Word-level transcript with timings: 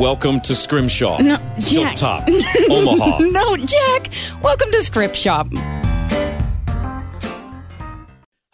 Welcome 0.00 0.40
to 0.40 0.54
Scrimshaw. 0.54 1.18
No, 1.20 1.36
Silk 1.58 1.88
Jack. 1.88 1.96
Top. 1.96 2.26
Omaha. 2.70 3.18
No, 3.18 3.56
Jack! 3.58 4.08
Welcome 4.42 4.70
to 4.72 4.80
Script 4.80 5.14
Shop. 5.14 5.46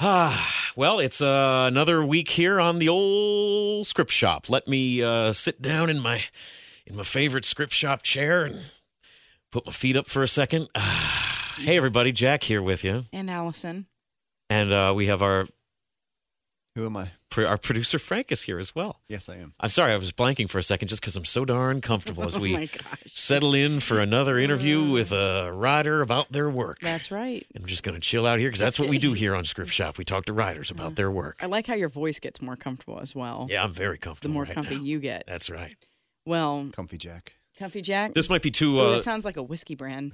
Ah, 0.01 0.53
well, 0.75 0.98
it's 0.98 1.20
uh, 1.23 1.67
another 1.69 2.05
week 2.05 2.30
here 2.30 2.59
on 2.59 2.80
the 2.80 2.89
old 2.89 3.87
script 3.87 4.11
shop. 4.11 4.51
Let 4.51 4.67
me 4.67 5.01
uh, 5.05 5.33
sit 5.33 5.62
down 5.62 5.89
in 5.89 6.01
my 6.01 6.25
in 6.84 6.97
my 6.97 7.05
favorite 7.05 7.45
script 7.45 7.73
shop 7.73 8.03
chair 8.03 8.42
and 8.42 8.61
put 9.53 9.65
my 9.67 9.73
feet 9.73 9.97
up 9.97 10.09
for 10.09 10.25
a 10.25 10.28
second. 10.28 10.69
Ah, 10.75 11.55
hey, 11.59 11.77
everybody, 11.77 12.11
Jack 12.11 12.42
here 12.42 12.61
with 12.61 12.83
you, 12.83 13.05
And 13.12 13.31
Allison. 13.31 13.87
and 14.51 14.73
uh, 14.73 14.92
we 14.97 15.06
have 15.06 15.23
our 15.23 15.47
Who 16.75 16.87
am 16.87 16.97
I? 16.97 17.11
Our 17.37 17.59
producer 17.59 17.98
Frank 17.98 18.30
is 18.33 18.43
here 18.43 18.59
as 18.59 18.75
well. 18.75 19.01
Yes, 19.09 19.29
I 19.29 19.37
am. 19.37 19.53
I'm 19.61 19.69
sorry, 19.69 19.93
I 19.93 19.97
was 19.97 20.12
blanking 20.12 20.48
for 20.48 20.59
a 20.59 20.62
second 20.62 20.89
just 20.89 21.03
because 21.03 21.17
I'm 21.17 21.25
so 21.25 21.45
darn 21.45 21.80
comfortable 21.80 22.23
as 22.27 22.37
Oh 22.37 22.41
we 22.41 22.53
my 22.53 22.67
gosh. 22.67 23.03
settle 23.09 23.55
in 23.55 23.80
for 23.80 24.01
another 24.01 24.39
interview 24.39 24.91
with 24.91 25.12
a 25.12 25.51
writer 25.53 26.00
about 26.03 26.33
their 26.33 26.48
work. 26.48 26.78
That's 26.81 27.11
right. 27.11 27.45
I'm 27.55 27.67
just 27.67 27.83
going 27.83 27.95
to 27.95 28.00
chill 28.00 28.27
out 28.27 28.39
here 28.39 28.48
because 28.48 28.61
that's 28.61 28.78
what 28.78 28.89
we 28.89 28.98
do 28.98 29.12
here 29.12 29.34
on 29.34 29.45
Script 29.45 29.70
Shop. 29.70 29.98
We 29.98 30.05
talk 30.05 30.25
to 30.27 30.33
writers 30.33 30.70
about 30.70 30.95
their 30.95 31.11
work. 31.11 31.41
I 31.42 31.47
like 31.47 31.67
how 31.67 31.75
your 31.75 31.89
voice 31.89 32.20
gets 32.20 32.41
more 32.41 32.56
comfortable 32.56 33.00
as 33.00 33.15
well. 33.15 33.48
Yeah, 33.50 33.65
I'm 33.65 33.72
very 33.72 33.98
comfortable. 33.98 34.31
The 34.31 34.34
more 34.34 34.45
right 34.45 34.55
comfy 34.55 34.77
now. 34.77 34.83
you 34.83 34.98
get. 35.00 35.25
That's 35.27 35.50
right. 35.50 35.77
Well, 36.25 36.70
Comfy 36.72 36.97
Jack. 36.97 37.34
Comfy 37.59 37.83
Jack. 37.83 38.15
This 38.15 38.28
might 38.31 38.43
be 38.43 38.50
too. 38.50 38.81
oh, 38.81 38.93
Uh, 38.93 38.97
it 38.97 39.03
sounds 39.03 39.25
like 39.25 39.37
a 39.37 39.43
whiskey 39.43 39.75
brand. 39.75 40.12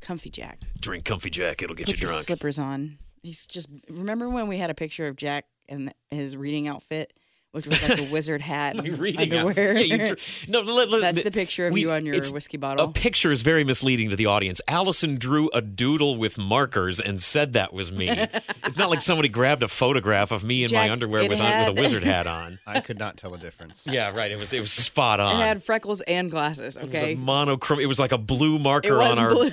Comfy 0.00 0.30
Jack. 0.30 0.60
drink 0.80 1.04
comfy 1.04 1.30
Jack. 1.30 1.62
It'll 1.62 1.74
get 1.76 1.86
Put 1.86 2.00
you 2.00 2.06
your 2.06 2.10
drunk. 2.10 2.24
slippers 2.26 2.58
on. 2.58 2.98
He's 3.22 3.46
just. 3.46 3.68
Remember 3.90 4.30
when 4.30 4.48
we 4.48 4.56
had 4.56 4.70
a 4.70 4.74
picture 4.74 5.06
of 5.06 5.16
Jack 5.16 5.44
in 5.70 5.92
his 6.10 6.36
reading 6.36 6.68
outfit, 6.68 7.12
which 7.52 7.66
was 7.66 7.82
like 7.88 7.98
a 7.98 8.12
wizard 8.12 8.40
hat, 8.40 8.76
My 8.76 8.84
and 8.84 8.98
reading 8.98 9.32
out- 9.34 9.46
underwear. 9.46 9.76
Yeah, 9.78 9.96
you 9.96 9.98
dr- 10.14 10.18
no, 10.48 10.60
let- 10.60 10.88
let- 10.88 11.00
That's 11.00 11.22
the 11.24 11.30
picture 11.32 11.66
of 11.66 11.72
we- 11.72 11.80
you 11.80 11.90
on 11.90 12.06
your 12.06 12.14
whiskey 12.32 12.56
bottle. 12.56 12.84
A 12.88 12.92
picture 12.92 13.32
is 13.32 13.42
very 13.42 13.64
misleading 13.64 14.10
to 14.10 14.16
the 14.16 14.26
audience. 14.26 14.60
Allison 14.68 15.16
drew 15.16 15.50
a 15.52 15.60
doodle 15.60 16.16
with 16.16 16.38
markers 16.38 17.00
and 17.00 17.20
said 17.20 17.52
that 17.54 17.72
was 17.72 17.90
me. 17.90 18.08
it's 18.64 18.76
not 18.76 18.88
like 18.88 19.00
somebody 19.00 19.28
grabbed 19.28 19.62
a 19.64 19.68
photograph 19.68 20.30
of 20.30 20.44
me 20.44 20.62
in 20.64 20.72
my 20.72 20.90
underwear 20.90 21.22
it 21.22 21.30
with, 21.30 21.40
on, 21.40 21.68
with 21.70 21.78
a 21.78 21.82
wizard 21.82 22.04
hat 22.04 22.26
on. 22.28 22.58
I 22.66 22.80
could 22.80 22.98
not 22.98 23.16
tell 23.16 23.34
a 23.34 23.38
difference. 23.38 23.88
Yeah, 23.90 24.14
right. 24.16 24.30
It 24.30 24.38
was 24.38 24.52
it 24.52 24.60
was 24.60 24.70
spot 24.72 25.18
on. 25.18 25.40
it 25.40 25.44
had 25.44 25.62
freckles 25.62 26.02
and 26.02 26.30
glasses. 26.30 26.76
It 26.76 26.84
was 26.86 26.94
Okay. 26.94 27.12
a 27.12 27.16
monochrome. 27.16 27.80
It 27.80 27.86
was 27.86 27.98
like 27.98 28.12
a 28.12 28.18
blue 28.18 28.58
marker 28.60 28.88
It 28.88 28.96
was 28.96 29.18
on 29.18 29.24
our. 29.24 29.30
blue. 29.30 29.50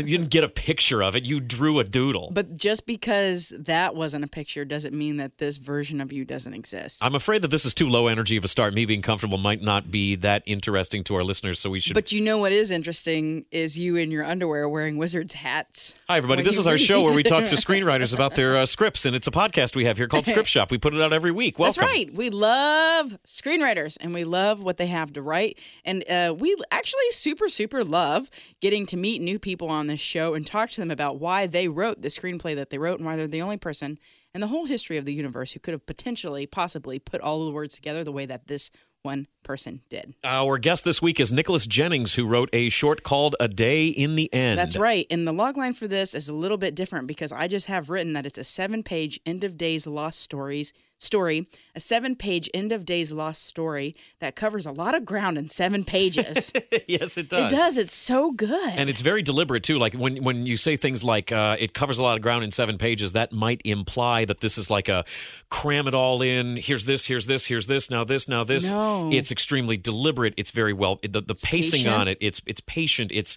You 0.00 0.02
didn't 0.18 0.30
get 0.30 0.42
a 0.44 0.48
picture 0.48 1.02
of 1.02 1.14
it. 1.14 1.24
You 1.24 1.38
drew 1.40 1.78
a 1.78 1.84
doodle. 1.84 2.30
but 2.32 2.56
just 2.56 2.84
because 2.86 3.54
that 3.58 3.94
wasn't 3.94 4.24
a 4.24 4.28
picture 4.28 4.64
doesn't 4.64 4.94
mean 4.94 5.18
that 5.18 5.38
this 5.38 5.56
version 5.58 6.00
of 6.00 6.12
you 6.12 6.24
doesn't 6.24 6.52
exist. 6.54 6.79
I'm 7.02 7.14
afraid 7.14 7.42
that 7.42 7.48
this 7.48 7.64
is 7.64 7.74
too 7.74 7.88
low 7.88 8.06
energy 8.06 8.36
of 8.36 8.44
a 8.44 8.48
start. 8.48 8.74
Me 8.74 8.84
being 8.84 9.02
comfortable 9.02 9.38
might 9.38 9.62
not 9.62 9.90
be 9.90 10.14
that 10.16 10.42
interesting 10.46 11.04
to 11.04 11.14
our 11.14 11.24
listeners, 11.24 11.60
so 11.60 11.70
we 11.70 11.80
should. 11.80 11.94
But 11.94 12.12
you 12.12 12.20
know 12.20 12.38
what 12.38 12.52
is 12.52 12.70
interesting 12.70 13.44
is 13.50 13.78
you 13.78 13.96
in 13.96 14.10
your 14.10 14.24
underwear 14.24 14.68
wearing 14.68 14.96
wizards 14.96 15.34
hats. 15.34 15.96
Hi, 16.08 16.16
everybody. 16.16 16.42
This 16.42 16.56
is 16.56 16.66
our 16.66 16.78
show 16.78 17.02
where 17.02 17.14
we 17.14 17.22
talk 17.22 17.44
to 17.46 17.56
screenwriters 17.56 18.14
about 18.14 18.34
their 18.34 18.56
uh, 18.56 18.66
scripts, 18.66 19.04
and 19.06 19.14
it's 19.16 19.26
a 19.26 19.30
podcast 19.30 19.76
we 19.76 19.84
have 19.84 19.96
here 19.96 20.08
called 20.08 20.26
Script 20.26 20.48
Shop. 20.48 20.70
We 20.70 20.78
put 20.78 20.94
it 20.94 21.00
out 21.00 21.12
every 21.12 21.32
week. 21.32 21.58
Welcome. 21.58 21.80
That's 21.80 21.92
right. 21.92 22.14
We 22.14 22.30
love 22.30 23.18
screenwriters 23.24 23.96
and 24.00 24.14
we 24.14 24.24
love 24.24 24.62
what 24.62 24.76
they 24.76 24.86
have 24.86 25.12
to 25.14 25.22
write. 25.22 25.58
And 25.84 26.08
uh, 26.08 26.34
we 26.38 26.56
actually 26.70 27.10
super, 27.10 27.48
super 27.48 27.84
love 27.84 28.30
getting 28.60 28.86
to 28.86 28.96
meet 28.96 29.20
new 29.20 29.38
people 29.38 29.68
on 29.68 29.86
this 29.86 30.00
show 30.00 30.34
and 30.34 30.46
talk 30.46 30.70
to 30.70 30.80
them 30.80 30.90
about 30.90 31.18
why 31.18 31.46
they 31.46 31.68
wrote 31.68 32.02
the 32.02 32.08
screenplay 32.08 32.54
that 32.56 32.70
they 32.70 32.78
wrote 32.78 32.98
and 32.98 33.06
why 33.06 33.16
they're 33.16 33.26
the 33.26 33.42
only 33.42 33.56
person 33.56 33.98
in 34.34 34.40
the 34.40 34.46
whole 34.46 34.66
history 34.66 34.96
of 34.96 35.04
the 35.04 35.14
universe 35.14 35.52
who 35.52 35.60
could 35.60 35.72
have 35.72 35.86
potentially, 35.86 36.46
possibly 36.46 36.98
put 36.98 37.20
all 37.20 37.44
the 37.44 37.52
words 37.52 37.74
together 37.74 38.04
the 38.04 38.12
way 38.12 38.26
that 38.26 38.46
this 38.46 38.70
one 39.02 39.26
person 39.42 39.80
did. 39.88 40.14
Our 40.24 40.58
guest 40.58 40.84
this 40.84 41.00
week 41.00 41.20
is 41.20 41.32
Nicholas 41.32 41.66
Jennings, 41.66 42.14
who 42.14 42.26
wrote 42.26 42.50
a 42.52 42.68
short 42.68 43.02
called 43.02 43.34
A 43.40 43.48
Day 43.48 43.88
in 43.88 44.14
the 44.14 44.32
End. 44.32 44.58
That's 44.58 44.76
right. 44.76 45.06
And 45.10 45.26
the 45.26 45.32
log 45.32 45.56
line 45.56 45.72
for 45.72 45.88
this 45.88 46.14
is 46.14 46.28
a 46.28 46.34
little 46.34 46.58
bit 46.58 46.74
different 46.74 47.06
because 47.06 47.32
I 47.32 47.48
just 47.48 47.66
have 47.66 47.88
written 47.88 48.12
that 48.12 48.26
it's 48.26 48.38
a 48.38 48.44
seven 48.44 48.82
page 48.82 49.18
end 49.24 49.42
of 49.42 49.56
days 49.56 49.86
lost 49.86 50.20
stories 50.20 50.72
story, 51.02 51.48
a 51.74 51.80
seven 51.80 52.14
page 52.14 52.48
end 52.54 52.72
of 52.72 52.84
days 52.84 53.12
lost 53.12 53.44
story 53.44 53.96
that 54.20 54.36
covers 54.36 54.66
a 54.66 54.72
lot 54.72 54.94
of 54.94 55.04
ground 55.04 55.38
in 55.38 55.48
seven 55.48 55.84
pages. 55.84 56.52
yes, 56.86 57.16
it 57.16 57.28
does. 57.28 57.46
it 57.52 57.56
does. 57.56 57.78
It's 57.78 57.94
so 57.94 58.30
good. 58.30 58.70
And 58.70 58.88
it's 58.90 59.00
very 59.00 59.22
deliberate 59.22 59.62
too. 59.62 59.78
Like 59.78 59.94
when 59.94 60.22
when 60.22 60.46
you 60.46 60.56
say 60.56 60.76
things 60.76 61.02
like 61.02 61.32
uh, 61.32 61.56
it 61.58 61.74
covers 61.74 61.98
a 61.98 62.02
lot 62.02 62.16
of 62.16 62.22
ground 62.22 62.44
in 62.44 62.52
seven 62.52 62.78
pages, 62.78 63.12
that 63.12 63.32
might 63.32 63.62
imply 63.64 64.24
that 64.24 64.40
this 64.40 64.58
is 64.58 64.70
like 64.70 64.88
a 64.88 65.04
cram 65.50 65.88
it 65.88 65.94
all 65.94 66.22
in. 66.22 66.56
Here's 66.56 66.84
this. 66.84 67.06
Here's 67.06 67.26
this. 67.26 67.46
Here's 67.46 67.66
this. 67.66 67.90
Now 67.90 68.04
this. 68.04 68.28
Now 68.28 68.44
this. 68.44 68.70
No. 68.70 69.10
It's 69.12 69.32
extremely 69.32 69.76
deliberate. 69.76 70.34
It's 70.36 70.50
very 70.50 70.72
well. 70.72 71.00
The, 71.02 71.20
the 71.20 71.34
pacing 71.34 71.80
patient. 71.80 71.94
on 71.94 72.08
it. 72.08 72.18
It's 72.20 72.42
it's 72.46 72.60
patient. 72.60 73.10
It's 73.12 73.36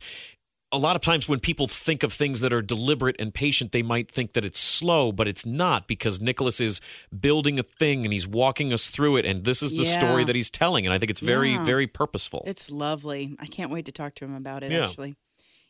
a 0.74 0.78
lot 0.78 0.96
of 0.98 1.02
times 1.02 1.30
when 1.30 1.40
people 1.40 1.68
think 1.68 2.04
of 2.04 2.12
things 2.12 2.40
that 2.42 2.52
are 2.52 2.62
deliberate 2.62 3.16
and 3.20 3.34
patient, 3.34 3.72
they 3.72 3.84
might 3.84 4.12
think 4.12 4.34
that 4.34 4.44
it's 4.44 4.60
slow, 4.60 5.12
but 5.12 5.28
it's 5.28 5.46
not 5.46 5.88
because 5.88 6.20
Nicholas 6.20 6.60
is 6.60 6.82
building 7.18 7.60
a 7.60 7.64
thing 7.64 8.04
and 8.04 8.12
he's 8.12 8.28
walking 8.28 8.74
us 8.74 8.90
through 8.90 9.18
it, 9.18 9.26
and 9.26 9.46
this 9.46 9.64
is 9.64 9.72
the 9.72 9.84
Yeah. 9.84 9.98
story 10.00 10.24
that 10.26 10.36
he's 10.36 10.50
telling, 10.50 10.86
and 10.86 10.94
I 10.94 10.98
think 10.98 11.10
it's 11.12 11.20
very 11.22 11.52
Yeah. 11.52 11.64
very 11.64 11.88
purposeful. 11.88 12.44
It's 12.46 12.70
lovely. 12.72 13.36
I 13.40 13.46
can't 13.46 13.72
wait 13.72 13.86
to 13.86 13.92
talk 13.92 14.16
to 14.16 14.26
him 14.26 14.34
about 14.36 14.64
it, 14.64 14.72
Yeah. 14.72 14.86
actually. 14.86 15.16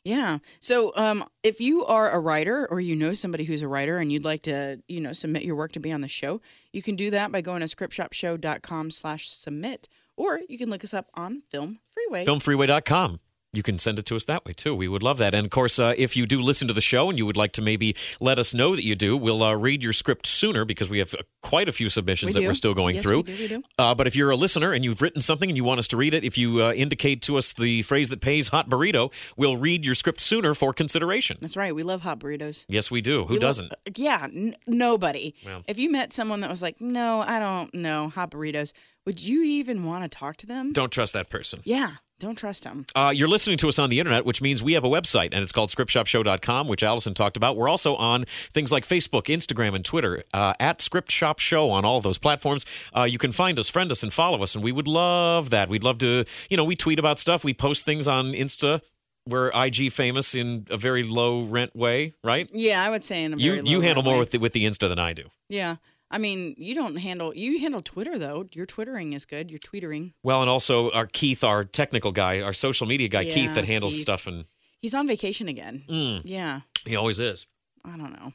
Yeah. 0.05 0.39
So, 0.59 0.91
um, 0.97 1.23
if 1.43 1.61
you 1.61 1.85
are 1.85 2.09
a 2.11 2.19
writer 2.19 2.67
or 2.69 2.81
you 2.81 2.95
know 2.95 3.13
somebody 3.13 3.45
who's 3.45 3.61
a 3.61 3.67
writer 3.69 3.99
and 3.99 4.11
you'd 4.11 4.25
like 4.25 4.41
to, 4.43 4.81
you 4.89 4.99
know, 4.99 5.13
submit 5.13 5.43
your 5.43 5.55
work 5.55 5.71
to 5.73 5.79
be 5.79 5.91
on 5.93 6.01
the 6.01 6.09
show, 6.09 6.41
you 6.73 6.81
can 6.81 6.95
do 6.97 7.09
that 7.11 7.31
by 7.31 7.39
going 7.41 7.61
to 7.61 7.67
scriptshopshow.com 7.67 8.91
slash 8.91 9.29
submit, 9.29 9.87
or 10.17 10.41
you 10.49 10.57
can 10.57 10.69
look 10.69 10.83
us 10.83 10.93
up 10.93 11.09
on 11.13 11.43
Film 11.49 11.79
Freeway. 11.91 12.25
filmfreeway.com. 12.25 13.19
You 13.55 13.61
can 13.61 13.77
send 13.77 13.99
it 13.99 14.07
to 14.07 14.15
us 14.15 14.25
that 14.25 14.45
way 14.45 14.53
too. 14.53 14.73
We 14.73 14.87
would 14.87 15.03
love 15.03 15.19
that. 15.19 15.35
And 15.35 15.45
of 15.45 15.51
course, 15.51 15.77
uh, 15.77 15.93
if 15.95 16.17
you 16.17 16.25
do 16.25 16.41
listen 16.41 16.67
to 16.69 16.73
the 16.73 16.81
show 16.81 17.09
and 17.09 17.19
you 17.19 17.25
would 17.27 17.37
like 17.37 17.51
to 17.53 17.61
maybe 17.61 17.95
let 18.19 18.39
us 18.39 18.53
know 18.55 18.75
that 18.75 18.83
you 18.83 18.95
do, 18.95 19.15
we'll 19.15 19.43
uh, 19.43 19.53
read 19.53 19.83
your 19.83 19.93
script 19.93 20.25
sooner 20.25 20.65
because 20.65 20.89
we 20.89 20.97
have 20.97 21.13
uh, 21.13 21.17
quite 21.43 21.69
a 21.69 21.71
few 21.71 21.87
submissions 21.87 22.29
We 22.29 22.33
that 22.33 22.39
do. 22.41 22.47
we're 22.47 22.55
still 22.55 22.73
going 22.73 22.95
Yes, 22.95 23.03
through. 23.05 23.17
we 23.17 23.23
do, 23.23 23.35
we 23.37 23.47
do. 23.47 23.63
Uh, 23.77 23.93
but 23.93 24.07
if 24.07 24.15
you're 24.15 24.31
a 24.31 24.35
listener 24.35 24.71
and 24.73 24.83
you've 24.83 25.03
written 25.03 25.21
something 25.21 25.49
and 25.51 25.55
you 25.55 25.63
want 25.63 25.77
us 25.77 25.87
to 25.89 25.97
read 25.97 26.15
it, 26.15 26.23
if 26.23 26.35
you 26.35 26.63
uh, 26.63 26.73
indicate 26.73 27.21
to 27.23 27.37
us 27.37 27.53
the 27.53 27.83
phrase 27.83 28.09
that 28.09 28.21
pays 28.21 28.47
hot 28.47 28.69
burrito, 28.69 29.11
we'll 29.37 29.57
read 29.57 29.85
your 29.85 29.93
script 29.93 30.19
sooner 30.19 30.55
for 30.55 30.73
consideration. 30.73 31.37
That's 31.39 31.55
right. 31.55 31.75
We 31.75 31.83
love 31.83 32.01
hot 32.01 32.19
burritos. 32.19 32.65
Yes, 32.67 32.89
we 32.89 33.01
do. 33.01 33.25
Who 33.25 33.37
doesn't? 33.37 33.71
yeah, 33.95 34.23
n- 34.33 34.55
nobody. 34.65 35.35
Well. 35.45 35.63
If 35.67 35.77
you 35.77 35.91
met 35.91 36.11
someone 36.11 36.39
that 36.39 36.49
was 36.49 36.63
like, 36.63 36.81
no, 36.81 37.21
I 37.21 37.37
don't 37.37 37.71
know, 37.75 38.09
hot 38.09 38.31
burritos, 38.31 38.73
would 39.05 39.21
you 39.23 39.43
even 39.43 39.83
want 39.85 40.09
to 40.11 40.17
talk 40.17 40.37
to 40.37 40.47
them? 40.47 40.73
Don't 40.73 40.91
trust 40.91 41.13
that 41.13 41.29
person. 41.29 41.59
Yeah, 41.65 41.95
don't 42.23 42.35
trust 42.35 42.63
him. 42.63 42.85
Uh, 42.95 43.11
you're 43.16 43.28
listening 43.28 43.57
to 43.57 43.69
us 43.69 43.78
on 43.78 43.89
the 43.89 44.00
internet, 44.00 44.25
which 44.25 44.41
means 44.41 44.63
we 44.63 44.73
have 44.73 44.84
a 44.84 44.89
website, 44.89 45.29
and 45.31 45.44
it's 45.44 45.51
called 45.51 45.69
scriptshopshow.com, 45.69 46.67
which 46.67 46.84
Allison 46.84 47.13
talked 47.13 47.38
about. 47.38 47.56
We're 47.57 47.69
also 47.69 47.95
on 47.95 48.25
things 48.53 48.72
like 48.72 48.88
Facebook, 48.88 49.23
Instagram, 49.25 49.75
and 49.75 49.84
Twitter 49.85 50.23
uh, 50.33 50.53
at 50.59 50.81
Script 50.81 51.12
Shop 51.12 51.39
Show 51.39 51.69
on 51.72 51.85
all 51.85 52.01
those 52.01 52.17
platforms. 52.17 52.66
Uh, 52.95 53.03
you 53.03 53.17
can 53.17 53.31
find 53.31 53.59
us, 53.59 53.69
friend 53.69 53.91
us, 53.91 54.03
and 54.03 54.12
follow 54.13 54.41
us, 54.44 54.56
and 54.56 54.63
we 54.63 54.72
would 54.72 54.88
love 54.88 55.50
that. 55.51 55.69
We'd 55.69 55.83
love 55.83 55.97
to, 56.00 56.25
you 56.50 56.57
know, 56.57 56.63
we 56.63 56.75
tweet 56.75 57.00
about 57.00 57.19
stuff, 57.19 57.44
we 57.44 57.53
post 57.53 57.86
things 57.86 58.07
on 58.07 58.33
Insta. 58.33 58.81
We're 59.25 59.51
IG 59.56 59.94
famous 59.94 60.36
in 60.36 60.68
a 60.69 60.75
very 60.75 61.03
low 61.03 61.44
rent 61.44 61.74
way, 61.74 62.13
right? 62.25 62.50
Yeah, 62.51 62.83
I 62.83 62.89
would 62.89 63.06
say 63.06 63.24
in 63.24 63.33
a 63.33 63.38
You 63.38 63.62
you 63.63 63.80
handle 63.80 64.03
more 64.03 64.15
way. 64.15 64.19
with 64.19 64.31
the, 64.31 64.38
with 64.39 64.51
the 64.51 64.65
Insta 64.65 64.89
than 64.89 65.00
I 65.00 65.13
do. 65.13 65.30
Yeah. 65.47 65.77
I 66.13 66.19
mean, 66.19 66.54
you 66.57 66.75
don't 66.75 66.95
handle 66.95 67.33
you 67.36 67.60
handle 67.60 67.81
Twitter 67.81 68.18
though. 68.19 68.48
Your 68.54 68.65
twittering 68.68 69.13
is 69.13 69.25
good. 69.25 69.50
Your 69.51 69.60
tweetering. 69.60 70.13
Well, 70.24 70.42
and 70.42 70.50
also 70.50 70.92
our 70.92 71.07
Keith, 71.07 71.44
our 71.44 71.63
technical 71.63 72.12
guy, 72.12 72.39
our 72.42 72.54
social 72.54 72.86
media 72.88 73.07
guy, 73.10 73.24
Keith, 73.25 73.56
that 73.56 73.65
handles 73.65 73.94
Keith. 73.94 74.04
stuff, 74.04 74.27
and 74.27 74.45
He's 74.81 74.94
on 74.94 75.07
vacation 75.07 75.48
again. 75.48 75.83
mm, 75.89 76.21
Yeah. 76.24 76.62
he 76.86 76.95
always 76.95 77.19
is. 77.19 77.48
I 77.83 77.98
don't 77.98 78.12
know. 78.13 78.31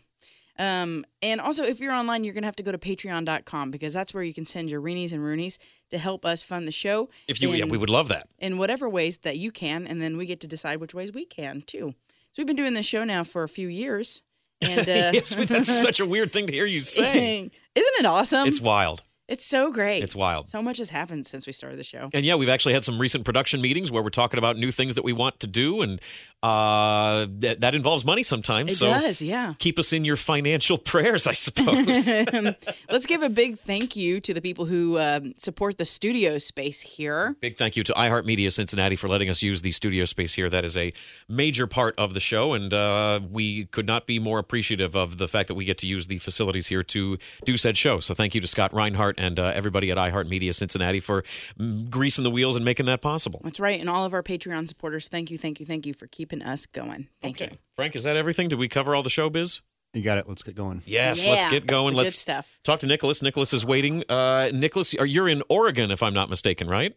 Um, 0.61 1.05
and 1.23 1.41
also, 1.41 1.63
if 1.63 1.79
you're 1.79 1.93
online, 1.93 2.25
you're 2.25 2.35
going 2.35 2.43
to 2.43 2.49
have 2.49 2.57
to 2.57 2.65
go 2.65 2.73
to 2.73 2.79
patreon.com 2.79 3.71
because 3.71 3.95
that's 3.95 4.13
where 4.13 4.25
you 4.25 4.35
can 4.35 4.45
send 4.45 4.69
your 4.71 4.81
reenies 4.81 5.13
and 5.13 5.23
roonies 5.23 5.59
to 5.91 5.99
help 5.99 6.25
us 6.25 6.43
fund 6.43 6.67
the 6.67 6.73
show. 6.73 7.11
If 7.29 7.41
you, 7.41 7.53
in, 7.53 7.59
yeah, 7.61 7.65
we 7.67 7.79
would 7.79 7.91
love 7.91 8.09
that. 8.09 8.29
in 8.41 8.59
whatever 8.59 8.89
ways 8.89 9.19
that 9.19 9.37
you 9.39 9.53
can. 9.53 9.87
And 9.87 10.03
then 10.03 10.17
we 10.17 10.27
get 10.27 10.41
to 10.41 10.49
decide 10.49 10.79
which 10.81 10.95
ways 10.95 11.13
we 11.13 11.25
can 11.27 11.63
too. 11.63 11.95
So 12.33 12.35
we've 12.39 12.47
been 12.47 12.57
doing 12.57 12.75
this 12.75 12.87
show 12.87 13.05
now 13.05 13.23
for 13.25 13.45
a 13.45 13.49
few 13.49 13.69
years. 13.69 14.23
And 14.63 14.81
uh, 14.89 15.11
yes, 15.15 15.35
that's 15.35 15.83
such 15.83 16.01
a 16.01 16.07
weird 16.07 16.33
thing 16.33 16.49
to 16.49 16.53
hear 16.53 16.67
you 16.67 16.81
say. 16.81 17.39
isn't 17.75 17.95
it 18.01 18.05
awesome? 18.05 18.49
It's 18.49 18.61
wild. 18.61 19.03
It's 19.29 19.45
so 19.45 19.71
great. 19.71 20.03
It's 20.03 20.17
wild. 20.17 20.49
So 20.49 20.63
much 20.63 20.79
has 20.79 20.89
happened 20.89 21.27
since 21.27 21.47
we 21.47 21.53
started 21.53 21.79
the 21.79 21.85
show. 21.85 22.09
And 22.15 22.25
yeah, 22.25 22.35
we've 22.35 22.49
actually 22.49 22.73
had 22.73 22.85
some 22.85 22.99
recent 22.99 23.27
production 23.27 23.61
meetings 23.61 23.91
where 23.91 24.03
we're 24.03 24.09
talking 24.09 24.39
about 24.39 24.57
new 24.57 24.73
things 24.73 24.95
that 24.95 25.05
we 25.05 25.13
want 25.13 25.39
to 25.41 25.47
do, 25.47 25.83
and 25.83 26.01
uh, 26.43 27.26
that, 27.40 27.61
that 27.61 27.75
involves 27.75 28.05
money 28.05 28.23
sometimes. 28.23 28.73
It 28.73 28.76
so 28.76 28.87
does, 28.87 29.20
yeah. 29.20 29.55
keep 29.58 29.79
us 29.79 29.93
in 29.93 30.05
your 30.05 30.17
financial 30.17 30.79
prayers, 30.93 31.26
I 31.26 31.32
suppose. 31.32 32.06
Let's 32.90 33.06
give 33.06 33.23
a 33.23 33.29
big 33.29 33.58
thank 33.58 33.96
you 33.96 34.20
to 34.20 34.32
the 34.32 34.40
people 34.40 34.64
who 34.64 34.99
um, 35.00 35.35
support 35.37 35.79
the 35.79 35.85
studio 35.85 36.38
space 36.38 36.81
here. 36.81 37.37
Big 37.40 37.56
thank 37.56 37.76
you 37.76 37.82
to 37.85 37.93
iHeartMedia 37.93 38.52
Cincinnati 38.52 38.94
for 38.94 39.08
letting 39.08 39.29
us 39.29 39.43
use 39.43 39.62
the 39.62 39.73
studio 39.73 40.05
space 40.05 40.35
here. 40.35 40.49
That 40.49 40.64
is 40.64 40.76
a 40.76 40.93
major 41.29 41.67
part 41.67 41.94
of 41.99 42.14
the 42.14 42.20
show, 42.20 42.55
and 42.55 42.73
uh, 42.73 43.20
we 43.29 43.67
could 43.67 43.87
not 43.87 44.06
be 44.06 44.20
more 44.20 44.38
appreciative 44.38 44.94
of 44.94 45.19
the 45.19 45.26
fact 45.26 45.49
that 45.49 45.55
we 45.55 45.64
get 45.64 45.79
to 45.79 45.88
use 45.88 46.06
the 46.06 46.19
facilities 46.19 46.69
here 46.69 46.85
to 46.85 47.19
do 47.44 47.56
said 47.56 47.76
show. 47.76 47.99
So 47.99 48.14
thank 48.14 48.37
you 48.37 48.40
to 48.40 48.46
Scott 48.46 48.73
Reinhart 48.73 49.17
and 49.19 49.40
uh, 49.40 49.52
everybody 49.55 49.90
at 49.90 49.96
iHeartMedia 49.96 50.55
Cincinnati 50.55 51.00
for 51.00 51.25
mm, 51.58 51.90
greasing 51.90 52.23
the 52.23 52.31
wheels 52.31 52.55
and 52.55 52.64
making 52.64 52.87
that 52.87 53.02
possible. 53.02 53.40
That's 53.43 53.58
right. 53.58 53.81
And 53.81 53.90
all 53.90 54.05
of 54.05 54.12
our 54.12 54.23
Patreon 54.23 54.69
supporters, 54.69 55.08
thank 55.08 55.32
you, 55.32 55.38
thank 55.38 55.58
you, 55.58 55.67
thank 55.67 55.85
you 55.85 55.94
for 55.94 56.06
keeping 56.06 56.28
us 56.33 56.67
going. 56.67 57.09
Thank 57.23 57.41
you. 57.41 57.49
Frank, 57.77 57.97
is 57.97 58.03
that 58.05 58.17
everything? 58.17 58.49
Did 58.49 58.59
we 58.59 58.69
cover 58.69 58.95
all 58.95 59.03
the 59.03 59.11
showbiz? 59.11 59.61
You 59.95 60.03
got 60.03 60.19
it. 60.19 60.29
Let's 60.29 60.43
get 60.43 60.55
going. 60.55 60.83
Yes, 60.87 61.25
Yeah, 61.25 61.31
let's 61.33 61.51
get 61.51 61.67
going. 61.67 61.95
the 61.97 62.03
Let's 62.03 62.19
stuff. 62.19 62.59
talk 62.63 62.81
to 62.81 62.87
Nicholas. 62.87 63.23
Nicholas 63.23 63.53
is 63.55 63.65
waiting. 63.65 64.05
Uh, 64.09 64.51
Nicholas, 64.53 64.93
you're 64.95 65.29
in 65.29 65.43
Oregon, 65.49 65.91
if 65.91 66.03
I'm 66.03 66.13
not 66.15 66.29
mistaken, 66.29 66.69
right? 66.69 66.95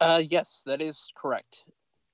Uh, 0.00 0.22
yes, 0.28 0.62
that 0.66 0.80
is 0.80 1.10
correct. 1.16 1.64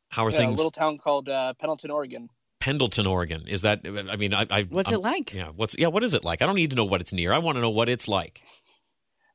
How 0.08 0.24
are 0.26 0.30
Yeah, 0.30 0.48
a 0.48 0.50
little 0.50 0.70
town 0.70 0.98
called 0.98 1.28
uh, 1.28 1.52
Pendleton, 1.60 1.90
Oregon. 1.90 2.28
Pendleton, 2.60 3.06
Oregon. 3.06 3.46
Is 3.46 3.62
that? 3.62 3.80
I 4.10 4.16
mean, 4.16 4.34
I. 4.34 4.46
I 4.50 4.62
What's 4.64 4.90
I'm- 4.90 5.00
it 5.00 5.02
like? 5.02 5.32
Yeah. 5.32 5.48
What's 5.54 5.76
yeah? 5.78 5.86
What 5.88 6.02
is 6.04 6.14
it 6.14 6.24
like? 6.24 6.42
I 6.42 6.46
don't 6.46 6.56
need 6.56 6.70
to 6.70 6.76
know 6.76 6.84
what 6.84 7.00
it's 7.00 7.12
near. 7.12 7.32
I 7.32 7.38
want 7.38 7.56
to 7.56 7.62
know 7.62 7.70
what 7.70 7.88
it's 7.88 8.06
like. 8.08 8.40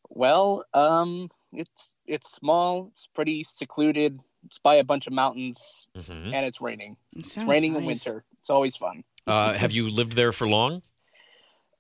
Well, 0.10 0.64
um, 0.74 1.30
it's 1.52 1.96
it's 2.06 2.32
small. 2.32 2.90
It's 2.92 3.08
pretty 3.16 3.44
secluded. 3.44 4.20
It's 4.46 4.60
by 4.60 4.76
a 4.76 4.84
bunch 4.84 5.08
of 5.08 5.14
mountains, 5.14 5.88
hmm 5.96 6.34
and 6.34 6.46
it's 6.46 6.62
raining. 6.62 6.98
It 7.14 7.20
It's 7.20 7.34
sounds 7.34 7.48
raining 7.50 7.76
in 7.76 7.86
winter. 7.86 8.24
It's 8.40 8.50
always 8.50 8.76
fun. 8.76 9.04
Uh, 9.28 9.54
have 9.54 9.72
you 9.72 9.90
lived 9.90 10.14
there 10.14 10.32
for 10.32 10.48
long? 10.48 10.82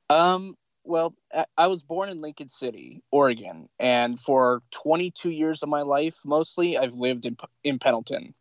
Um, 0.09 0.55
well, 0.83 1.15
I, 1.33 1.45
I 1.57 1.67
was 1.67 1.83
born 1.83 2.09
in 2.09 2.21
Lincoln 2.21 2.49
City, 2.49 3.01
Oregon, 3.11 3.69
and 3.79 4.19
for 4.19 4.61
22 4.71 5.29
years 5.29 5.63
of 5.63 5.69
my 5.69 5.81
life, 5.81 6.17
mostly 6.25 6.77
I've 6.77 6.95
lived 6.95 7.25
in 7.25 7.37
in 7.63 7.79
Pendleton. 7.79 8.33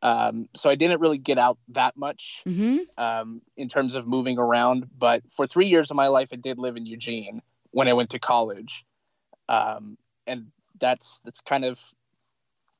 Um, 0.00 0.48
so 0.54 0.70
I 0.70 0.76
didn't 0.76 1.00
really 1.00 1.18
get 1.18 1.38
out 1.38 1.58
that 1.68 1.96
much. 1.96 2.42
hmm 2.44 2.78
um, 2.98 3.40
in 3.56 3.68
terms 3.68 3.94
of 3.94 4.06
moving 4.06 4.38
around. 4.38 4.88
But 4.98 5.22
for 5.30 5.46
three 5.46 5.66
years 5.66 5.90
of 5.90 5.96
my 5.96 6.08
life, 6.08 6.30
I 6.32 6.36
did 6.36 6.58
live 6.58 6.76
in 6.76 6.84
Eugene 6.84 7.40
when 7.70 7.88
I 7.88 7.92
went 7.92 8.10
to 8.10 8.18
college, 8.18 8.84
um, 9.48 9.96
and 10.26 10.48
that's 10.80 11.20
that's 11.24 11.40
kind 11.40 11.64
of 11.64 11.78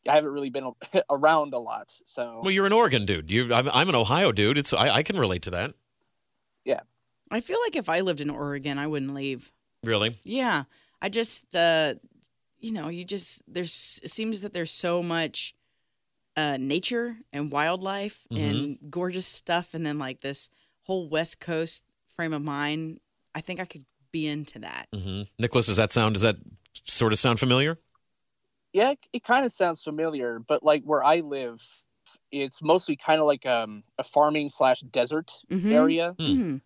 I 0.09 0.15
haven't 0.15 0.31
really 0.31 0.51
been 0.51 0.71
around 1.11 1.55
a 1.55 1.59
lot. 1.59 1.93
So 2.05 2.41
Well, 2.43 2.51
you're 2.51 2.67
an 2.67 2.73
Oregon 2.73 3.07
dude. 3.07 3.31
You, 3.31 3.53
I'm, 3.53 3.69
I'm 3.71 3.89
an 3.89 3.95
Ohio 3.95 4.33
dude. 4.33 4.59
It's 4.59 4.73
I, 4.73 4.89
I 4.97 5.03
can 5.03 5.19
relate 5.19 5.43
to 5.43 5.51
that. 5.51 5.75
Yeah, 6.65 6.81
I 7.31 7.41
feel 7.41 7.59
like 7.65 7.77
if 7.77 7.89
I 7.89 8.01
lived 8.01 8.21
in 8.21 8.31
Oregon, 8.31 8.79
I 8.79 8.87
wouldn't 8.87 9.15
leave. 9.15 9.51
Really? 9.83 10.19
Yeah. 10.25 10.65
I 11.01 11.09
just, 11.09 11.55
uh, 11.55 11.95
you 12.59 12.73
know, 12.73 12.89
you 12.89 13.05
just, 13.05 13.43
there's, 13.47 14.01
it 14.03 14.11
seems 14.11 14.41
that 14.43 14.53
there's 14.53 14.73
so 14.73 15.03
much 15.03 15.55
uh, 16.37 16.57
nature 16.59 17.17
and 17.33 17.51
wildlife 17.53 18.27
Mhm. 18.33 18.51
and 18.51 18.79
gorgeous 18.91 19.27
stuff. 19.27 19.75
And 19.75 19.87
then 19.87 19.99
like 19.99 20.21
this 20.21 20.51
whole 20.83 21.09
West 21.09 21.41
Coast 21.41 21.85
frame 22.09 22.33
of 22.33 22.43
mind. 22.43 23.01
I 23.35 23.41
think 23.41 23.61
I 23.61 23.65
could 23.65 23.85
be 24.11 24.27
into 24.27 24.59
that. 24.61 24.89
Mm-hmm. 24.95 25.23
Nicholas, 25.39 25.67
does 25.67 25.77
that 25.77 25.93
sound? 25.93 26.15
Does 26.15 26.23
that 26.23 26.37
sort 26.85 27.13
of 27.13 27.19
sound 27.19 27.39
familiar? 27.39 27.79
Yeah, 28.73 28.91
it, 28.93 28.99
it 29.13 29.25
kind 29.25 29.45
of 29.47 29.53
sounds 29.53 29.83
familiar. 29.83 30.39
But 30.39 30.63
like 30.63 30.85
where 30.85 31.03
I 31.05 31.21
live, 31.21 31.63
it's 32.31 32.63
mostly 32.63 32.97
kind 32.97 33.21
of 33.21 33.27
like 33.27 33.47
um, 33.47 33.83
a 33.99 34.05
farming 34.05 34.49
slash 34.49 34.81
desert 34.81 35.33
Mhm. 35.51 35.73
area. 35.73 36.15
Hmm. 36.19 36.25
Mhm. 36.27 36.61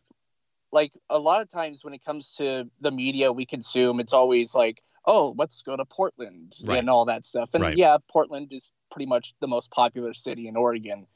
like 0.73 0.93
a 1.11 1.19
lot 1.19 1.43
of 1.43 1.49
times 1.51 1.85
when 1.85 1.93
it 1.95 2.03
comes 2.05 2.35
to 2.37 2.71
the 2.81 2.91
media 2.91 3.31
we 3.33 3.45
consume, 3.45 4.01
it's 4.01 4.15
always 4.15 4.55
like, 4.55 4.83
oh, 5.07 5.35
let's 5.37 5.61
go 5.63 5.77
to 5.77 5.85
Portland 5.85 6.57
Right. 6.65 6.79
and 6.79 6.89
all 6.89 7.05
that 7.05 7.25
stuff. 7.27 7.51
And 7.55 7.63
Right. 7.63 7.77
yeah, 7.77 7.99
Portland 8.09 8.53
is 8.53 8.73
pretty 8.91 9.07
much 9.07 9.35
the 9.41 9.49
most 9.49 9.71
popular 9.71 10.15
city 10.15 10.49
in 10.49 10.57
Oregon. 10.57 11.07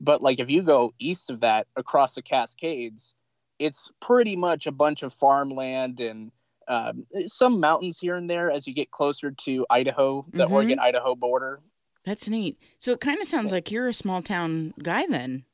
But 0.00 0.22
like 0.22 0.40
if 0.40 0.50
you 0.50 0.62
go 0.62 0.92
east 0.98 1.30
of 1.30 1.40
that 1.40 1.66
across 1.76 2.14
the 2.14 2.22
Cascades, 2.22 3.14
it's 3.58 3.90
pretty 4.00 4.36
much 4.36 4.66
a 4.66 4.72
bunch 4.72 5.02
of 5.02 5.12
farmland 5.12 6.00
and 6.00 6.32
um, 6.68 7.06
some 7.26 7.60
mountains 7.60 7.98
here 7.98 8.14
and 8.16 8.28
there 8.28 8.50
as 8.50 8.66
you 8.66 8.74
get 8.74 8.90
closer 8.90 9.30
to 9.30 9.66
Idaho, 9.70 10.24
the 10.32 10.46
Mhm. 10.46 10.50
Oregon 10.50 10.78
Idaho 10.78 11.14
border. 11.14 11.60
That's 12.04 12.28
neat. 12.28 12.58
So 12.78 12.92
it 12.92 13.00
kind 13.00 13.20
of 13.20 13.26
sounds 13.26 13.50
like 13.52 13.70
you're 13.70 13.88
a 13.88 13.92
small 13.94 14.20
town 14.22 14.74
guy 14.82 15.06
then. 15.06 15.44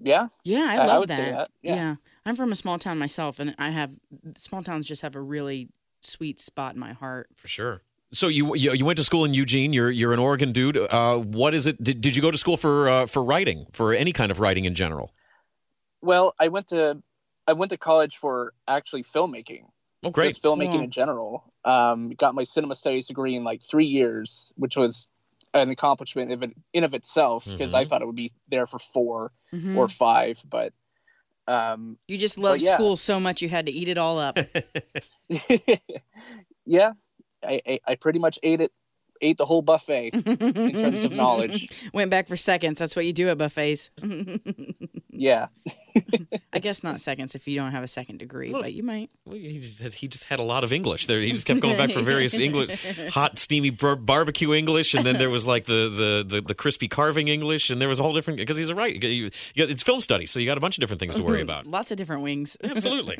Yeah, 0.00 0.28
Yeah, 0.44 0.66
I 0.68 0.74
I- 0.76 0.82
I 0.82 0.86
love 0.86 1.00
would 1.00 1.08
that. 1.10 1.16
say 1.16 1.30
that, 1.32 1.50
yeah. 1.62 1.96
I'm 2.24 2.36
from 2.36 2.52
a 2.52 2.56
small 2.56 2.78
town 2.78 2.98
myself, 2.98 3.40
and 3.40 3.54
I 3.58 3.70
have 3.70 3.90
small 4.36 4.62
towns 4.62 4.86
just 4.86 5.02
have 5.02 5.16
a 5.16 5.20
really 5.20 5.70
sweet 6.00 6.38
spot 6.40 6.74
in 6.74 6.80
my 6.80 6.92
heart. 6.92 7.28
For 7.36 7.48
sure. 7.48 7.82
So 8.12 8.28
you 8.28 8.54
you, 8.54 8.72
you 8.72 8.84
went 8.84 8.96
to 8.98 9.04
school 9.04 9.24
in 9.24 9.34
Eugene. 9.34 9.72
You're 9.72 9.90
you're 9.90 10.12
an 10.12 10.18
Oregon 10.20 10.52
dude. 10.52 10.76
Uh, 10.78 11.16
what 11.18 11.52
is 11.52 11.66
it? 11.66 11.82
Did, 11.82 12.00
did 12.00 12.14
you 12.16 12.22
go 12.22 12.30
to 12.30 12.38
school 12.38 12.56
for 12.56 12.88
uh, 12.88 13.06
for 13.06 13.22
writing? 13.24 13.66
For 13.72 13.92
any 13.92 14.12
kind 14.12 14.30
of 14.30 14.38
writing 14.40 14.64
in 14.64 14.74
general? 14.74 15.12
Well, 16.00 16.32
I 16.38 16.46
went 16.48 16.68
to 16.68 17.02
I 17.48 17.52
went 17.54 17.70
to 17.70 17.76
college 17.76 18.16
for 18.16 18.54
actually 18.68 19.02
filmmaking. 19.02 19.64
Oh, 20.04 20.10
great. 20.10 20.30
just 20.30 20.42
filmmaking 20.42 20.72
Cool. 20.72 20.82
in 20.82 20.90
general. 20.90 21.52
Um, 21.64 22.10
got 22.10 22.34
my 22.34 22.44
cinema 22.44 22.74
studies 22.76 23.08
degree 23.08 23.34
in 23.36 23.44
like 23.44 23.62
three 23.62 23.86
years, 23.86 24.52
which 24.56 24.76
was 24.76 25.08
an 25.54 25.70
accomplishment 25.70 26.30
of 26.30 26.42
it, 26.42 26.54
in 26.72 26.84
of 26.84 26.94
itself 26.94 27.44
because 27.46 27.74
I 27.74 27.84
Mhm. 27.84 27.88
thought 27.88 28.02
it 28.02 28.06
would 28.06 28.14
be 28.16 28.30
there 28.48 28.66
for 28.66 28.78
4 28.78 29.32
Mhm. 29.52 29.76
or 29.76 29.88
five. 29.88 30.42
But 30.48 30.72
um, 31.46 31.98
you 32.06 32.18
just 32.18 32.38
love 32.38 32.60
yeah. 32.60 32.74
school 32.74 32.96
so 32.96 33.18
much 33.18 33.42
you 33.42 33.48
had 33.48 33.66
to 33.66 33.72
eat 33.72 33.88
it 33.88 33.98
all 33.98 34.18
up. 34.18 34.38
yeah, 36.66 36.92
I, 37.42 37.60
I 37.66 37.80
I 37.86 37.94
pretty 37.96 38.18
much 38.18 38.38
ate 38.42 38.60
it, 38.60 38.72
ate 39.20 39.38
the 39.38 39.46
whole 39.46 39.62
buffet. 39.62 40.10
in 40.14 40.72
terms 40.72 41.04
of 41.04 41.14
knowledge. 41.14 41.68
Went 41.92 42.10
back 42.10 42.28
for 42.28 42.36
seconds. 42.36 42.78
That's 42.78 42.94
what 42.96 43.04
you 43.06 43.12
do 43.12 43.28
at 43.28 43.38
buffets. 43.38 43.90
Yeah, 45.18 45.48
I 46.52 46.60
guess 46.60 46.84
not 46.84 47.00
seconds 47.00 47.34
if 47.34 47.48
you 47.48 47.58
don't 47.58 47.72
have 47.72 47.82
a 47.82 47.88
second 47.88 48.18
degree, 48.18 48.52
Look. 48.52 48.62
but 48.62 48.72
you 48.72 48.84
might. 48.84 49.10
Well, 49.26 49.34
he 49.34 49.58
just, 49.58 49.94
he 49.94 50.06
just 50.06 50.24
had 50.26 50.38
a 50.38 50.44
lot 50.44 50.62
of 50.62 50.72
English 50.72 51.08
there. 51.08 51.20
He 51.20 51.32
just 51.32 51.44
kept 51.44 51.58
going 51.58 51.76
back 51.76 51.90
for 51.90 52.02
various 52.02 52.38
English, 52.38 52.80
hot, 53.08 53.36
steamy 53.36 53.70
bar- 53.70 53.96
barbecue 53.96 54.52
English, 54.52 54.94
and 54.94 55.04
then 55.04 55.18
there 55.18 55.28
was 55.28 55.44
like 55.44 55.64
the, 55.64 56.22
the, 56.24 56.36
the, 56.36 56.40
the 56.42 56.54
crispy 56.54 56.86
carving 56.86 57.26
English, 57.26 57.68
and 57.68 57.80
there 57.80 57.88
was 57.88 57.98
a 57.98 58.04
whole 58.04 58.14
different 58.14 58.38
because 58.38 58.56
he's 58.56 58.70
a 58.70 58.76
writer. 58.76 59.04
You, 59.08 59.30
you 59.54 59.64
got, 59.64 59.70
it's 59.70 59.82
film 59.82 60.00
studies, 60.00 60.30
so 60.30 60.38
you 60.38 60.46
got 60.46 60.56
a 60.56 60.60
bunch 60.60 60.78
of 60.78 60.82
different 60.82 61.00
things 61.00 61.16
to 61.16 61.24
worry 61.24 61.42
about. 61.42 61.66
Lots 61.66 61.90
of 61.90 61.96
different 61.96 62.22
wings. 62.22 62.56
Absolutely. 62.62 63.16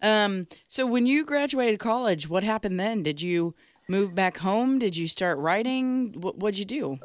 Um, 0.00 0.46
so 0.68 0.86
when 0.86 1.06
you 1.06 1.24
graduated 1.24 1.80
college, 1.80 2.28
what 2.28 2.44
happened 2.44 2.78
then? 2.78 3.02
Did 3.02 3.20
you 3.20 3.54
move 3.88 4.14
back 4.14 4.38
home? 4.38 4.78
Did 4.78 4.96
you 4.96 5.06
start 5.06 5.38
writing? 5.38 6.12
What 6.12 6.36
what'd 6.38 6.58
you 6.58 6.64
do? 6.64 6.98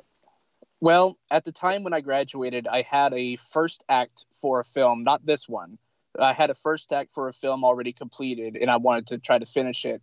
Well, 0.81 1.17
at 1.31 1.45
the 1.45 1.53
time 1.53 1.83
when 1.83 1.93
I 1.93 2.01
graduated, 2.01 2.67
I 2.67 2.81
had 2.81 3.13
a 3.13 3.37
first 3.37 3.85
act 3.87 4.25
for 4.33 4.59
a 4.59 4.65
film, 4.65 5.03
not 5.05 5.25
this 5.25 5.47
one. 5.47 5.77
I 6.19 6.33
had 6.33 6.49
a 6.49 6.55
first 6.55 6.91
act 6.91 7.13
for 7.13 7.29
a 7.29 7.33
film 7.33 7.63
already 7.63 7.93
completed, 7.93 8.57
and 8.57 8.69
I 8.69 8.77
wanted 8.77 9.07
to 9.07 9.17
try 9.17 9.39
to 9.39 9.45
finish 9.45 9.85
it. 9.85 10.01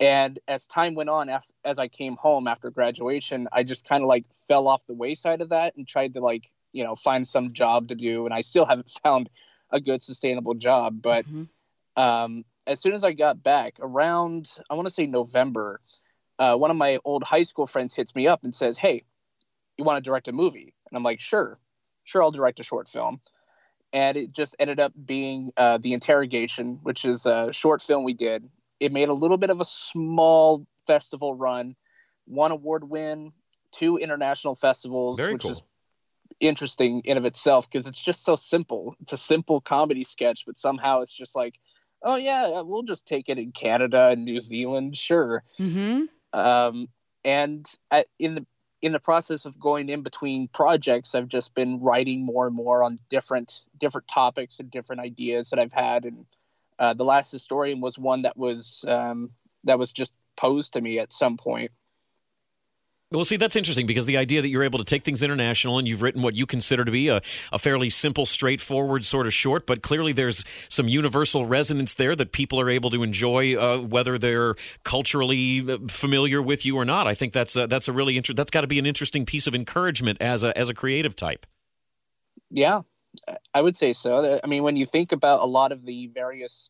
And 0.00 0.38
as 0.48 0.66
time 0.66 0.94
went 0.94 1.10
on, 1.10 1.28
as, 1.28 1.52
as 1.64 1.78
I 1.78 1.88
came 1.88 2.16
home 2.16 2.48
after 2.48 2.70
graduation, 2.70 3.48
I 3.52 3.62
just 3.62 3.86
kind 3.86 4.02
of 4.02 4.08
like 4.08 4.24
fell 4.48 4.66
off 4.66 4.84
the 4.86 4.94
wayside 4.94 5.42
of 5.42 5.50
that 5.50 5.76
and 5.76 5.86
tried 5.86 6.14
to 6.14 6.20
like, 6.20 6.50
you 6.72 6.82
know, 6.82 6.96
find 6.96 7.28
some 7.28 7.52
job 7.52 7.88
to 7.88 7.94
do. 7.94 8.24
And 8.24 8.34
I 8.34 8.40
still 8.40 8.64
haven't 8.64 8.90
found 9.04 9.28
a 9.70 9.80
good 9.80 10.02
sustainable 10.02 10.54
job. 10.54 11.00
But 11.02 11.26
Mhm. 11.26 11.48
um, 11.96 12.44
as 12.66 12.80
soon 12.80 12.94
as 12.94 13.04
I 13.04 13.12
got 13.12 13.42
back 13.42 13.74
around, 13.78 14.50
I 14.70 14.74
want 14.74 14.86
to 14.88 14.94
say 14.94 15.06
November, 15.06 15.80
uh, 16.38 16.54
one 16.54 16.70
of 16.70 16.76
my 16.76 16.98
old 17.04 17.22
high 17.22 17.42
school 17.42 17.66
friends 17.66 17.94
hits 17.94 18.14
me 18.14 18.26
up 18.26 18.44
and 18.44 18.54
says, 18.54 18.76
Hey, 18.76 19.04
you 19.76 19.84
want 19.84 20.02
to 20.02 20.08
direct 20.08 20.28
a 20.28 20.32
movie? 20.32 20.74
And 20.90 20.96
I'm 20.96 21.02
like, 21.02 21.20
Sure, 21.20 21.58
sure, 22.04 22.22
I'll 22.22 22.30
direct 22.30 22.60
a 22.60 22.64
short 22.64 22.88
film. 22.88 23.20
And 23.92 24.16
it 24.16 24.32
just 24.32 24.56
ended 24.58 24.80
up 24.80 24.92
being 25.04 25.52
uh, 25.56 25.78
The 25.78 25.92
Interrogation, 25.92 26.80
which 26.82 27.04
is 27.04 27.26
a 27.26 27.52
short 27.52 27.80
film 27.80 28.02
we 28.02 28.14
did. 28.14 28.48
It 28.80 28.92
made 28.92 29.08
a 29.08 29.14
little 29.14 29.36
bit 29.36 29.50
of 29.50 29.60
a 29.60 29.64
small 29.64 30.66
festival 30.86 31.34
run, 31.34 31.76
one 32.26 32.50
award 32.50 32.88
win, 32.88 33.32
two 33.70 33.96
international 33.96 34.56
festivals, 34.56 35.18
Very 35.20 35.34
which 35.34 35.42
cool. 35.42 35.52
is 35.52 35.62
interesting 36.40 37.02
in 37.04 37.16
of 37.16 37.24
itself 37.24 37.70
because 37.70 37.86
it's 37.86 38.02
just 38.02 38.24
so 38.24 38.36
simple. 38.36 38.96
It's 39.00 39.12
a 39.12 39.18
simple 39.18 39.60
comedy 39.60 40.04
sketch, 40.04 40.44
but 40.46 40.58
somehow 40.58 41.00
it's 41.00 41.14
just 41.14 41.36
like, 41.36 41.54
oh 42.02 42.16
yeah, 42.16 42.60
we'll 42.60 42.82
just 42.82 43.06
take 43.06 43.28
it 43.28 43.38
in 43.38 43.52
Canada 43.52 44.08
and 44.08 44.24
New 44.24 44.40
Zealand, 44.40 44.96
sure. 44.96 45.42
Mm-hmm. 45.58 46.04
Um, 46.34 46.88
and 47.24 47.66
at, 47.90 48.08
in 48.18 48.34
the 48.34 48.46
in 48.82 48.92
the 48.92 49.00
process 49.00 49.46
of 49.46 49.58
going 49.58 49.88
in 49.88 50.02
between 50.02 50.48
projects, 50.48 51.14
I've 51.14 51.28
just 51.28 51.54
been 51.54 51.80
writing 51.80 52.24
more 52.26 52.46
and 52.46 52.56
more 52.56 52.82
on 52.84 52.98
different 53.08 53.62
different 53.78 54.08
topics 54.08 54.60
and 54.60 54.70
different 54.70 55.02
ideas 55.02 55.50
that 55.50 55.58
I've 55.60 55.72
had, 55.72 56.04
and 56.04 56.26
Uh, 56.78 56.94
the 56.94 57.04
Last 57.04 57.32
Historian 57.32 57.80
was 57.80 57.98
one 57.98 58.22
that 58.22 58.36
was 58.36 58.84
um, 58.88 59.30
that 59.64 59.78
was 59.78 59.92
just 59.92 60.12
posed 60.36 60.72
to 60.72 60.80
me 60.80 60.98
at 60.98 61.12
some 61.12 61.36
point. 61.36 61.70
Well, 63.14 63.24
see, 63.24 63.36
that's 63.36 63.54
interesting 63.54 63.86
because 63.86 64.06
the 64.06 64.16
idea 64.16 64.42
that 64.42 64.48
you're 64.48 64.64
able 64.64 64.78
to 64.78 64.84
take 64.84 65.04
things 65.04 65.22
international 65.22 65.78
and 65.78 65.86
you've 65.86 66.02
written 66.02 66.20
what 66.20 66.34
you 66.34 66.46
consider 66.46 66.84
to 66.84 66.90
be 66.90 67.08
a, 67.08 67.22
a 67.52 67.58
fairly 67.60 67.88
simple, 67.88 68.26
straightforward 68.26 69.04
sort 69.04 69.26
of 69.26 69.32
short, 69.32 69.66
but 69.66 69.82
clearly 69.82 70.12
there's 70.12 70.44
some 70.68 70.88
universal 70.88 71.46
resonance 71.46 71.94
there 71.94 72.16
that 72.16 72.32
people 72.32 72.58
are 72.60 72.68
able 72.68 72.90
to 72.90 73.04
enjoy, 73.04 73.54
uh, 73.54 73.78
whether 73.78 74.18
they're 74.18 74.56
culturally 74.82 75.60
uh, 75.60 75.78
familiar 75.88 76.42
with 76.42 76.66
you 76.66 76.76
or 76.76 76.84
not. 76.84 77.06
I 77.06 77.14
think 77.14 77.32
that's 77.32 77.54
a, 77.54 77.68
that's 77.68 77.86
a 77.86 77.92
really 77.92 78.16
inter- 78.16 78.34
that's 78.34 78.50
got 78.50 78.62
to 78.62 78.66
be 78.66 78.80
an 78.80 78.86
interesting 78.86 79.24
piece 79.24 79.46
of 79.46 79.54
encouragement 79.54 80.20
as 80.20 80.42
a 80.42 80.56
as 80.58 80.68
a 80.68 80.74
creative 80.74 81.14
type. 81.14 81.46
Yeah, 82.50 82.82
I 83.52 83.60
would 83.60 83.76
say 83.76 83.92
so. 83.92 84.40
I 84.42 84.46
mean, 84.46 84.64
when 84.64 84.76
you 84.76 84.86
think 84.86 85.12
about 85.12 85.40
a 85.40 85.46
lot 85.46 85.70
of 85.70 85.84
the 85.84 86.08
various, 86.08 86.68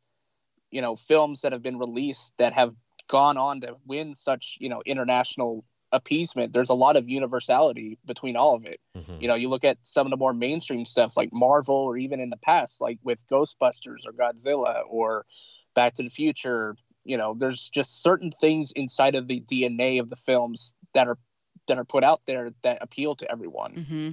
you 0.71 0.83
know, 0.83 0.95
films 0.95 1.41
that 1.41 1.53
have 1.53 1.63
been 1.63 1.79
released 1.79 2.35
that 2.39 2.53
have 2.53 2.75
gone 3.09 3.39
on 3.39 3.63
to 3.63 3.77
win 3.87 4.15
such, 4.15 4.59
you 4.61 4.69
know, 4.69 4.83
international 4.85 5.65
appeasement 5.95 6.53
there's 6.53 6.71
a 6.71 6.75
lot 6.75 6.97
of 6.97 7.09
universality 7.09 7.97
between 8.05 8.37
all 8.37 8.55
of 8.55 8.67
it 8.67 8.81
mm-hmm. 8.97 9.17
you 9.21 9.29
know 9.29 9.35
you 9.35 9.49
look 9.49 9.65
at 9.65 9.79
some 9.83 10.07
of 10.07 10.11
the 10.11 10.17
more 10.17 10.35
mainstream 10.35 10.85
stuff 10.85 11.17
like 11.17 11.33
marvel 11.33 11.77
or 11.77 11.97
even 11.97 12.21
in 12.21 12.31
the 12.31 12.37
past 12.37 12.81
like 12.81 12.99
with 13.05 13.27
ghostbusters 13.29 14.05
or 14.05 14.13
godzilla 14.13 14.83
or 14.89 15.25
back 15.75 15.95
to 15.95 16.03
the 16.03 16.11
future 16.11 16.77
you 17.05 17.17
know 17.17 17.35
there's 17.39 17.69
just 17.69 18.03
certain 18.03 18.31
things 18.31 18.73
inside 18.73 19.15
of 19.15 19.29
the 19.29 19.41
dna 19.41 20.01
of 20.01 20.11
the 20.11 20.17
films 20.17 20.75
that 20.95 21.07
are 21.07 21.19
that 21.69 21.79
are 21.79 21.85
put 21.85 22.05
out 22.05 22.21
there 22.27 22.51
that 22.63 22.79
appeal 22.81 23.15
to 23.15 23.31
everyone 23.31 23.75
mm-hmm. 23.75 24.11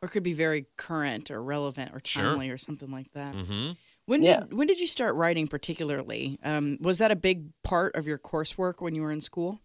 or 0.00 0.08
could 0.08 0.22
be 0.22 0.34
very 0.34 0.66
current 0.76 1.30
or 1.30 1.42
relevant 1.42 1.92
or 1.92 2.00
timely 2.00 2.46
sure. 2.46 2.54
or 2.54 2.58
something 2.58 2.90
like 2.90 3.12
that 3.12 3.34
mm-hmm. 3.34 3.72
When 4.08 4.22
did 4.22 4.26
yeah. 4.28 4.44
when 4.44 4.66
did 4.66 4.80
you 4.80 4.86
start 4.86 5.16
writing 5.16 5.46
particularly? 5.48 6.38
Um, 6.42 6.78
was 6.80 6.96
that 6.96 7.10
a 7.10 7.14
big 7.14 7.50
part 7.62 7.94
of 7.94 8.06
your 8.06 8.16
coursework 8.16 8.80
when 8.80 8.94
you 8.94 9.02
were 9.02 9.10
in 9.10 9.20
school? 9.20 9.60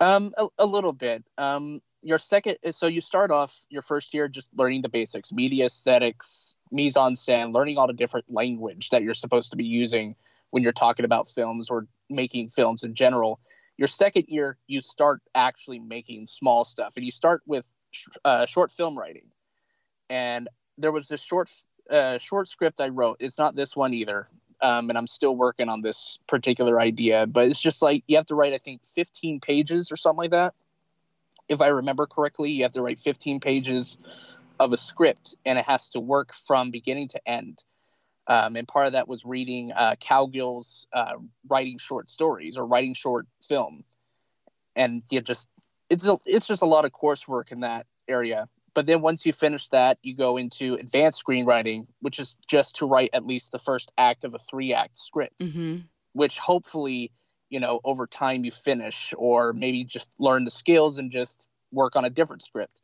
Um, 0.00 0.32
a, 0.36 0.46
a 0.58 0.66
little 0.66 0.92
bit. 0.92 1.24
Um, 1.38 1.80
your 2.02 2.18
second, 2.18 2.56
so 2.70 2.86
you 2.86 3.00
start 3.00 3.30
off 3.30 3.64
your 3.68 3.82
first 3.82 4.14
year 4.14 4.28
just 4.28 4.50
learning 4.54 4.82
the 4.82 4.88
basics, 4.88 5.32
media 5.32 5.64
aesthetics, 5.64 6.56
mise 6.70 6.96
en 6.96 7.14
scène, 7.14 7.52
learning 7.52 7.78
all 7.78 7.86
the 7.86 7.92
different 7.92 8.26
language 8.28 8.90
that 8.90 9.02
you're 9.02 9.14
supposed 9.14 9.50
to 9.50 9.56
be 9.56 9.64
using 9.64 10.14
when 10.50 10.62
you're 10.62 10.72
talking 10.72 11.04
about 11.04 11.28
films 11.28 11.68
or 11.68 11.86
making 12.08 12.48
films 12.48 12.84
in 12.84 12.94
general. 12.94 13.40
Your 13.76 13.88
second 13.88 14.26
year, 14.28 14.56
you 14.66 14.82
start 14.82 15.20
actually 15.34 15.80
making 15.80 16.26
small 16.26 16.64
stuff, 16.64 16.92
and 16.96 17.04
you 17.04 17.10
start 17.10 17.42
with 17.46 17.68
uh, 18.24 18.46
short 18.46 18.70
film 18.70 18.96
writing. 18.96 19.30
And 20.08 20.48
there 20.78 20.92
was 20.92 21.08
this 21.08 21.22
short 21.22 21.50
uh, 21.90 22.18
short 22.18 22.48
script 22.48 22.80
I 22.80 22.88
wrote. 22.88 23.16
It's 23.20 23.38
not 23.38 23.56
this 23.56 23.76
one 23.76 23.94
either 23.94 24.26
um, 24.62 24.88
and 24.88 24.98
I'm 24.98 25.06
still 25.06 25.36
working 25.36 25.68
on 25.68 25.82
this 25.82 26.18
particular 26.26 26.80
idea. 26.80 27.26
But 27.26 27.48
it's 27.48 27.60
just 27.60 27.82
like 27.82 28.04
you 28.06 28.16
have 28.16 28.26
to 28.26 28.34
write, 28.34 28.52
I 28.52 28.58
think, 28.58 28.86
15 28.86 29.40
pages 29.40 29.92
or 29.92 29.96
something 29.96 30.18
like 30.18 30.30
that. 30.30 30.54
If 31.48 31.60
I 31.60 31.68
remember 31.68 32.06
correctly, 32.06 32.50
you 32.50 32.62
have 32.64 32.72
to 32.72 32.82
write 32.82 32.98
15 32.98 33.40
pages 33.40 33.98
of 34.58 34.72
a 34.72 34.76
script, 34.76 35.36
and 35.44 35.58
it 35.58 35.64
has 35.64 35.88
to 35.90 36.00
work 36.00 36.32
from 36.32 36.70
beginning 36.70 37.08
to 37.08 37.28
end. 37.28 37.64
Um, 38.26 38.56
and 38.56 38.66
part 38.66 38.86
of 38.86 38.92
that 38.94 39.06
was 39.06 39.24
reading 39.24 39.72
uh, 39.72 39.94
Cowgill's 40.00 40.88
uh, 40.92 41.14
writing 41.48 41.78
short 41.78 42.10
stories 42.10 42.56
or 42.56 42.66
writing 42.66 42.94
short 42.94 43.26
film, 43.46 43.84
and 44.74 45.02
you 45.10 45.20
just 45.20 45.48
it's 45.88 46.04
a, 46.04 46.18
it's 46.26 46.46
just 46.46 46.62
a 46.62 46.66
lot 46.66 46.84
of 46.84 46.92
coursework 46.92 47.52
in 47.52 47.60
that 47.60 47.86
area. 48.08 48.48
But 48.76 48.84
then 48.84 49.00
once 49.00 49.24
you 49.24 49.32
finish 49.32 49.68
that, 49.68 49.96
you 50.02 50.14
go 50.14 50.36
into 50.36 50.74
advanced 50.74 51.24
screenwriting, 51.24 51.86
which 52.00 52.18
is 52.18 52.36
just 52.46 52.76
to 52.76 52.86
write 52.86 53.08
at 53.14 53.26
least 53.26 53.52
the 53.52 53.58
first 53.58 53.90
act 53.96 54.22
of 54.22 54.34
a 54.34 54.38
three 54.38 54.74
act 54.74 54.98
script, 54.98 55.40
mm-hmm. 55.40 55.78
which 56.12 56.38
hopefully, 56.38 57.10
you 57.48 57.58
know, 57.58 57.80
over 57.84 58.06
time 58.06 58.44
you 58.44 58.50
finish 58.50 59.14
or 59.16 59.54
maybe 59.54 59.82
just 59.82 60.10
learn 60.18 60.44
the 60.44 60.50
skills 60.50 60.98
and 60.98 61.10
just 61.10 61.46
work 61.72 61.96
on 61.96 62.04
a 62.04 62.10
different 62.10 62.42
script, 62.42 62.82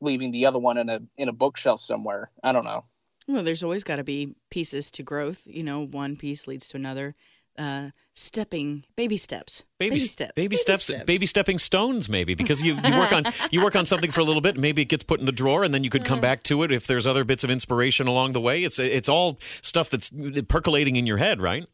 leaving 0.00 0.30
the 0.30 0.46
other 0.46 0.58
one 0.58 0.78
in 0.78 0.88
a 0.88 1.00
in 1.18 1.28
a 1.28 1.32
bookshelf 1.32 1.82
somewhere. 1.82 2.30
I 2.42 2.52
don't 2.52 2.64
know. 2.64 2.86
Well, 3.28 3.42
there's 3.42 3.62
always 3.62 3.84
got 3.84 3.96
to 3.96 4.04
be 4.04 4.34
pieces 4.50 4.90
to 4.92 5.02
growth. 5.02 5.46
You 5.46 5.62
know, 5.62 5.84
one 5.84 6.16
piece 6.16 6.46
leads 6.46 6.68
to 6.68 6.78
another 6.78 7.12
uh, 7.58 7.90
stepping 8.12 8.84
baby 8.96 9.16
steps 9.16 9.64
baby, 9.78 9.90
baby 9.90 10.00
steps 10.00 10.32
baby, 10.34 10.48
baby 10.48 10.56
steps, 10.56 10.84
steps. 10.84 11.04
baby 11.04 11.26
stepping 11.26 11.58
stones 11.58 12.08
maybe 12.08 12.34
because 12.34 12.62
you, 12.62 12.74
you 12.74 12.98
work 12.98 13.12
on 13.12 13.24
you 13.50 13.62
work 13.62 13.76
on 13.76 13.86
something 13.86 14.10
for 14.10 14.20
a 14.20 14.24
little 14.24 14.40
bit 14.40 14.56
maybe 14.56 14.82
it 14.82 14.86
gets 14.86 15.04
put 15.04 15.20
in 15.20 15.26
the 15.26 15.32
drawer 15.32 15.64
and 15.64 15.72
then 15.74 15.84
you 15.84 15.90
could 15.90 16.04
come 16.04 16.20
back 16.20 16.42
to 16.42 16.62
it 16.62 16.72
if 16.72 16.86
there's 16.86 17.06
other 17.06 17.24
bits 17.24 17.44
of 17.44 17.50
inspiration 17.50 18.06
along 18.06 18.32
the 18.32 18.40
way. 18.40 18.62
It's 18.62 18.78
it's 18.78 19.08
all 19.08 19.38
stuff 19.62 19.90
that's 19.90 20.10
percolating 20.48 20.96
in 20.96 21.06
your 21.06 21.18
head 21.18 21.40
right? 21.40 21.66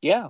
Yeah. 0.00 0.28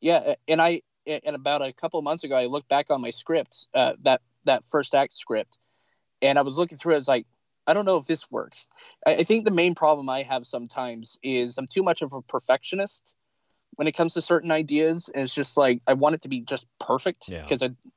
Yeah 0.00 0.34
and 0.48 0.60
i 0.60 0.82
and 1.06 1.36
about 1.36 1.62
a 1.62 1.72
couple 1.72 1.98
of 1.98 2.04
months 2.04 2.24
ago 2.24 2.36
i 2.36 2.46
looked 2.46 2.68
back 2.68 2.90
on 2.90 3.00
my 3.00 3.10
script 3.10 3.66
uh, 3.74 3.92
that 4.02 4.20
that 4.44 4.64
first 4.64 4.94
act 4.94 5.12
script 5.12 5.58
and 6.22 6.38
i 6.38 6.42
was 6.42 6.56
looking 6.56 6.78
through 6.78 6.94
it 6.94 6.98
it's 6.98 7.08
like 7.08 7.26
I 7.66 7.72
don't 7.72 7.84
know 7.84 7.96
if 7.96 8.06
this 8.06 8.30
works. 8.30 8.68
I, 9.06 9.16
I 9.16 9.24
think 9.24 9.44
the 9.44 9.50
main 9.50 9.74
problem 9.74 10.08
I 10.08 10.22
have 10.22 10.46
sometimes 10.46 11.18
is 11.22 11.58
I'm 11.58 11.66
too 11.66 11.82
much 11.82 12.02
of 12.02 12.12
a 12.12 12.22
perfectionist 12.22 13.16
when 13.76 13.88
it 13.88 13.92
comes 13.92 14.14
to 14.14 14.22
certain 14.22 14.50
ideas 14.50 15.10
and 15.14 15.24
it's 15.24 15.34
just 15.34 15.56
like 15.56 15.80
i 15.86 15.92
want 15.92 16.14
it 16.14 16.22
to 16.22 16.28
be 16.28 16.40
just 16.40 16.66
perfect 16.80 17.26
because 17.28 17.62
yeah. 17.62 17.68
i 17.68 17.90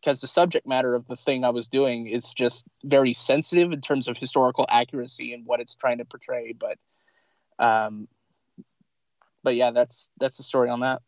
because 0.00 0.20
the 0.20 0.28
subject 0.28 0.66
matter 0.66 0.94
of 0.94 1.06
the 1.08 1.16
thing 1.16 1.44
i 1.44 1.50
was 1.50 1.68
doing 1.68 2.06
is 2.06 2.32
just 2.32 2.66
very 2.84 3.12
sensitive 3.12 3.72
in 3.72 3.80
terms 3.80 4.08
of 4.08 4.16
historical 4.16 4.66
accuracy 4.68 5.32
and 5.32 5.44
what 5.46 5.60
it's 5.60 5.76
trying 5.76 5.98
to 5.98 6.04
portray 6.04 6.52
but 6.52 6.78
um 7.58 8.08
but 9.44 9.54
yeah 9.54 9.70
that's 9.70 10.08
that's 10.18 10.38
the 10.38 10.42
story 10.42 10.68
on 10.68 10.80
that. 10.80 11.00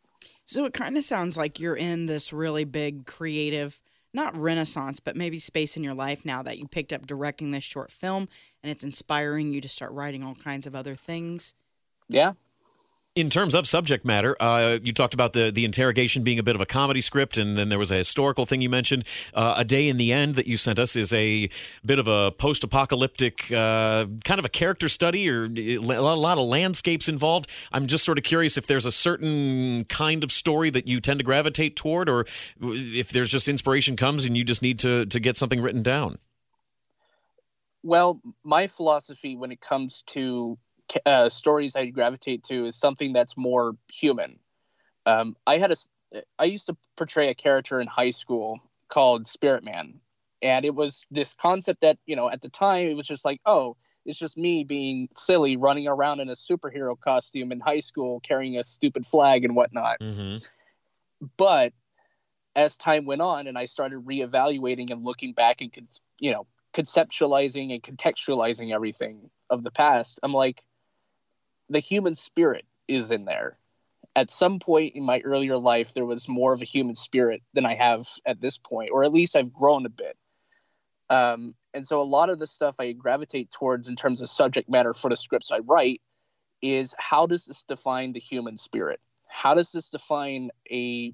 So 0.44 0.64
it 0.64 0.74
kind 0.74 0.96
of 0.96 1.02
sounds 1.02 1.36
like 1.36 1.58
you're 1.58 1.76
in 1.76 2.06
this 2.06 2.32
really 2.32 2.64
big 2.64 3.06
creative 3.06 3.80
not 4.14 4.36
renaissance 4.36 5.00
but 5.00 5.16
maybe 5.16 5.38
space 5.38 5.76
in 5.76 5.82
your 5.82 5.94
life 5.94 6.24
now 6.24 6.42
that 6.42 6.58
you 6.58 6.68
picked 6.68 6.92
up 6.92 7.06
directing 7.06 7.50
this 7.50 7.64
short 7.64 7.90
film 7.90 8.28
and 8.62 8.70
it's 8.70 8.84
inspiring 8.84 9.52
you 9.52 9.60
to 9.60 9.68
start 9.68 9.90
writing 9.90 10.22
all 10.22 10.36
kinds 10.36 10.66
of 10.66 10.76
other 10.76 10.94
things. 10.94 11.54
Yeah 12.08 12.34
in 13.16 13.30
terms 13.30 13.54
of 13.54 13.66
subject 13.66 14.04
matter, 14.04 14.36
uh, 14.40 14.78
you 14.82 14.92
talked 14.92 15.14
about 15.14 15.32
the 15.32 15.50
the 15.50 15.64
interrogation 15.64 16.22
being 16.22 16.38
a 16.38 16.42
bit 16.42 16.54
of 16.54 16.60
a 16.60 16.66
comedy 16.66 17.00
script, 17.00 17.38
and 17.38 17.56
then 17.56 17.70
there 17.70 17.78
was 17.78 17.90
a 17.90 17.96
historical 17.96 18.44
thing 18.44 18.60
you 18.60 18.68
mentioned. 18.68 19.04
Uh, 19.32 19.54
a 19.56 19.64
Day 19.64 19.88
in 19.88 19.96
the 19.96 20.12
End 20.12 20.34
that 20.34 20.46
you 20.46 20.58
sent 20.58 20.78
us 20.78 20.94
is 20.94 21.12
a 21.14 21.48
bit 21.84 21.98
of 21.98 22.06
a 22.06 22.30
post 22.32 22.62
apocalyptic 22.62 23.50
uh, 23.50 24.04
kind 24.24 24.38
of 24.38 24.44
a 24.44 24.50
character 24.50 24.88
study, 24.88 25.28
or 25.30 25.46
a 25.46 25.78
lot 25.78 26.38
of 26.38 26.44
landscapes 26.46 27.08
involved. 27.08 27.48
I'm 27.72 27.86
just 27.86 28.04
sort 28.04 28.18
of 28.18 28.24
curious 28.24 28.58
if 28.58 28.66
there's 28.66 28.84
a 28.84 28.92
certain 28.92 29.84
kind 29.84 30.22
of 30.22 30.30
story 30.30 30.68
that 30.70 30.86
you 30.86 31.00
tend 31.00 31.18
to 31.18 31.24
gravitate 31.24 31.74
toward, 31.74 32.10
or 32.10 32.26
if 32.60 33.08
there's 33.08 33.30
just 33.30 33.48
inspiration 33.48 33.96
comes 33.96 34.26
and 34.26 34.36
you 34.36 34.44
just 34.44 34.60
need 34.60 34.78
to 34.80 35.06
to 35.06 35.18
get 35.18 35.36
something 35.36 35.62
written 35.62 35.82
down. 35.82 36.18
Well, 37.82 38.20
my 38.44 38.66
philosophy 38.66 39.36
when 39.36 39.52
it 39.52 39.60
comes 39.62 40.02
to 40.08 40.58
uh, 41.04 41.28
stories 41.28 41.76
I 41.76 41.86
gravitate 41.86 42.44
to 42.44 42.66
is 42.66 42.76
something 42.76 43.12
that's 43.12 43.36
more 43.36 43.76
human. 43.92 44.38
Um, 45.04 45.36
I 45.46 45.58
had 45.58 45.72
a, 45.72 45.76
I 46.38 46.44
used 46.44 46.66
to 46.66 46.76
portray 46.96 47.28
a 47.28 47.34
character 47.34 47.80
in 47.80 47.86
high 47.86 48.10
school 48.10 48.60
called 48.88 49.26
Spirit 49.26 49.64
Man, 49.64 50.00
and 50.42 50.64
it 50.64 50.74
was 50.74 51.06
this 51.10 51.34
concept 51.34 51.80
that 51.82 51.98
you 52.06 52.16
know 52.16 52.30
at 52.30 52.42
the 52.42 52.48
time 52.48 52.88
it 52.88 52.96
was 52.96 53.06
just 53.06 53.24
like, 53.24 53.40
oh, 53.46 53.76
it's 54.04 54.18
just 54.18 54.36
me 54.36 54.64
being 54.64 55.08
silly, 55.16 55.56
running 55.56 55.88
around 55.88 56.20
in 56.20 56.28
a 56.28 56.32
superhero 56.32 56.98
costume 56.98 57.52
in 57.52 57.60
high 57.60 57.80
school, 57.80 58.20
carrying 58.20 58.58
a 58.58 58.64
stupid 58.64 59.04
flag 59.04 59.44
and 59.44 59.56
whatnot. 59.56 59.98
Mm-hmm. 60.00 60.38
But 61.36 61.72
as 62.54 62.76
time 62.76 63.04
went 63.04 63.22
on, 63.22 63.46
and 63.46 63.58
I 63.58 63.66
started 63.66 64.04
reevaluating 64.04 64.90
and 64.90 65.04
looking 65.04 65.32
back 65.32 65.60
and 65.60 65.72
you 66.18 66.32
know 66.32 66.46
conceptualizing 66.74 67.72
and 67.72 67.82
contextualizing 67.82 68.72
everything 68.74 69.30
of 69.50 69.64
the 69.64 69.70
past, 69.70 70.20
I'm 70.22 70.34
like, 70.34 70.62
the 71.68 71.80
human 71.80 72.14
spirit 72.14 72.64
is 72.88 73.10
in 73.10 73.24
there. 73.24 73.54
At 74.14 74.30
some 74.30 74.58
point 74.58 74.94
in 74.94 75.02
my 75.02 75.20
earlier 75.20 75.58
life, 75.58 75.92
there 75.92 76.06
was 76.06 76.28
more 76.28 76.52
of 76.52 76.62
a 76.62 76.66
human 76.66 76.94
spirit 76.94 77.42
than 77.52 77.66
I 77.66 77.74
have 77.74 78.06
at 78.24 78.40
this 78.40 78.56
point, 78.56 78.90
or 78.92 79.04
at 79.04 79.12
least 79.12 79.36
I've 79.36 79.52
grown 79.52 79.84
a 79.84 79.90
bit. 79.90 80.16
Um, 81.10 81.54
and 81.74 81.86
so 81.86 82.00
a 82.00 82.04
lot 82.04 82.30
of 82.30 82.38
the 82.38 82.46
stuff 82.46 82.76
I 82.78 82.92
gravitate 82.92 83.50
towards 83.50 83.88
in 83.88 83.96
terms 83.96 84.20
of 84.20 84.28
subject 84.28 84.68
matter 84.68 84.94
for 84.94 85.10
the 85.10 85.16
scripts 85.16 85.52
I 85.52 85.58
write 85.58 86.00
is 86.62 86.94
how 86.98 87.26
does 87.26 87.44
this 87.44 87.62
define 87.62 88.12
the 88.12 88.20
human 88.20 88.56
spirit? 88.56 89.00
How 89.28 89.54
does 89.54 89.72
this 89.72 89.90
define 89.90 90.50
a 90.70 91.12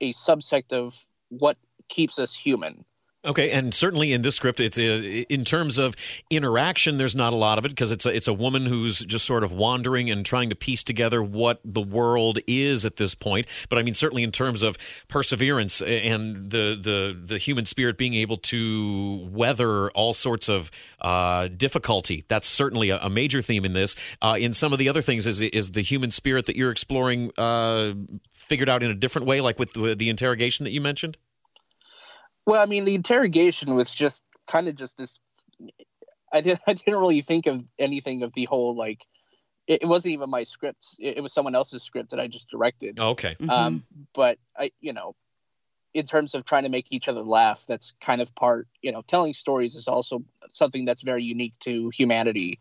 a 0.00 0.12
subsect 0.12 0.72
of 0.72 0.94
what 1.28 1.58
keeps 1.88 2.18
us 2.18 2.34
human? 2.34 2.84
Okay, 3.24 3.50
and 3.50 3.74
certainly 3.74 4.12
in 4.12 4.22
this 4.22 4.36
script, 4.36 4.60
it's 4.60 4.78
a, 4.78 5.22
in 5.22 5.44
terms 5.44 5.76
of 5.76 5.96
interaction. 6.30 6.98
There's 6.98 7.16
not 7.16 7.32
a 7.32 7.36
lot 7.36 7.58
of 7.58 7.66
it 7.66 7.70
because 7.70 7.90
it's 7.90 8.06
a, 8.06 8.10
it's 8.10 8.28
a 8.28 8.32
woman 8.32 8.64
who's 8.64 9.00
just 9.00 9.26
sort 9.26 9.42
of 9.42 9.50
wandering 9.50 10.08
and 10.08 10.24
trying 10.24 10.50
to 10.50 10.54
piece 10.54 10.84
together 10.84 11.20
what 11.20 11.60
the 11.64 11.80
world 11.80 12.38
is 12.46 12.84
at 12.84 12.94
this 12.94 13.16
point. 13.16 13.48
But 13.68 13.80
I 13.80 13.82
mean, 13.82 13.94
certainly 13.94 14.22
in 14.22 14.30
terms 14.30 14.62
of 14.62 14.78
perseverance 15.08 15.82
and 15.82 16.48
the 16.50 16.78
the 16.80 17.20
the 17.20 17.38
human 17.38 17.66
spirit 17.66 17.98
being 17.98 18.14
able 18.14 18.36
to 18.36 19.28
weather 19.32 19.90
all 19.90 20.14
sorts 20.14 20.48
of 20.48 20.70
uh, 21.00 21.48
difficulty. 21.48 22.24
That's 22.28 22.46
certainly 22.46 22.90
a, 22.90 22.98
a, 22.98 23.10
major 23.10 23.42
theme 23.42 23.64
in 23.64 23.72
this. 23.72 23.96
Uh, 24.22 24.36
in 24.38 24.52
some 24.52 24.72
of 24.72 24.78
the 24.78 24.88
other 24.88 25.02
things, 25.02 25.26
is 25.26 25.40
is 25.40 25.72
the 25.72 25.82
human 25.82 26.12
spirit 26.12 26.46
that 26.46 26.54
you're 26.54 26.70
exploring 26.70 27.32
uh, 27.36 27.94
figured 28.30 28.68
out 28.68 28.84
in 28.84 28.92
a 28.92 28.94
different 28.94 29.26
way, 29.26 29.40
like 29.40 29.58
with 29.58 29.72
the, 29.72 29.96
the 29.96 30.08
interrogation 30.08 30.62
that 30.64 30.70
you 30.70 30.80
mentioned. 30.80 31.16
Well, 32.48 32.62
I 32.62 32.64
mean, 32.64 32.86
the 32.86 32.94
interrogation 32.94 33.74
was 33.74 33.94
just 33.94 34.24
kind 34.46 34.68
of 34.68 34.74
just 34.74 34.96
this. 34.96 35.20
I 36.32 36.40
didn't. 36.40 36.60
I 36.66 36.72
didn't 36.72 36.98
really 36.98 37.20
think 37.20 37.46
of 37.46 37.62
anything 37.78 38.22
of 38.22 38.32
the 38.32 38.46
whole 38.46 38.74
like. 38.74 39.06
It, 39.66 39.82
it 39.82 39.86
wasn't 39.86 40.14
even 40.14 40.30
my 40.30 40.44
script. 40.44 40.86
It, 40.98 41.18
it, 41.18 41.20
was 41.20 41.34
someone 41.34 41.54
else's 41.54 41.82
script 41.82 42.08
that 42.12 42.20
I 42.20 42.26
just 42.26 42.48
directed. 42.48 42.98
Oh, 42.98 43.10
okay. 43.10 43.36
Mm-hmm. 43.38 43.50
Um, 43.50 43.84
but 44.14 44.38
I, 44.56 44.72
you 44.80 44.94
know, 44.94 45.14
in 45.92 46.06
terms 46.06 46.34
of 46.34 46.46
trying 46.46 46.62
to 46.62 46.70
make 46.70 46.86
each 46.88 47.06
other 47.06 47.20
laugh, 47.20 47.66
that's 47.68 47.92
kind 48.00 48.22
of 48.22 48.34
part. 48.34 48.66
You 48.80 48.92
know, 48.92 49.02
telling 49.02 49.34
stories 49.34 49.76
is 49.76 49.86
also 49.86 50.24
something 50.48 50.86
that's 50.86 51.02
very 51.02 51.24
unique 51.24 51.52
to 51.60 51.90
humanity, 51.94 52.60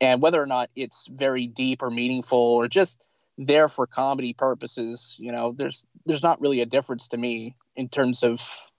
and 0.00 0.22
whether 0.22 0.40
or 0.40 0.46
not 0.46 0.70
it's 0.76 1.08
very 1.10 1.48
deep 1.48 1.82
or 1.82 1.90
meaningful 1.90 2.38
or 2.38 2.68
just 2.68 3.00
there 3.36 3.66
for 3.66 3.84
comedy 3.88 4.32
purposes, 4.32 5.16
you 5.18 5.32
know, 5.32 5.56
there's 5.58 5.84
there's 6.06 6.22
not 6.22 6.40
really 6.40 6.60
a 6.60 6.66
difference 6.66 7.08
to 7.08 7.16
me 7.16 7.56
in 7.74 7.88
terms 7.88 8.22
of 8.22 8.70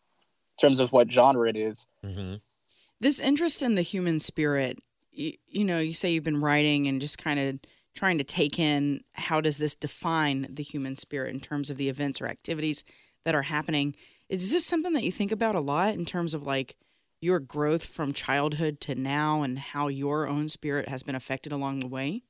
terms 0.59 0.79
of 0.79 0.91
what 0.91 1.11
genre 1.11 1.49
it 1.49 1.55
is. 1.55 1.87
Mm-hmm. 2.05 2.35
This 2.99 3.19
interest 3.19 3.61
in 3.61 3.75
the 3.75 3.81
human 3.81 4.19
spirit, 4.19 4.79
you, 5.11 5.33
you 5.47 5.63
know, 5.63 5.79
you 5.79 5.93
say 5.93 6.11
you've 6.11 6.23
been 6.23 6.41
writing 6.41 6.87
and 6.87 7.01
just 7.01 7.17
kind 7.17 7.39
of 7.39 7.59
trying 7.95 8.17
to 8.17 8.23
take 8.23 8.59
in 8.59 9.01
how 9.13 9.41
does 9.41 9.57
this 9.57 9.75
define 9.75 10.47
the 10.49 10.63
human 10.63 10.95
spirit 10.95 11.33
in 11.33 11.39
terms 11.39 11.69
of 11.69 11.77
the 11.77 11.89
events 11.89 12.21
or 12.21 12.27
activities 12.27 12.83
that 13.23 13.35
are 13.35 13.43
happening. 13.43 13.95
Is 14.29 14.51
this 14.51 14.65
something 14.65 14.93
that 14.93 15.03
you 15.03 15.11
think 15.11 15.31
about 15.31 15.55
a 15.55 15.59
lot 15.59 15.93
in 15.93 16.05
terms 16.05 16.33
of 16.33 16.45
like 16.45 16.75
your 17.21 17.39
growth 17.39 17.85
from 17.85 18.13
childhood 18.13 18.81
to 18.81 18.95
now 18.95 19.43
and 19.43 19.57
how 19.57 19.87
your 19.87 20.27
own 20.27 20.49
spirit 20.49 20.89
has 20.89 21.03
been 21.03 21.15
affected 21.15 21.51
along 21.51 21.79
the 21.79 21.87
way? 21.87 22.23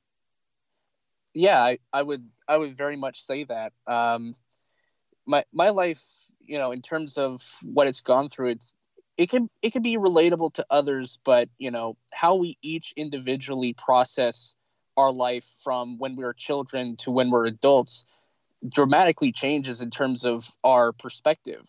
Yeah, 1.33 1.63
I, 1.63 1.79
I 1.91 2.03
would 2.03 2.29
I 2.47 2.57
would 2.57 2.77
very 2.77 2.95
much 2.95 3.23
say 3.23 3.43
that. 3.45 3.73
Um, 3.87 4.35
my 5.25 5.43
my 5.51 5.69
life 5.69 6.03
you 6.45 6.57
know 6.57 6.71
in 6.71 6.81
terms 6.81 7.17
of 7.17 7.41
what 7.63 7.87
it's 7.87 8.01
gone 8.01 8.29
through 8.29 8.49
it's 8.49 8.75
it 9.17 9.29
can 9.29 9.49
it 9.61 9.71
can 9.71 9.81
be 9.81 9.97
relatable 9.97 10.53
to 10.53 10.65
others 10.69 11.19
but 11.23 11.49
you 11.57 11.71
know 11.71 11.95
how 12.11 12.35
we 12.35 12.57
each 12.61 12.93
individually 12.97 13.73
process 13.73 14.55
our 14.97 15.11
life 15.11 15.45
from 15.63 15.97
when 15.97 16.15
we 16.15 16.23
were 16.23 16.33
children 16.33 16.95
to 16.97 17.11
when 17.11 17.31
we're 17.31 17.45
adults 17.45 18.05
dramatically 18.67 19.31
changes 19.31 19.81
in 19.81 19.89
terms 19.89 20.25
of 20.25 20.49
our 20.63 20.91
perspective. 20.93 21.61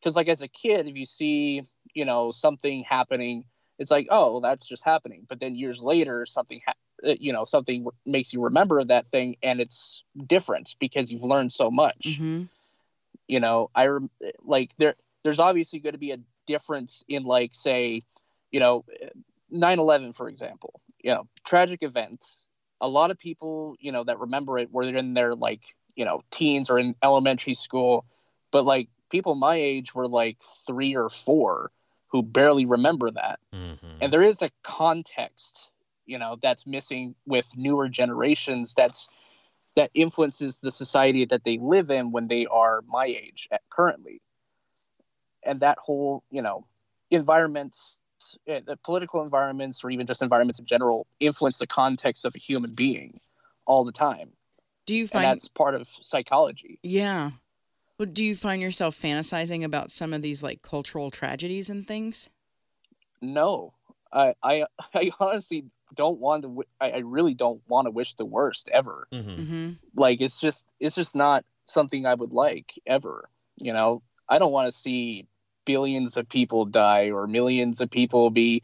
Because 0.00 0.16
like 0.16 0.28
as 0.28 0.42
a 0.42 0.48
kid 0.48 0.88
if 0.88 0.96
you 0.96 1.06
see 1.06 1.62
you 1.94 2.04
know 2.04 2.30
something 2.30 2.84
happening 2.84 3.44
it's 3.78 3.90
like 3.90 4.06
oh 4.10 4.40
that's 4.40 4.66
just 4.66 4.84
happening. 4.84 5.26
But 5.28 5.40
then 5.40 5.54
years 5.54 5.82
later 5.82 6.26
something 6.26 6.60
ha- 6.66 6.74
uh, 7.06 7.14
you 7.18 7.32
know 7.32 7.44
something 7.44 7.86
makes 8.06 8.32
you 8.32 8.42
remember 8.42 8.82
that 8.84 9.10
thing 9.10 9.36
and 9.42 9.60
it's 9.60 10.04
different 10.26 10.76
because 10.78 11.10
you've 11.10 11.24
learned 11.24 11.52
so 11.52 11.70
much. 11.70 12.18
Mm-hmm 12.20 12.42
you 13.28 13.40
know 13.40 13.70
i 13.74 13.88
like 14.42 14.74
there 14.76 14.94
there's 15.24 15.38
obviously 15.38 15.78
going 15.78 15.92
to 15.94 15.98
be 15.98 16.12
a 16.12 16.18
difference 16.46 17.04
in 17.08 17.24
like 17.24 17.54
say 17.54 18.02
you 18.50 18.60
know 18.60 18.84
9-11 19.52 20.14
for 20.14 20.28
example 20.28 20.80
you 21.02 21.12
know 21.12 21.26
tragic 21.44 21.82
event 21.82 22.24
a 22.80 22.88
lot 22.88 23.10
of 23.10 23.18
people 23.18 23.76
you 23.80 23.92
know 23.92 24.04
that 24.04 24.18
remember 24.18 24.58
it 24.58 24.72
were 24.72 24.82
in 24.82 25.14
their 25.14 25.34
like 25.34 25.62
you 25.94 26.04
know 26.04 26.22
teens 26.30 26.70
or 26.70 26.78
in 26.78 26.94
elementary 27.02 27.54
school 27.54 28.04
but 28.50 28.64
like 28.64 28.88
people 29.10 29.34
my 29.34 29.56
age 29.56 29.94
were 29.94 30.08
like 30.08 30.38
three 30.66 30.96
or 30.96 31.08
four 31.08 31.70
who 32.08 32.22
barely 32.22 32.66
remember 32.66 33.10
that 33.10 33.38
mm-hmm. 33.54 33.98
and 34.00 34.12
there 34.12 34.22
is 34.22 34.42
a 34.42 34.50
context 34.62 35.68
you 36.06 36.18
know 36.18 36.36
that's 36.42 36.66
missing 36.66 37.14
with 37.26 37.48
newer 37.56 37.88
generations 37.88 38.74
that's 38.74 39.08
that 39.76 39.90
influences 39.94 40.60
the 40.60 40.70
society 40.70 41.24
that 41.26 41.44
they 41.44 41.58
live 41.58 41.90
in 41.90 42.12
when 42.12 42.28
they 42.28 42.46
are 42.46 42.82
my 42.86 43.06
age 43.06 43.48
at 43.50 43.62
currently. 43.70 44.20
And 45.44 45.60
that 45.60 45.78
whole 45.78 46.22
you 46.30 46.42
know 46.42 46.66
environments 47.10 47.96
eh, 48.46 48.60
the 48.64 48.76
political 48.76 49.22
environments 49.22 49.82
or 49.82 49.90
even 49.90 50.06
just 50.06 50.22
environments 50.22 50.58
in 50.58 50.66
general 50.66 51.06
influence 51.20 51.58
the 51.58 51.66
context 51.66 52.24
of 52.24 52.34
a 52.34 52.38
human 52.38 52.74
being 52.74 53.20
all 53.66 53.84
the 53.84 53.92
time. 53.92 54.32
Do 54.86 54.94
you 54.94 55.06
find 55.06 55.24
and 55.24 55.32
that's 55.32 55.48
part 55.48 55.74
of 55.74 55.86
psychology. 55.86 56.78
Yeah. 56.82 57.32
Well, 57.98 58.08
do 58.12 58.24
you 58.24 58.34
find 58.34 58.60
yourself 58.60 58.96
fantasizing 58.96 59.62
about 59.62 59.90
some 59.92 60.12
of 60.12 60.22
these 60.22 60.42
like 60.42 60.62
cultural 60.62 61.10
tragedies 61.10 61.70
and 61.70 61.86
things? 61.86 62.30
No. 63.20 63.74
I 64.12 64.34
i, 64.42 64.64
I 64.94 65.10
honestly 65.20 65.64
don't 65.94 66.18
want 66.18 66.42
to. 66.44 66.64
I, 66.80 66.90
I 66.90 66.98
really 66.98 67.34
don't 67.34 67.60
want 67.68 67.86
to 67.86 67.90
wish 67.90 68.14
the 68.14 68.24
worst 68.24 68.68
ever. 68.72 69.06
Mm-hmm. 69.12 69.30
Mm-hmm. 69.30 69.70
Like 69.96 70.20
it's 70.20 70.40
just 70.40 70.66
it's 70.80 70.96
just 70.96 71.14
not 71.14 71.44
something 71.64 72.06
I 72.06 72.14
would 72.14 72.32
like 72.32 72.72
ever. 72.86 73.28
You 73.58 73.72
know, 73.72 74.02
I 74.28 74.38
don't 74.38 74.52
want 74.52 74.72
to 74.72 74.78
see 74.78 75.26
billions 75.64 76.16
of 76.16 76.28
people 76.28 76.64
die 76.64 77.10
or 77.10 77.26
millions 77.26 77.80
of 77.80 77.90
people 77.90 78.30
be 78.30 78.62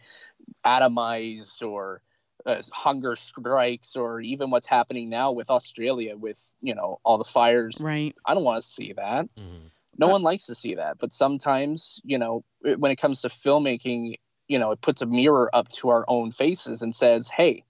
atomized 0.65 1.63
or 1.63 2.03
uh, 2.47 2.63
hunger 2.73 3.17
strikes 3.17 3.97
or 3.97 4.21
even 4.21 4.51
what's 4.51 4.67
happening 4.67 5.09
now 5.09 5.33
with 5.33 5.51
Australia 5.51 6.17
with 6.17 6.51
you 6.61 6.75
know 6.75 7.01
all 7.05 7.19
the 7.19 7.25
fires. 7.25 7.79
Right. 7.81 8.15
I 8.25 8.35
don't 8.35 8.45
want 8.45 8.63
to 8.63 8.69
see 8.69 8.93
that. 8.95 9.27
Mm-hmm. 9.37 9.67
No 9.99 10.09
one 10.09 10.23
likes 10.23 10.47
to 10.47 10.55
see 10.55 10.77
that, 10.77 10.99
but 10.99 11.13
sometimes 11.13 12.01
you 12.05 12.19
know 12.19 12.45
when 12.61 12.93
it 12.93 12.97
comes 12.97 13.23
to 13.23 13.29
filmmaking, 13.29 14.15
you 14.49 14.59
know 14.59 14.71
it 14.71 14.81
puts 14.81 15.03
a 15.03 15.07
mirror 15.07 15.55
up 15.55 15.69
to 15.69 15.91
our 15.91 16.05
own 16.09 16.31
faces 16.31 16.83
and 16.83 16.95
says 16.95 17.29
hey 17.29 17.65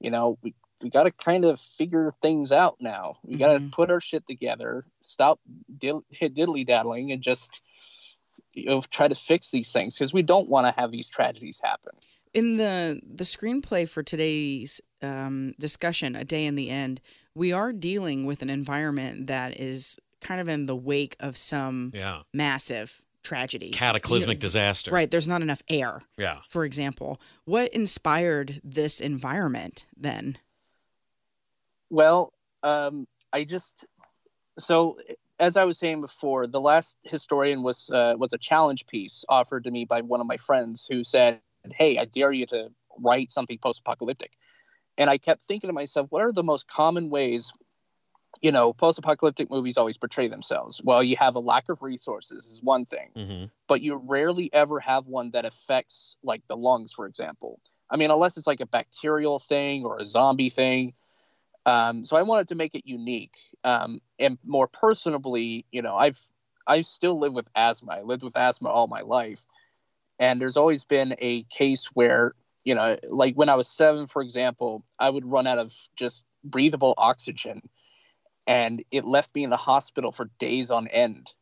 you 0.00 0.10
know 0.10 0.38
we, 0.42 0.54
we 0.82 0.90
got 0.90 1.04
to 1.04 1.10
kind 1.10 1.44
of 1.44 1.58
figure 1.58 2.12
things 2.22 2.52
out 2.52 2.76
now 2.80 3.16
we 3.24 3.36
got 3.36 3.52
to 3.52 3.58
mm-hmm. 3.58 3.70
put 3.70 3.90
our 3.90 4.00
shit 4.00 4.26
together 4.28 4.84
stop 5.00 5.40
did- 5.78 6.04
diddly 6.12 6.64
daddling 6.64 7.10
and 7.10 7.22
just 7.22 7.62
you 8.52 8.66
know 8.66 8.82
try 8.90 9.08
to 9.08 9.14
fix 9.14 9.50
these 9.50 9.72
things 9.72 9.96
because 9.96 10.12
we 10.12 10.22
don't 10.22 10.48
want 10.48 10.66
to 10.66 10.80
have 10.80 10.90
these 10.90 11.08
tragedies 11.08 11.60
happen 11.62 11.92
in 12.34 12.56
the 12.56 13.00
the 13.02 13.24
screenplay 13.24 13.88
for 13.88 14.02
today's 14.02 14.80
um, 15.02 15.52
discussion 15.58 16.14
a 16.14 16.24
day 16.24 16.44
in 16.44 16.54
the 16.54 16.70
end 16.70 17.00
we 17.34 17.52
are 17.52 17.72
dealing 17.72 18.26
with 18.26 18.42
an 18.42 18.50
environment 18.50 19.26
that 19.26 19.58
is 19.58 19.98
kind 20.20 20.40
of 20.40 20.48
in 20.48 20.66
the 20.66 20.76
wake 20.76 21.16
of 21.20 21.36
some 21.36 21.90
yeah. 21.94 22.20
massive 22.32 23.01
tragedy, 23.22 23.70
cataclysmic 23.70 24.36
you 24.36 24.38
know, 24.38 24.40
disaster. 24.40 24.90
Right. 24.90 25.10
There's 25.10 25.28
not 25.28 25.42
enough 25.42 25.62
air. 25.68 26.02
Yeah. 26.16 26.38
For 26.48 26.64
example, 26.64 27.20
what 27.44 27.72
inspired 27.72 28.60
this 28.64 29.00
environment 29.00 29.86
then? 29.96 30.38
Well, 31.90 32.32
um, 32.62 33.06
I 33.32 33.44
just 33.44 33.86
so 34.58 34.98
as 35.38 35.56
I 35.56 35.64
was 35.64 35.78
saying 35.78 36.00
before, 36.00 36.46
the 36.46 36.60
last 36.60 36.98
historian 37.02 37.62
was 37.62 37.90
uh, 37.90 38.14
was 38.16 38.32
a 38.32 38.38
challenge 38.38 38.86
piece 38.86 39.24
offered 39.28 39.64
to 39.64 39.70
me 39.70 39.84
by 39.84 40.00
one 40.00 40.20
of 40.20 40.26
my 40.26 40.36
friends 40.36 40.86
who 40.88 41.02
said, 41.02 41.40
"Hey, 41.74 41.98
I 41.98 42.04
dare 42.04 42.32
you 42.32 42.46
to 42.46 42.68
write 42.98 43.30
something 43.30 43.58
post-apocalyptic." 43.58 44.32
And 44.98 45.08
I 45.08 45.18
kept 45.18 45.42
thinking 45.42 45.68
to 45.68 45.74
myself, 45.74 46.08
what 46.10 46.22
are 46.22 46.32
the 46.32 46.42
most 46.42 46.68
common 46.68 47.08
ways 47.08 47.52
you 48.40 48.50
know, 48.50 48.72
post-apocalyptic 48.72 49.50
movies 49.50 49.76
always 49.76 49.98
portray 49.98 50.28
themselves. 50.28 50.80
Well, 50.82 51.02
you 51.02 51.16
have 51.16 51.36
a 51.36 51.40
lack 51.40 51.68
of 51.68 51.82
resources 51.82 52.46
is 52.46 52.62
one 52.62 52.86
thing, 52.86 53.10
mm-hmm. 53.16 53.44
but 53.68 53.82
you 53.82 53.96
rarely 53.96 54.50
ever 54.52 54.80
have 54.80 55.06
one 55.06 55.30
that 55.32 55.44
affects 55.44 56.16
like 56.22 56.46
the 56.46 56.56
lungs, 56.56 56.92
for 56.92 57.06
example. 57.06 57.60
I 57.90 57.96
mean, 57.96 58.10
unless 58.10 58.36
it's 58.36 58.46
like 58.46 58.60
a 58.60 58.66
bacterial 58.66 59.38
thing 59.38 59.84
or 59.84 59.98
a 59.98 60.06
zombie 60.06 60.48
thing. 60.48 60.94
Um, 61.66 62.04
so 62.04 62.16
I 62.16 62.22
wanted 62.22 62.48
to 62.48 62.54
make 62.54 62.74
it 62.74 62.86
unique 62.86 63.36
um, 63.62 64.00
and 64.18 64.38
more 64.44 64.66
personably. 64.66 65.64
You 65.70 65.82
know, 65.82 65.94
I've 65.94 66.18
I 66.66 66.80
still 66.80 67.18
live 67.18 67.34
with 67.34 67.46
asthma. 67.54 67.92
I 67.92 68.02
lived 68.02 68.22
with 68.22 68.36
asthma 68.36 68.70
all 68.70 68.86
my 68.86 69.02
life, 69.02 69.46
and 70.18 70.40
there's 70.40 70.56
always 70.56 70.84
been 70.84 71.14
a 71.18 71.44
case 71.44 71.86
where 71.94 72.34
you 72.64 72.74
know, 72.74 72.96
like 73.08 73.34
when 73.34 73.48
I 73.48 73.56
was 73.56 73.68
seven, 73.68 74.06
for 74.06 74.22
example, 74.22 74.84
I 74.98 75.10
would 75.10 75.26
run 75.26 75.46
out 75.46 75.58
of 75.58 75.74
just 75.96 76.24
breathable 76.44 76.94
oxygen 76.96 77.62
and 78.46 78.82
it 78.90 79.04
left 79.04 79.34
me 79.34 79.44
in 79.44 79.50
the 79.50 79.56
hospital 79.56 80.12
for 80.12 80.30
days 80.38 80.70
on 80.70 80.88
end. 80.88 81.32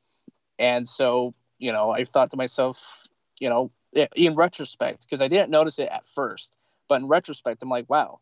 And 0.58 0.88
so, 0.88 1.32
you 1.58 1.72
know, 1.72 1.90
I 1.90 2.04
thought 2.04 2.30
to 2.30 2.36
myself, 2.36 2.98
you 3.38 3.48
know, 3.48 3.70
in 4.14 4.34
retrospect, 4.34 5.02
because 5.06 5.20
I 5.20 5.28
didn't 5.28 5.50
notice 5.50 5.78
it 5.78 5.88
at 5.90 6.04
first, 6.06 6.56
but 6.88 7.00
in 7.00 7.08
retrospect, 7.08 7.62
I'm 7.62 7.68
like, 7.70 7.88
wow, 7.88 8.20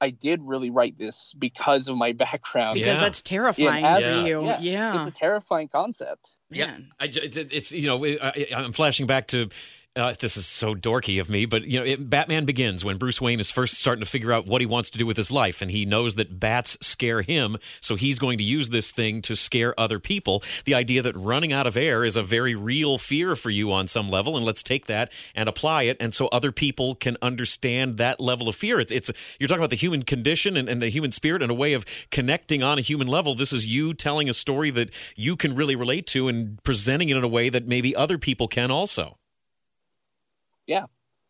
I 0.00 0.10
did 0.10 0.40
really 0.42 0.70
write 0.70 0.98
this 0.98 1.32
because 1.38 1.88
of 1.88 1.96
my 1.96 2.12
background. 2.24 2.74
Because 2.74 2.96
Yeah. 2.96 3.00
that's 3.00 3.22
terrifying 3.22 3.84
as- 3.84 4.02
for 4.02 4.10
Yeah. 4.10 4.24
you. 4.26 4.44
Yeah, 4.44 4.58
Yeah. 4.60 4.98
It's 4.98 5.06
a 5.06 5.10
terrifying 5.18 5.68
concept. 5.68 6.32
Yeah, 6.50 6.66
Man. 6.66 6.90
I, 7.00 7.06
j- 7.08 7.20
it's 7.50 7.72
you 7.72 7.86
know 7.86 8.04
I, 8.04 8.46
I'm 8.56 8.72
flashing 8.72 9.06
back 9.06 9.28
to. 9.28 9.48
Uh, 9.96 10.12
this 10.18 10.36
is 10.36 10.44
so 10.44 10.74
dorky 10.74 11.20
of 11.20 11.30
me, 11.30 11.46
but 11.46 11.62
you 11.66 11.78
know, 11.78 11.86
it, 11.86 12.10
Batman 12.10 12.44
Begins 12.44 12.84
when 12.84 12.98
Bruce 12.98 13.20
Wayne 13.20 13.38
is 13.38 13.52
first 13.52 13.74
starting 13.74 14.04
to 14.04 14.10
figure 14.10 14.32
out 14.32 14.44
what 14.44 14.60
he 14.60 14.66
wants 14.66 14.90
to 14.90 14.98
do 14.98 15.06
with 15.06 15.16
his 15.16 15.30
life, 15.30 15.62
and 15.62 15.70
he 15.70 15.86
knows 15.86 16.16
that 16.16 16.40
bats 16.40 16.76
scare 16.80 17.22
him, 17.22 17.58
so 17.80 17.94
he's 17.94 18.18
going 18.18 18.36
to 18.38 18.42
use 18.42 18.70
this 18.70 18.90
thing 18.90 19.22
to 19.22 19.36
scare 19.36 19.72
other 19.78 20.00
people. 20.00 20.42
The 20.64 20.74
idea 20.74 21.00
that 21.02 21.16
running 21.16 21.52
out 21.52 21.68
of 21.68 21.76
air 21.76 22.04
is 22.04 22.16
a 22.16 22.24
very 22.24 22.56
real 22.56 22.98
fear 22.98 23.36
for 23.36 23.50
you 23.50 23.70
on 23.70 23.86
some 23.86 24.10
level, 24.10 24.36
and 24.36 24.44
let's 24.44 24.64
take 24.64 24.86
that 24.86 25.12
and 25.32 25.48
apply 25.48 25.84
it, 25.84 25.96
and 26.00 26.12
so 26.12 26.26
other 26.26 26.50
people 26.50 26.96
can 26.96 27.16
understand 27.22 27.96
that 27.98 28.18
level 28.18 28.48
of 28.48 28.56
fear. 28.56 28.80
It's 28.80 28.90
it's 28.90 29.12
you're 29.38 29.46
talking 29.46 29.60
about 29.60 29.70
the 29.70 29.76
human 29.76 30.02
condition 30.02 30.56
and, 30.56 30.68
and 30.68 30.82
the 30.82 30.88
human 30.88 31.12
spirit 31.12 31.40
and 31.40 31.52
a 31.52 31.54
way 31.54 31.72
of 31.72 31.86
connecting 32.10 32.64
on 32.64 32.78
a 32.78 32.82
human 32.82 33.06
level. 33.06 33.36
This 33.36 33.52
is 33.52 33.72
you 33.72 33.94
telling 33.94 34.28
a 34.28 34.34
story 34.34 34.70
that 34.70 34.92
you 35.14 35.36
can 35.36 35.54
really 35.54 35.76
relate 35.76 36.08
to 36.08 36.26
and 36.26 36.60
presenting 36.64 37.10
it 37.10 37.16
in 37.16 37.22
a 37.22 37.28
way 37.28 37.48
that 37.48 37.68
maybe 37.68 37.94
other 37.94 38.18
people 38.18 38.48
can 38.48 38.72
also. 38.72 39.18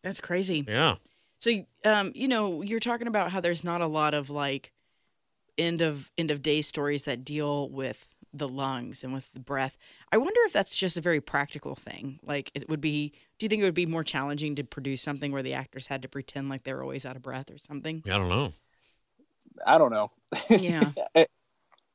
That's 0.02 0.20
crazy. 0.20 0.64
Yeah. 0.66 0.96
So, 1.38 1.64
um, 1.84 2.12
you 2.14 2.28
know, 2.28 2.62
you're 2.62 2.80
talking 2.80 3.06
about 3.06 3.30
how 3.30 3.40
there's 3.40 3.64
not 3.64 3.80
a 3.80 3.86
lot 3.86 4.14
of 4.14 4.30
like 4.30 4.72
end 5.58 5.82
of 5.82 6.10
end 6.16 6.30
of 6.30 6.42
day 6.42 6.62
stories 6.62 7.04
that 7.04 7.24
deal 7.24 7.68
with 7.68 8.08
the 8.32 8.48
lungs 8.48 9.04
and 9.04 9.12
with 9.12 9.32
the 9.32 9.40
breath. 9.40 9.76
I 10.10 10.16
wonder 10.16 10.40
if 10.44 10.52
that's 10.52 10.76
just 10.76 10.96
a 10.96 11.00
very 11.00 11.20
practical 11.20 11.74
thing. 11.74 12.18
Like, 12.22 12.50
it 12.54 12.68
would 12.68 12.80
be. 12.80 13.12
Do 13.38 13.44
you 13.44 13.48
think 13.48 13.62
it 13.62 13.64
would 13.64 13.74
be 13.74 13.86
more 13.86 14.04
challenging 14.04 14.54
to 14.56 14.64
produce 14.64 15.02
something 15.02 15.32
where 15.32 15.42
the 15.42 15.54
actors 15.54 15.88
had 15.88 16.02
to 16.02 16.08
pretend 16.08 16.48
like 16.48 16.62
they 16.62 16.72
were 16.72 16.82
always 16.82 17.04
out 17.04 17.16
of 17.16 17.22
breath 17.22 17.50
or 17.50 17.58
something? 17.58 18.02
I 18.06 18.10
don't 18.10 18.28
know. 18.28 18.52
I 19.66 19.78
don't 19.78 19.90
know. 19.90 20.10
Yeah. 20.48 20.92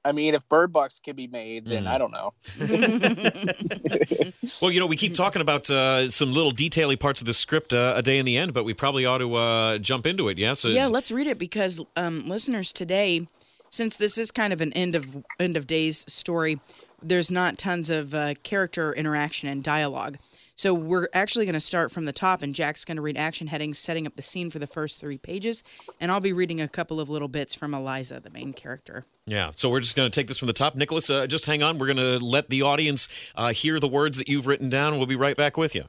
I 0.06 0.12
mean, 0.14 0.34
if 0.34 0.48
Bird 0.48 0.72
Box 0.72 1.00
can 1.04 1.16
be 1.16 1.28
made, 1.28 1.66
then 1.66 1.84
Mm. 1.84 1.88
I 1.88 1.98
don't 1.98 2.12
know. 2.12 2.34
Well, 4.62 4.72
you 4.72 4.80
know, 4.80 4.88
we 4.88 4.98
keep 4.98 5.14
talking 5.14 5.42
about 5.42 5.70
uh, 5.70 6.10
some 6.10 6.32
little 6.34 6.52
detaily 6.52 7.00
parts 7.00 7.22
of 7.22 7.28
the 7.28 7.34
script 7.34 7.74
uh, 7.74 7.94
a 7.96 8.02
day 8.02 8.18
in 8.18 8.26
the 8.26 8.38
end, 8.38 8.54
but 8.54 8.64
we 8.66 8.74
probably 8.74 9.06
ought 9.06 9.20
to 9.20 9.36
uh, 9.36 9.78
jump 9.78 10.06
into 10.06 10.28
it. 10.28 10.38
Yeah. 10.38 10.54
So 10.54 10.68
yeah, 10.70 10.88
let's 10.88 11.12
read 11.12 11.28
it 11.28 11.38
because 11.38 11.82
um, 11.96 12.28
listeners 12.28 12.74
today, 12.74 13.28
since 13.70 13.96
this 13.98 14.18
is 14.18 14.32
kind 14.32 14.52
of 14.52 14.60
an 14.60 14.74
end 14.74 14.96
of 14.96 15.24
end 15.40 15.56
of 15.56 15.66
days 15.68 16.04
story, 16.12 16.60
there's 17.02 17.32
not 17.32 17.58
tons 17.58 17.90
of 17.90 18.14
uh, 18.14 18.34
character 18.44 18.92
interaction 18.94 19.48
and 19.48 19.64
dialogue. 19.64 20.18
So 20.60 20.74
we're 20.74 21.08
actually 21.14 21.46
going 21.46 21.54
to 21.54 21.62
start 21.62 21.90
from 21.90 22.04
the 22.04 22.12
top, 22.12 22.42
and 22.42 22.54
Jack's 22.54 22.84
going 22.84 22.98
to 22.98 23.02
read 23.02 23.16
action 23.16 23.48
headings, 23.48 23.80
setting 23.80 24.06
up 24.06 24.18
the 24.18 24.22
scene 24.22 24.50
for 24.50 24.60
the 24.60 24.68
first 24.68 25.00
three 25.00 25.18
pages, 25.18 25.64
and 26.02 26.12
I'll 26.12 26.20
be 26.20 26.34
reading 26.34 26.60
a 26.60 26.68
couple 26.68 27.00
of 27.00 27.10
little 27.10 27.30
bits 27.30 27.56
from 27.56 27.74
Eliza, 27.74 28.20
the 28.20 28.30
main 28.30 28.52
character. 28.52 29.06
Yeah, 29.26 29.52
so 29.56 29.70
we're 29.70 29.80
just 29.80 29.96
going 29.96 30.12
to 30.12 30.14
take 30.14 30.28
this 30.28 30.38
from 30.38 30.48
the 30.48 30.54
top. 30.54 30.76
Nicholas, 30.76 31.10
uh, 31.10 31.28
just 31.28 31.46
hang 31.46 31.64
on. 31.64 31.78
We're 31.78 31.86
going 31.86 32.20
to 32.20 32.20
let 32.20 32.50
the 32.50 32.64
audience 32.64 33.08
uh, 33.36 33.54
hear 33.54 33.80
the 33.80 33.88
words 33.88 34.18
that 34.18 34.28
you've 34.28 34.48
written 34.48 34.70
down, 34.70 34.98
we'll 34.98 35.08
be 35.08 35.16
right 35.16 35.38
back 35.38 35.56
with 35.56 35.76
you. 35.76 35.86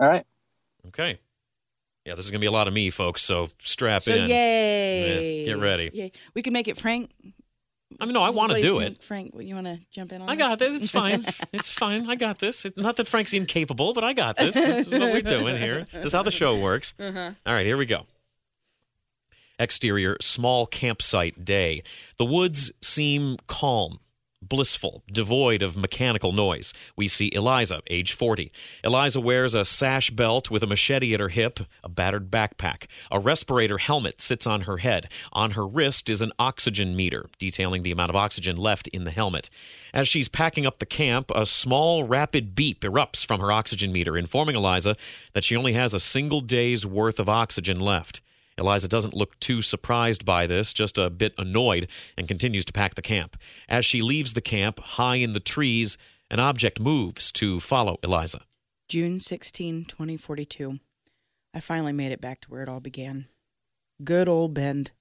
All 0.00 0.08
right. 0.08 0.26
Okay. 0.88 1.20
Yeah, 2.04 2.16
this 2.16 2.24
is 2.24 2.32
going 2.32 2.40
to 2.40 2.44
be 2.44 2.48
a 2.48 2.52
lot 2.52 2.66
of 2.66 2.74
me, 2.74 2.90
folks, 2.90 3.22
so 3.22 3.50
strap 3.62 4.02
So 4.02 4.14
in. 4.14 4.28
yay! 4.28 5.44
Yeah, 5.44 5.54
get 5.54 5.62
ready. 5.62 5.90
Yay! 5.94 6.12
We 6.34 6.42
can 6.42 6.52
make 6.52 6.66
it 6.66 6.76
Frank. 6.76 7.12
I 7.98 8.04
mean, 8.04 8.14
no, 8.14 8.22
I 8.22 8.30
want 8.30 8.52
to 8.52 8.60
do 8.60 8.66
you 8.66 8.72
do 8.74 8.80
think, 8.80 8.96
it. 8.98 9.02
Frank. 9.02 9.34
You 9.38 9.54
want 9.54 9.66
to 9.66 9.80
jump 9.90 10.12
in 10.12 10.22
on? 10.22 10.28
I 10.28 10.36
got 10.36 10.58
this. 10.58 10.76
It's 10.76 10.90
fine. 10.90 11.24
It's 11.52 11.68
fine. 11.68 12.08
I 12.08 12.14
got 12.14 12.38
this. 12.38 12.64
It, 12.64 12.76
not 12.76 12.96
that 12.96 13.08
Frank's 13.08 13.32
incapable, 13.34 13.92
but 13.92 14.04
I 14.04 14.12
got 14.12 14.36
this. 14.36 14.54
This 14.54 14.86
is 14.86 14.90
what 14.90 15.00
we're 15.00 15.20
doing 15.22 15.56
here. 15.56 15.86
This 15.92 16.06
is 16.06 16.12
how 16.12 16.22
the 16.22 16.30
show 16.30 16.56
works. 16.56 16.94
Uh-huh. 16.98 17.32
All 17.44 17.52
right, 17.52 17.66
here 17.66 17.76
we 17.76 17.86
go. 17.86 18.06
Exterior, 19.58 20.16
small 20.20 20.66
campsite 20.66 21.44
day. 21.44 21.82
The 22.18 22.24
woods 22.24 22.70
seem 22.80 23.36
calm, 23.46 23.98
blissful, 24.42 25.02
devoid 25.10 25.62
of 25.62 25.76
mechanical 25.76 26.32
noise. 26.32 26.72
We 26.96 27.08
see 27.08 27.30
Eliza, 27.32 27.82
age 27.88 28.12
40. 28.12 28.50
Eliza 28.82 29.20
wears 29.20 29.54
a 29.54 29.64
sash 29.64 30.10
belt 30.10 30.50
with 30.50 30.62
a 30.62 30.66
machete 30.66 31.14
at 31.14 31.20
her 31.20 31.28
hip, 31.28 31.60
a 31.84 31.88
battered 31.88 32.30
backpack. 32.30 32.86
A 33.10 33.18
respirator 33.18 33.78
helmet 33.78 34.20
sits 34.20 34.46
on 34.46 34.62
her 34.62 34.78
head. 34.78 35.08
On 35.32 35.52
her 35.52 35.66
wrist 35.66 36.08
is 36.08 36.22
an 36.22 36.32
oxygen 36.38 36.96
meter, 36.96 37.26
detailing 37.38 37.82
the 37.82 37.92
amount 37.92 38.10
of 38.10 38.16
oxygen 38.16 38.56
left 38.56 38.88
in 38.88 39.04
the 39.04 39.10
helmet. 39.10 39.50
As 39.92 40.08
she's 40.08 40.28
packing 40.28 40.66
up 40.66 40.78
the 40.78 40.86
camp, 40.86 41.30
a 41.34 41.44
small, 41.46 42.04
rapid 42.04 42.54
beep 42.54 42.80
erupts 42.80 43.24
from 43.24 43.40
her 43.40 43.52
oxygen 43.52 43.92
meter, 43.92 44.16
informing 44.16 44.56
Eliza 44.56 44.96
that 45.34 45.44
she 45.44 45.56
only 45.56 45.74
has 45.74 45.94
a 45.94 46.00
single 46.00 46.40
day's 46.40 46.86
worth 46.86 47.20
of 47.20 47.28
oxygen 47.28 47.80
left. 47.80 48.20
Eliza 48.60 48.86
doesn't 48.88 49.14
look 49.14 49.40
too 49.40 49.62
surprised 49.62 50.24
by 50.24 50.46
this, 50.46 50.72
just 50.72 50.98
a 50.98 51.10
bit 51.10 51.34
annoyed, 51.38 51.88
and 52.16 52.28
continues 52.28 52.64
to 52.66 52.72
pack 52.72 52.94
the 52.94 53.02
camp. 53.02 53.36
As 53.68 53.86
she 53.86 54.02
leaves 54.02 54.34
the 54.34 54.40
camp, 54.40 54.78
high 54.80 55.16
in 55.16 55.32
the 55.32 55.40
trees, 55.40 55.96
an 56.30 56.38
object 56.38 56.78
moves 56.78 57.32
to 57.32 57.58
follow 57.58 57.98
Eliza. 58.02 58.42
June 58.88 59.18
16, 59.18 59.86
2042. 59.86 60.78
I 61.54 61.60
finally 61.60 61.92
made 61.92 62.12
it 62.12 62.20
back 62.20 62.40
to 62.42 62.50
where 62.50 62.62
it 62.62 62.68
all 62.68 62.80
began. 62.80 63.26
Good 64.04 64.28
old 64.28 64.54
Bend. 64.54 64.92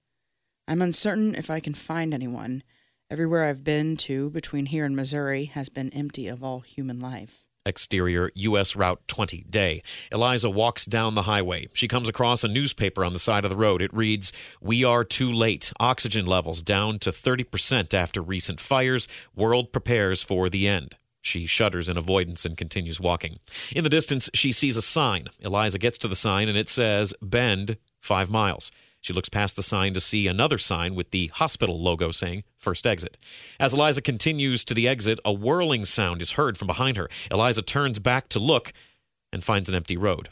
I'm 0.67 0.81
uncertain 0.81 1.35
if 1.35 1.49
I 1.49 1.59
can 1.59 1.73
find 1.73 2.13
anyone. 2.13 2.63
Everywhere 3.11 3.45
I've 3.45 3.63
been 3.63 3.97
to 3.97 4.29
between 4.29 4.67
here 4.67 4.85
and 4.85 4.95
Missouri 4.95 5.45
has 5.45 5.69
been 5.69 5.93
empty 5.93 6.27
of 6.27 6.43
all 6.43 6.59
human 6.59 6.99
life. 6.99 7.45
Exterior, 7.65 8.31
U.S. 8.35 8.75
Route 8.75 9.01
20, 9.07 9.45
day. 9.49 9.83
Eliza 10.11 10.49
walks 10.49 10.85
down 10.85 11.15
the 11.15 11.23
highway. 11.23 11.67
She 11.73 11.87
comes 11.87 12.09
across 12.09 12.43
a 12.43 12.47
newspaper 12.47 13.03
on 13.03 13.13
the 13.13 13.19
side 13.19 13.43
of 13.43 13.49
the 13.49 13.57
road. 13.57 13.81
It 13.81 13.93
reads, 13.93 14.31
We 14.61 14.83
are 14.83 15.03
too 15.03 15.31
late. 15.31 15.71
Oxygen 15.79 16.25
levels 16.25 16.61
down 16.61 16.99
to 16.99 17.11
30% 17.11 17.93
after 17.93 18.21
recent 18.21 18.59
fires. 18.59 19.07
World 19.35 19.71
prepares 19.71 20.23
for 20.23 20.49
the 20.49 20.67
end. 20.67 20.95
She 21.21 21.45
shudders 21.45 21.89
in 21.89 21.97
avoidance 21.97 22.45
and 22.45 22.55
continues 22.55 22.99
walking. 22.99 23.39
In 23.75 23.83
the 23.83 23.89
distance, 23.89 24.29
she 24.33 24.51
sees 24.51 24.77
a 24.77 24.81
sign. 24.81 25.27
Eliza 25.39 25.77
gets 25.77 25.97
to 25.99 26.07
the 26.07 26.15
sign 26.15 26.47
and 26.47 26.57
it 26.57 26.69
says, 26.69 27.13
Bend, 27.21 27.77
five 27.99 28.29
miles. 28.29 28.71
She 29.01 29.13
looks 29.13 29.29
past 29.29 29.55
the 29.55 29.63
sign 29.63 29.93
to 29.93 30.01
see 30.01 30.27
another 30.27 30.57
sign 30.57 30.93
with 30.93 31.11
the 31.11 31.27
hospital 31.27 31.79
logo 31.79 32.11
saying 32.11 32.43
first 32.57 32.85
exit. 32.85 33.17
As 33.59 33.73
Eliza 33.73 34.01
continues 34.01 34.65
to 34.65 34.73
the 34.73 34.87
exit, 34.87 35.19
a 35.23 35.31
whirling 35.31 35.85
sound 35.85 36.21
is 36.21 36.31
heard 36.31 36.57
from 36.57 36.67
behind 36.67 36.97
her. 36.97 37.09
Eliza 37.31 37.61
turns 37.61 37.99
back 37.99 38.27
to 38.29 38.39
look 38.39 38.73
and 39.31 39.43
finds 39.43 39.69
an 39.69 39.75
empty 39.75 39.95
road. 39.95 40.29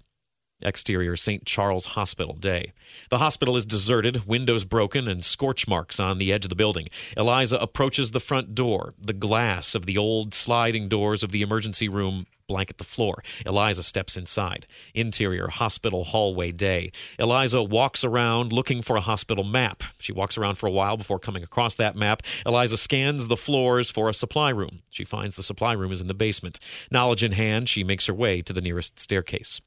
Exterior 0.61 1.15
St. 1.15 1.45
Charles 1.45 1.87
Hospital 1.87 2.33
day. 2.33 2.73
The 3.11 3.19
hospital 3.19 3.55
is 3.55 3.65
deserted, 3.65 4.25
windows 4.25 4.63
broken, 4.63 5.07
and 5.07 5.23
scorch 5.23 5.67
marks 5.67 5.99
on 5.99 6.17
the 6.17 6.33
edge 6.33 6.45
of 6.45 6.49
the 6.49 6.55
building. 6.55 6.87
Eliza 7.15 7.57
approaches 7.57 8.11
the 8.11 8.19
front 8.19 8.55
door. 8.55 8.95
The 8.99 9.13
glass 9.13 9.75
of 9.75 9.85
the 9.85 9.97
old 9.97 10.33
sliding 10.33 10.89
doors 10.89 11.23
of 11.23 11.31
the 11.31 11.43
emergency 11.43 11.87
room 11.87 12.25
blanket 12.47 12.77
the 12.77 12.83
floor. 12.83 13.23
Eliza 13.45 13.83
steps 13.83 14.15
inside. 14.17 14.65
Interior 14.93 15.47
hospital 15.49 16.05
hallway 16.05 16.51
day. 16.51 16.91
Eliza 17.19 17.61
walks 17.61 18.03
around 18.03 18.53
looking 18.53 18.81
for 18.81 18.95
a 18.95 19.01
hospital 19.01 19.43
map. 19.43 19.83
She 19.99 20.13
walks 20.13 20.37
around 20.37 20.55
for 20.55 20.67
a 20.67 20.71
while 20.71 20.97
before 20.97 21.19
coming 21.19 21.43
across 21.43 21.75
that 21.75 21.95
map. 21.95 22.23
Eliza 22.45 22.77
scans 22.77 23.27
the 23.27 23.37
floors 23.37 23.91
for 23.91 24.09
a 24.09 24.13
supply 24.13 24.49
room. 24.49 24.79
She 24.89 25.03
finds 25.03 25.35
the 25.35 25.43
supply 25.43 25.73
room 25.73 25.91
is 25.91 26.01
in 26.01 26.07
the 26.07 26.13
basement. 26.13 26.59
Knowledge 26.89 27.23
in 27.23 27.33
hand, 27.33 27.67
she 27.69 27.83
makes 27.83 28.05
her 28.07 28.13
way 28.13 28.41
to 28.41 28.53
the 28.53 28.61
nearest 28.61 28.99
staircase. 28.99 29.61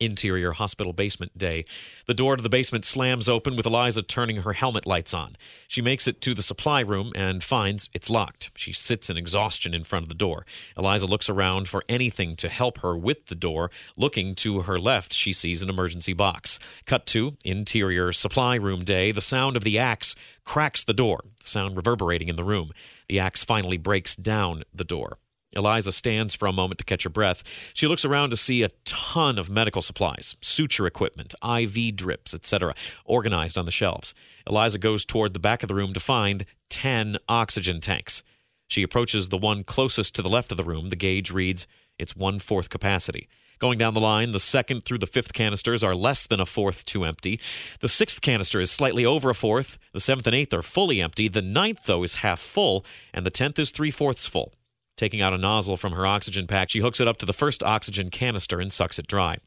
Interior 0.00 0.52
hospital 0.52 0.92
basement 0.92 1.36
day. 1.36 1.64
The 2.06 2.14
door 2.14 2.36
to 2.36 2.42
the 2.42 2.48
basement 2.48 2.84
slams 2.84 3.28
open 3.28 3.56
with 3.56 3.66
Eliza 3.66 4.02
turning 4.02 4.42
her 4.42 4.52
helmet 4.52 4.86
lights 4.86 5.12
on. 5.12 5.36
She 5.66 5.82
makes 5.82 6.06
it 6.06 6.20
to 6.22 6.34
the 6.34 6.42
supply 6.42 6.80
room 6.80 7.12
and 7.14 7.42
finds 7.42 7.88
it's 7.92 8.10
locked. 8.10 8.50
She 8.54 8.72
sits 8.72 9.10
in 9.10 9.16
exhaustion 9.16 9.74
in 9.74 9.84
front 9.84 10.04
of 10.04 10.08
the 10.08 10.14
door. 10.14 10.46
Eliza 10.76 11.06
looks 11.06 11.28
around 11.28 11.68
for 11.68 11.84
anything 11.88 12.36
to 12.36 12.48
help 12.48 12.78
her 12.78 12.96
with 12.96 13.26
the 13.26 13.34
door. 13.34 13.70
Looking 13.96 14.34
to 14.36 14.62
her 14.62 14.78
left, 14.78 15.12
she 15.12 15.32
sees 15.32 15.62
an 15.62 15.68
emergency 15.68 16.12
box. 16.12 16.58
Cut 16.86 17.06
to 17.06 17.36
interior 17.44 18.12
supply 18.12 18.54
room 18.56 18.84
day. 18.84 19.12
The 19.12 19.20
sound 19.20 19.56
of 19.56 19.64
the 19.64 19.78
axe 19.78 20.14
cracks 20.44 20.82
the 20.82 20.94
door, 20.94 21.24
the 21.40 21.46
sound 21.46 21.76
reverberating 21.76 22.28
in 22.28 22.36
the 22.36 22.44
room. 22.44 22.70
The 23.08 23.18
axe 23.18 23.44
finally 23.44 23.76
breaks 23.76 24.16
down 24.16 24.64
the 24.74 24.84
door. 24.84 25.18
Eliza 25.56 25.92
stands 25.92 26.34
for 26.34 26.46
a 26.46 26.52
moment 26.52 26.78
to 26.78 26.84
catch 26.84 27.04
her 27.04 27.10
breath. 27.10 27.42
She 27.74 27.86
looks 27.86 28.04
around 28.04 28.30
to 28.30 28.36
see 28.36 28.62
a 28.62 28.70
ton 28.84 29.38
of 29.38 29.48
medical 29.48 29.82
supplies, 29.82 30.36
suture 30.40 30.86
equipment, 30.86 31.34
IV 31.42 31.96
drips, 31.96 32.34
etc., 32.34 32.74
organized 33.04 33.56
on 33.56 33.64
the 33.64 33.70
shelves. 33.70 34.14
Eliza 34.46 34.78
goes 34.78 35.04
toward 35.04 35.32
the 35.32 35.38
back 35.38 35.62
of 35.62 35.68
the 35.68 35.74
room 35.74 35.92
to 35.94 36.00
find 36.00 36.44
10 36.70 37.18
oxygen 37.28 37.80
tanks. 37.80 38.22
She 38.68 38.82
approaches 38.82 39.28
the 39.28 39.38
one 39.38 39.64
closest 39.64 40.14
to 40.14 40.22
the 40.22 40.28
left 40.28 40.50
of 40.50 40.58
the 40.58 40.64
room. 40.64 40.90
The 40.90 40.96
gauge 40.96 41.30
reads 41.30 41.66
it's 41.98 42.14
one 42.14 42.38
fourth 42.38 42.68
capacity. 42.68 43.28
Going 43.58 43.78
down 43.78 43.94
the 43.94 44.00
line, 44.00 44.30
the 44.30 44.38
second 44.38 44.84
through 44.84 44.98
the 44.98 45.06
fifth 45.06 45.32
canisters 45.32 45.82
are 45.82 45.96
less 45.96 46.26
than 46.26 46.38
a 46.38 46.46
fourth 46.46 46.84
too 46.84 47.04
empty. 47.04 47.40
The 47.80 47.88
sixth 47.88 48.20
canister 48.20 48.60
is 48.60 48.70
slightly 48.70 49.04
over 49.04 49.30
a 49.30 49.34
fourth. 49.34 49.78
The 49.92 50.00
seventh 50.00 50.28
and 50.28 50.36
eighth 50.36 50.54
are 50.54 50.62
fully 50.62 51.00
empty. 51.00 51.26
The 51.26 51.42
ninth, 51.42 51.86
though, 51.86 52.04
is 52.04 52.16
half 52.16 52.38
full, 52.38 52.84
and 53.12 53.26
the 53.26 53.30
tenth 53.30 53.58
is 53.58 53.72
three 53.72 53.90
fourths 53.90 54.28
full. 54.28 54.52
Taking 54.98 55.22
out 55.22 55.32
a 55.32 55.38
nozzle 55.38 55.76
from 55.76 55.92
her 55.92 56.04
oxygen 56.04 56.48
pack, 56.48 56.70
she 56.70 56.80
hooks 56.80 56.98
it 56.98 57.06
up 57.06 57.18
to 57.18 57.26
the 57.26 57.32
first 57.32 57.62
oxygen 57.62 58.10
canister 58.10 58.60
and 58.60 58.72
sucks 58.72 58.98
it 58.98 59.06
dry. 59.06 59.38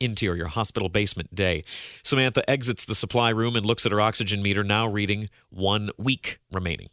Interior 0.00 0.46
hospital 0.46 0.88
basement 0.88 1.32
day. 1.32 1.62
Samantha 2.02 2.48
exits 2.50 2.84
the 2.84 2.96
supply 2.96 3.30
room 3.30 3.54
and 3.54 3.64
looks 3.64 3.86
at 3.86 3.92
her 3.92 4.00
oxygen 4.00 4.42
meter, 4.42 4.64
now 4.64 4.88
reading 4.88 5.28
one 5.50 5.90
week 5.96 6.40
remaining. 6.50 6.88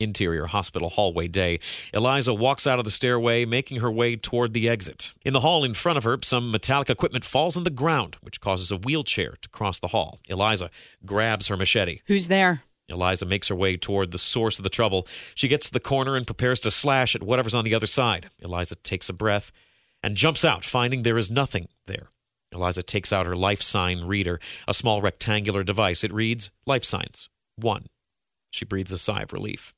Interior 0.00 0.46
hospital 0.46 0.90
hallway 0.90 1.28
day. 1.28 1.60
Eliza 1.94 2.34
walks 2.34 2.66
out 2.66 2.80
of 2.80 2.84
the 2.84 2.90
stairway, 2.90 3.44
making 3.44 3.78
her 3.78 3.92
way 3.92 4.16
toward 4.16 4.52
the 4.52 4.68
exit. 4.68 5.12
In 5.24 5.32
the 5.32 5.40
hall 5.40 5.62
in 5.62 5.74
front 5.74 5.98
of 5.98 6.04
her, 6.04 6.18
some 6.22 6.50
metallic 6.50 6.90
equipment 6.90 7.24
falls 7.24 7.56
on 7.56 7.62
the 7.62 7.70
ground, 7.70 8.16
which 8.22 8.40
causes 8.40 8.72
a 8.72 8.76
wheelchair 8.76 9.36
to 9.40 9.48
cross 9.50 9.78
the 9.78 9.88
hall. 9.88 10.18
Eliza 10.26 10.68
grabs 11.06 11.46
her 11.46 11.56
machete. 11.56 12.00
Who's 12.06 12.26
there? 12.26 12.64
Eliza 12.90 13.24
makes 13.24 13.48
her 13.48 13.54
way 13.54 13.76
toward 13.76 14.10
the 14.10 14.18
source 14.18 14.58
of 14.58 14.62
the 14.62 14.70
trouble. 14.70 15.06
She 15.34 15.48
gets 15.48 15.66
to 15.66 15.72
the 15.72 15.80
corner 15.80 16.16
and 16.16 16.26
prepares 16.26 16.60
to 16.60 16.70
slash 16.70 17.14
at 17.14 17.22
whatever's 17.22 17.54
on 17.54 17.64
the 17.64 17.74
other 17.74 17.86
side. 17.86 18.30
Eliza 18.40 18.76
takes 18.76 19.08
a 19.08 19.12
breath 19.12 19.52
and 20.02 20.16
jumps 20.16 20.44
out, 20.44 20.64
finding 20.64 21.02
there 21.02 21.18
is 21.18 21.30
nothing 21.30 21.68
there. 21.86 22.08
Eliza 22.52 22.82
takes 22.82 23.12
out 23.12 23.26
her 23.26 23.36
life 23.36 23.62
sign 23.62 24.04
reader, 24.04 24.40
a 24.66 24.74
small 24.74 25.00
rectangular 25.00 25.62
device. 25.62 26.02
It 26.02 26.12
reads 26.12 26.50
Life 26.66 26.84
Signs 26.84 27.28
1. 27.56 27.86
She 28.50 28.64
breathes 28.64 28.92
a 28.92 28.98
sigh 28.98 29.22
of 29.22 29.32
relief. 29.32 29.74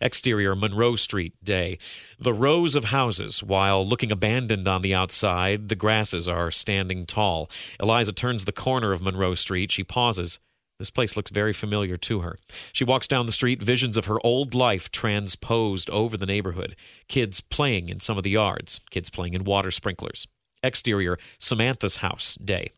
Exterior 0.00 0.54
Monroe 0.54 0.96
Street 0.96 1.32
day. 1.42 1.78
The 2.18 2.34
rows 2.34 2.74
of 2.74 2.86
houses, 2.86 3.42
while 3.42 3.86
looking 3.86 4.12
abandoned 4.12 4.68
on 4.68 4.82
the 4.82 4.94
outside, 4.94 5.68
the 5.68 5.74
grasses 5.74 6.28
are 6.28 6.50
standing 6.50 7.06
tall. 7.06 7.48
Eliza 7.80 8.12
turns 8.12 8.44
the 8.44 8.52
corner 8.52 8.92
of 8.92 9.00
Monroe 9.00 9.34
Street. 9.34 9.72
She 9.72 9.84
pauses. 9.84 10.38
This 10.78 10.90
place 10.90 11.16
looks 11.16 11.30
very 11.30 11.52
familiar 11.52 11.96
to 11.96 12.20
her. 12.20 12.38
She 12.72 12.84
walks 12.84 13.08
down 13.08 13.26
the 13.26 13.32
street, 13.32 13.62
visions 13.62 13.96
of 13.96 14.04
her 14.06 14.18
old 14.24 14.54
life 14.54 14.90
transposed 14.90 15.88
over 15.88 16.16
the 16.16 16.26
neighborhood. 16.26 16.76
Kids 17.08 17.40
playing 17.40 17.88
in 17.88 18.00
some 18.00 18.18
of 18.18 18.24
the 18.24 18.30
yards, 18.30 18.80
kids 18.90 19.08
playing 19.08 19.34
in 19.34 19.44
water 19.44 19.70
sprinklers. 19.70 20.26
Exterior 20.62 21.18
Samantha's 21.38 21.98
house 21.98 22.34
day. 22.36 22.72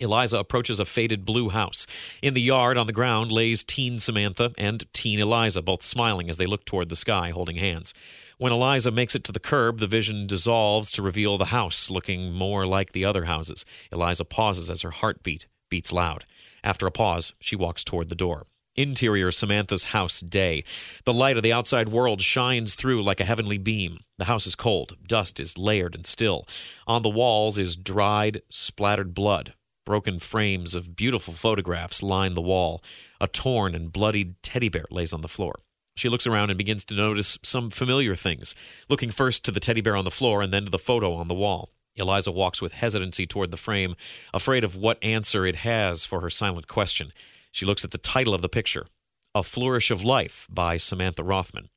Eliza 0.00 0.38
approaches 0.38 0.78
a 0.80 0.84
faded 0.84 1.24
blue 1.24 1.48
house. 1.48 1.86
In 2.22 2.34
the 2.34 2.40
yard 2.40 2.76
on 2.76 2.86
the 2.86 2.92
ground 2.92 3.32
lays 3.32 3.64
teen 3.64 3.98
Samantha 3.98 4.52
and 4.56 4.84
teen 4.92 5.18
Eliza, 5.18 5.62
both 5.62 5.84
smiling 5.84 6.30
as 6.30 6.36
they 6.36 6.46
look 6.46 6.64
toward 6.64 6.88
the 6.88 6.96
sky, 6.96 7.30
holding 7.30 7.56
hands. 7.56 7.94
When 8.38 8.52
Eliza 8.52 8.92
makes 8.92 9.14
it 9.16 9.24
to 9.24 9.32
the 9.32 9.40
curb, 9.40 9.78
the 9.78 9.88
vision 9.88 10.26
dissolves 10.26 10.92
to 10.92 11.02
reveal 11.02 11.36
the 11.36 11.46
house, 11.46 11.90
looking 11.90 12.32
more 12.32 12.66
like 12.66 12.92
the 12.92 13.04
other 13.04 13.24
houses. 13.24 13.64
Eliza 13.90 14.24
pauses 14.24 14.70
as 14.70 14.82
her 14.82 14.92
heartbeat 14.92 15.46
beats 15.68 15.92
loud. 15.92 16.24
After 16.62 16.86
a 16.86 16.90
pause, 16.90 17.32
she 17.40 17.56
walks 17.56 17.84
toward 17.84 18.08
the 18.08 18.14
door. 18.14 18.46
Interior 18.78 19.32
Samantha's 19.32 19.84
house 19.84 20.20
day. 20.20 20.62
The 21.04 21.12
light 21.12 21.36
of 21.36 21.42
the 21.42 21.52
outside 21.52 21.88
world 21.88 22.22
shines 22.22 22.76
through 22.76 23.02
like 23.02 23.20
a 23.20 23.24
heavenly 23.24 23.58
beam. 23.58 23.98
The 24.18 24.26
house 24.26 24.46
is 24.46 24.54
cold. 24.54 24.96
Dust 25.04 25.40
is 25.40 25.58
layered 25.58 25.96
and 25.96 26.06
still. 26.06 26.46
On 26.86 27.02
the 27.02 27.08
walls 27.08 27.58
is 27.58 27.74
dried, 27.74 28.42
splattered 28.50 29.14
blood. 29.14 29.54
Broken 29.84 30.20
frames 30.20 30.76
of 30.76 30.94
beautiful 30.94 31.34
photographs 31.34 32.04
line 32.04 32.34
the 32.34 32.40
wall. 32.40 32.82
A 33.20 33.26
torn 33.26 33.74
and 33.74 33.92
bloodied 33.92 34.40
teddy 34.44 34.68
bear 34.68 34.84
lays 34.90 35.12
on 35.12 35.22
the 35.22 35.28
floor. 35.28 35.60
She 35.96 36.08
looks 36.08 36.28
around 36.28 36.50
and 36.50 36.58
begins 36.58 36.84
to 36.84 36.94
notice 36.94 37.38
some 37.42 37.70
familiar 37.70 38.14
things, 38.14 38.54
looking 38.88 39.10
first 39.10 39.44
to 39.44 39.50
the 39.50 39.58
teddy 39.58 39.80
bear 39.80 39.96
on 39.96 40.04
the 40.04 40.10
floor 40.12 40.40
and 40.40 40.52
then 40.52 40.66
to 40.66 40.70
the 40.70 40.78
photo 40.78 41.14
on 41.14 41.26
the 41.26 41.34
wall. 41.34 41.70
Eliza 41.98 42.30
walks 42.30 42.62
with 42.62 42.72
hesitancy 42.72 43.26
toward 43.26 43.50
the 43.50 43.56
frame, 43.56 43.96
afraid 44.32 44.64
of 44.64 44.76
what 44.76 45.02
answer 45.02 45.46
it 45.46 45.56
has 45.56 46.04
for 46.04 46.20
her 46.20 46.30
silent 46.30 46.68
question. 46.68 47.12
She 47.52 47.66
looks 47.66 47.84
at 47.84 47.90
the 47.90 47.98
title 47.98 48.34
of 48.34 48.42
the 48.42 48.48
picture 48.48 48.86
A 49.34 49.42
Flourish 49.42 49.90
of 49.90 50.02
Life 50.02 50.46
by 50.50 50.76
Samantha 50.76 51.24
Rothman. 51.24 51.68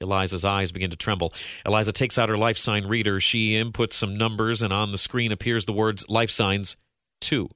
Eliza's 0.00 0.44
eyes 0.44 0.72
begin 0.72 0.90
to 0.90 0.96
tremble. 0.96 1.32
Eliza 1.64 1.92
takes 1.92 2.18
out 2.18 2.28
her 2.28 2.36
life 2.36 2.58
sign 2.58 2.86
reader. 2.86 3.18
She 3.18 3.52
inputs 3.52 3.94
some 3.94 4.16
numbers, 4.16 4.62
and 4.62 4.72
on 4.72 4.92
the 4.92 4.98
screen 4.98 5.32
appears 5.32 5.64
the 5.64 5.72
words 5.72 6.08
life 6.08 6.30
signs 6.30 6.76
two. 7.20 7.48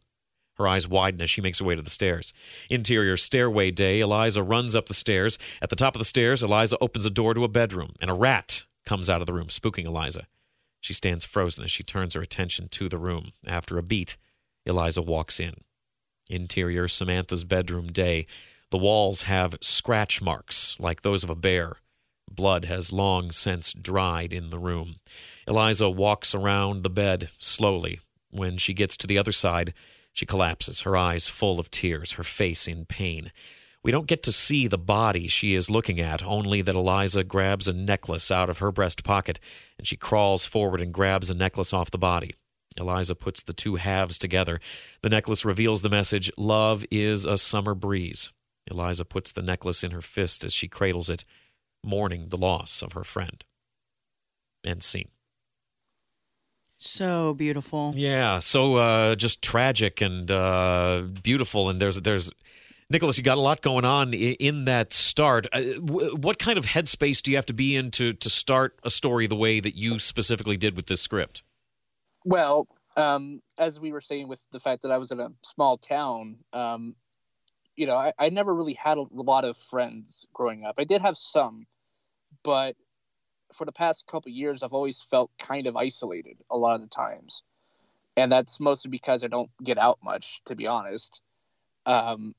Her 0.57 0.69
eyes 0.69 0.89
widen 0.89 1.21
as 1.23 1.31
she 1.31 1.41
makes 1.41 1.59
her 1.59 1.65
way 1.65 1.75
to 1.75 1.83
the 1.83 1.91
stairs. 1.91 2.33
Interior 2.69 3.17
stairway 3.17 3.71
day, 3.71 4.01
Eliza 4.01 4.43
runs 4.43 4.77
up 4.77 4.87
the 4.87 4.95
stairs. 4.95 5.39
At 5.63 5.71
the 5.71 5.77
top 5.77 5.95
of 5.95 5.99
the 5.99 6.05
stairs, 6.05 6.43
Eliza 6.43 6.77
opens 6.81 7.07
a 7.07 7.11
door 7.11 7.35
to 7.35 7.45
a 7.45 7.49
bedroom, 7.49 7.95
and 8.01 8.11
a 8.11 8.15
rat 8.15 8.65
comes 8.85 9.09
out 9.09 9.21
of 9.21 9.27
the 9.27 9.33
room, 9.33 9.47
spooking 9.47 9.87
Eliza. 9.87 10.27
She 10.81 10.95
stands 10.95 11.25
frozen 11.25 11.65
as 11.65 11.71
she 11.71 11.83
turns 11.83 12.15
her 12.15 12.23
attention 12.23 12.69
to 12.71 12.89
the 12.89 12.99
room. 12.99 13.33
After 13.47 13.79
a 13.79 13.83
beat, 13.83 14.17
Eliza 14.65 15.03
walks 15.03 15.39
in. 15.39 15.55
Interior 16.29 16.89
Samantha's 16.89 17.45
bedroom 17.45 17.89
day. 17.89 18.27
The 18.71 18.79
walls 18.79 19.23
have 19.23 19.57
scratch 19.61 20.23
marks 20.23 20.77
like 20.79 21.03
those 21.03 21.25
of 21.25 21.31
a 21.31 21.35
bear. 21.35 21.77
Blood 22.31 22.65
has 22.67 22.93
long 22.93 23.33
since 23.33 23.73
dried 23.73 24.33
in 24.33 24.51
the 24.51 24.59
room. 24.59 24.97
Eliza 25.47 25.91
walks 25.91 26.35
around 26.35 26.83
the 26.83 26.91
bed 26.91 27.31
slowly. 27.39 28.01
When 28.31 28.57
she 28.59 28.73
gets 28.73 28.97
to 28.99 29.09
the 29.09 29.19
other 29.19 29.33
side, 29.33 29.75
she 30.13 30.25
collapses, 30.25 30.83
her 30.83 30.97
eyes 30.97 31.29
full 31.29 31.59
of 31.59 31.71
tears, 31.71 32.13
her 32.13 32.23
face 32.23 32.69
in 32.69 32.85
pain. 32.85 33.33
We 33.83 33.93
don't 33.93 34.07
get 34.07 34.23
to 34.25 34.33
see 34.33 34.67
the 34.67 34.79
body 34.79 35.27
she 35.27 35.55
is 35.55 35.71
looking 35.71 36.01
at, 36.01 36.23
only 36.23 36.61
that 36.63 36.75
Eliza 36.75 37.25
grabs 37.25 37.67
a 37.67 37.73
necklace 37.73 38.31
out 38.31 38.51
of 38.51 38.59
her 38.59 38.71
breast 38.71 39.05
pocket 39.05 39.41
and 39.79 39.87
she 39.87 39.97
crawls 39.97 40.45
forward 40.45 40.81
and 40.81 40.93
grabs 40.93 41.31
a 41.31 41.35
necklace 41.35 41.73
off 41.73 41.91
the 41.91 41.99
body. 41.99 42.35
Eliza 42.77 43.15
puts 43.15 43.43
the 43.43 43.53
two 43.53 43.77
halves 43.77 44.19
together. 44.19 44.61
The 45.03 45.09
necklace 45.09 45.45
reveals 45.45 45.83
the 45.83 45.89
message 45.89 46.31
Love 46.37 46.85
is 46.91 47.25
a 47.25 47.39
summer 47.39 47.75
breeze. 47.75 48.33
Eliza 48.71 49.05
puts 49.05 49.33
the 49.33 49.43
necklace 49.43 49.83
in 49.83 49.91
her 49.91 50.03
fist 50.03 50.45
as 50.45 50.53
she 50.53 50.69
cradles 50.69 51.09
it, 51.09 51.25
mourning 51.83 52.29
the 52.29 52.37
loss 52.37 52.83
of 52.83 52.93
her 52.93 53.05
friend. 53.05 53.45
End 54.65 54.83
scene. 54.83 55.09
So 56.79 57.35
beautiful. 57.35 57.93
Yeah, 57.97 58.39
so 58.39 58.77
uh, 58.77 59.15
just 59.15 59.43
tragic 59.43 60.01
and 60.01 60.31
uh, 60.31 61.03
beautiful. 61.23 61.69
And 61.69 61.81
there's 61.81 61.97
there's 61.97 62.31
Nicholas, 62.91 63.17
you 63.17 63.23
got 63.23 63.39
a 63.39 63.41
lot 63.41 63.63
going 63.63 63.85
on 63.85 64.13
in 64.13 64.65
that 64.65 64.93
start. 64.93 65.47
Uh, 65.53 65.63
what 65.81 66.41
kind 66.41 66.59
of 66.59 66.67
headspace 66.67 67.23
do 67.23 67.31
you 67.31 67.37
have 67.37 67.47
to 67.47 67.53
be 67.53 67.77
in 67.77 67.93
to, 67.93 68.13
to 68.15 68.29
start 68.29 68.79
a 68.83 68.91
story 68.91 69.29
the 69.29 69.37
way 69.37 69.61
that 69.61 69.77
you 69.77 70.01
specifically 70.01 70.57
did 70.57 70.75
with 70.75 70.87
this 70.87 71.01
script? 71.01 71.45
Well, 72.25 72.67
um, 72.97 73.43
as 73.57 73.79
we 73.79 73.93
were 73.93 74.01
saying 74.01 74.27
with 74.27 74.43
the 74.51 74.59
fact 74.59 74.83
that 74.83 74.91
I 74.91 74.99
was 74.99 75.13
in 75.13 75.21
a 75.21 75.31
small 75.43 75.79
town, 75.79 76.39
um, 76.53 76.97
you 77.77 77.87
know, 77.87 77.95
I, 77.95 78.13
I 78.19 78.29
never 78.31 78.53
really 78.53 78.75
had 78.75 78.99
a 78.99 79.07
lot 79.13 79.45
of 79.45 79.57
friends 79.57 80.27
growing 80.35 80.65
up. 80.65 80.75
I 80.79 80.85
did 80.85 81.01
have 81.01 81.17
some, 81.17 81.67
but 82.43 82.75
for 83.55 83.65
the 83.65 83.73
past 83.73 84.07
couple 84.09 84.33
years, 84.33 84.65
I've 84.65 84.73
always 84.73 85.01
felt 85.01 85.31
kind 85.39 85.69
of 85.69 85.77
isolated 85.77 86.39
a 86.51 86.57
lot 86.57 86.75
of 86.75 86.81
the 86.81 86.89
times, 86.89 87.45
and 88.17 88.31
that's 88.31 88.59
mostly 88.59 88.91
because 88.91 89.23
I 89.23 89.29
don't 89.29 89.51
get 89.63 89.79
out 89.79 89.99
much, 90.03 90.43
to 90.47 90.57
be 90.57 90.67
honest. 90.67 91.21
Um, 91.87 92.35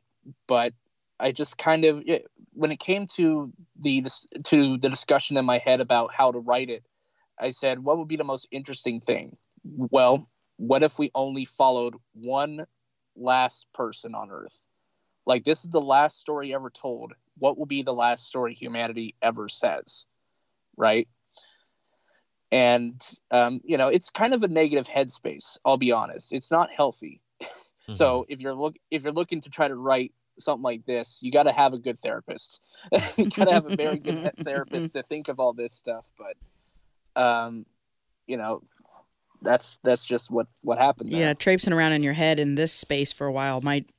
but 0.48 0.74
I 1.20 1.32
just 1.32 1.58
kind 1.58 1.86
of 1.86 2.04
when 2.54 2.72
it 2.72 2.80
came 2.80 3.08
to 3.16 3.52
the 3.80 4.06
to 4.46 4.78
the 4.78 4.90
discussion 4.90 5.38
in 5.38 5.46
my 5.46 5.58
head 5.60 5.82
about 5.82 6.14
how 6.14 6.32
to 6.32 6.40
write 6.40 6.70
it, 6.70 6.84
I 7.40 7.52
said, 7.52 7.80
what 7.80 7.98
would 7.98 8.08
be 8.08 8.18
the 8.18 8.24
most 8.24 8.48
interesting 8.52 9.00
thing? 9.00 9.38
Well, 9.64 10.28
what 10.58 10.84
if 10.84 10.98
we 10.98 11.12
only 11.16 11.46
followed 11.46 11.96
one 12.14 12.66
last 13.16 13.68
person 13.74 14.16
on 14.16 14.32
Earth? 14.32 14.60
Like 15.26 15.44
this 15.44 15.64
is 15.64 15.70
the 15.70 15.82
last 15.82 16.20
story 16.20 16.54
ever 16.54 16.70
told. 16.70 17.14
What 17.38 17.58
will 17.58 17.68
be 17.68 17.84
the 17.84 17.94
last 17.94 18.26
story 18.26 18.54
humanity 18.54 19.16
ever 19.22 19.48
says? 19.50 20.06
right? 20.78 21.08
And 22.52 23.02
um, 23.32 23.62
you 23.64 23.78
know, 23.78 23.88
it's 23.88 24.10
kind 24.10 24.34
of 24.34 24.44
a 24.44 24.48
negative 24.50 24.88
headspace. 24.88 25.58
I'll 25.64 25.78
be 25.78 25.92
honest; 25.94 26.34
it's 26.34 26.52
not 26.52 26.70
healthy. 26.70 27.22
Mm-hmm. 27.92 27.98
So 27.98 28.26
if 28.30 28.40
you're 28.40 28.54
look 28.54 28.76
if 28.90 29.04
you're 29.04 29.12
looking 29.12 29.42
to 29.42 29.50
try 29.50 29.68
to 29.68 29.76
write 29.76 30.14
something 30.40 30.64
like 30.64 30.86
this, 30.86 31.20
you 31.22 31.32
got 31.32 31.44
to 31.44 31.52
have 31.52 31.74
a 31.74 31.78
good 31.78 32.00
therapist. 32.00 32.62
you 33.18 33.30
got 33.30 33.46
to 33.46 33.54
have 33.54 33.66
a 33.72 33.76
very 33.76 33.98
good 33.98 34.36
therapist 34.38 34.94
to 34.94 35.04
think 35.04 35.28
of 35.28 35.40
all 35.40 35.54
this 35.54 35.74
stuff. 35.74 36.10
But, 36.18 37.22
um, 37.22 37.66
you 38.28 38.38
know, 38.38 38.64
that's 39.42 39.80
that's 39.84 40.06
just 40.06 40.32
what 40.32 40.48
what 40.62 40.78
happened. 40.78 41.12
There. 41.12 41.20
Yeah, 41.20 41.34
traipsing 41.34 41.74
around 41.74 41.94
in 41.94 42.04
your 42.04 42.14
head 42.14 42.40
in 42.40 42.56
this 42.56 42.72
space 42.72 43.12
for 43.12 43.28
a 43.28 43.32
while 43.32 43.62
might 43.62 43.90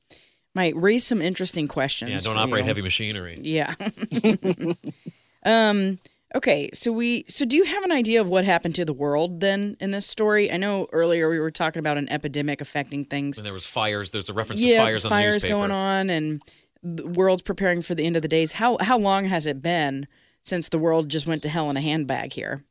might 0.55 0.75
raise 0.75 1.05
some 1.05 1.21
interesting 1.21 1.67
questions. 1.67 2.11
Yeah, 2.11 2.17
don't 2.17 2.37
operate 2.37 2.63
you. 2.63 2.67
heavy 2.67 2.81
machinery. 2.81 3.37
Yeah. 3.41 3.73
um 5.45 5.99
Okay, 6.35 6.69
so 6.73 6.91
we 6.91 7.25
so 7.27 7.45
do 7.45 7.55
you 7.55 7.63
have 7.63 7.83
an 7.83 7.91
idea 7.91 8.19
of 8.19 8.27
what 8.27 8.43
happened 8.43 8.73
to 8.75 8.85
the 8.85 8.93
world 8.93 9.39
then 9.39 9.77
in 9.79 9.91
this 9.91 10.07
story? 10.07 10.51
I 10.51 10.57
know 10.57 10.87
earlier 10.91 11.29
we 11.29 11.39
were 11.39 11.51
talking 11.51 11.79
about 11.79 11.97
an 11.97 12.11
epidemic 12.11 12.59
affecting 12.59 13.05
things. 13.05 13.37
And 13.37 13.45
there 13.45 13.53
was 13.53 13.67
fires. 13.67 14.09
There's 14.09 14.29
a 14.29 14.33
reference 14.33 14.59
yeah, 14.59 14.79
to 14.79 14.83
fires. 14.83 15.05
fires 15.05 15.45
going 15.45 15.69
on, 15.69 16.09
and 16.09 16.41
the 16.81 17.07
world's 17.07 17.43
preparing 17.43 17.83
for 17.83 17.93
the 17.93 18.03
end 18.05 18.15
of 18.15 18.23
the 18.23 18.27
days. 18.27 18.51
How 18.51 18.77
how 18.81 18.97
long 18.97 19.25
has 19.25 19.45
it 19.45 19.61
been 19.61 20.07
since 20.41 20.69
the 20.69 20.79
world 20.79 21.07
just 21.07 21.27
went 21.27 21.43
to 21.43 21.49
hell 21.49 21.69
in 21.69 21.77
a 21.77 21.81
handbag 21.81 22.33
here? 22.33 22.63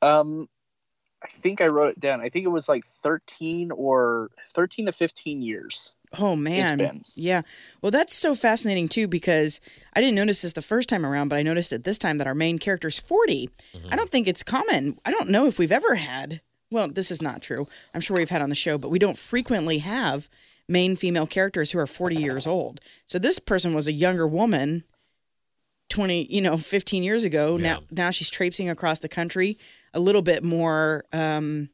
Um, 0.00 0.48
I 1.22 1.28
think 1.28 1.60
I 1.60 1.66
wrote 1.66 1.90
it 1.90 2.00
down. 2.00 2.22
I 2.22 2.30
think 2.30 2.46
it 2.46 2.48
was 2.48 2.70
like 2.70 2.86
thirteen 2.86 3.70
or 3.70 4.30
thirteen 4.48 4.86
to 4.86 4.92
fifteen 4.92 5.42
years. 5.42 5.92
Oh 6.18 6.36
man. 6.36 7.02
Yeah. 7.14 7.42
Well, 7.80 7.90
that's 7.90 8.14
so 8.14 8.34
fascinating 8.34 8.88
too 8.88 9.08
because 9.08 9.60
I 9.94 10.00
didn't 10.00 10.16
notice 10.16 10.42
this 10.42 10.52
the 10.52 10.62
first 10.62 10.88
time 10.88 11.06
around, 11.06 11.28
but 11.28 11.38
I 11.38 11.42
noticed 11.42 11.72
it 11.72 11.84
this 11.84 11.98
time 11.98 12.18
that 12.18 12.26
our 12.26 12.34
main 12.34 12.58
character's 12.58 12.98
40. 12.98 13.48
Mm-hmm. 13.74 13.92
I 13.92 13.96
don't 13.96 14.10
think 14.10 14.28
it's 14.28 14.42
common. 14.42 14.98
I 15.04 15.10
don't 15.10 15.30
know 15.30 15.46
if 15.46 15.58
we've 15.58 15.72
ever 15.72 15.94
had 15.94 16.40
well, 16.72 16.88
this 16.88 17.10
is 17.10 17.20
not 17.20 17.42
true. 17.42 17.68
I'm 17.94 18.00
sure 18.00 18.16
we've 18.16 18.30
had 18.30 18.40
on 18.40 18.48
the 18.48 18.54
show, 18.54 18.78
but 18.78 18.90
we 18.90 18.98
don't 18.98 19.18
frequently 19.18 19.78
have 19.78 20.28
main 20.68 20.96
female 20.96 21.26
characters 21.26 21.70
who 21.70 21.78
are 21.78 21.86
40 21.86 22.16
years 22.16 22.46
old. 22.46 22.80
So 23.04 23.18
this 23.18 23.38
person 23.38 23.74
was 23.74 23.86
a 23.86 23.92
younger 23.92 24.26
woman 24.26 24.84
20, 25.90 26.32
you 26.34 26.40
know, 26.40 26.56
15 26.56 27.02
years 27.02 27.24
ago. 27.24 27.58
Yeah. 27.58 27.62
Now 27.62 27.80
now 27.90 28.10
she's 28.10 28.30
traipsing 28.30 28.70
across 28.70 29.00
the 29.00 29.08
country 29.08 29.58
a 29.92 30.00
little 30.00 30.22
bit 30.22 30.42
more 30.42 31.04
um 31.12 31.68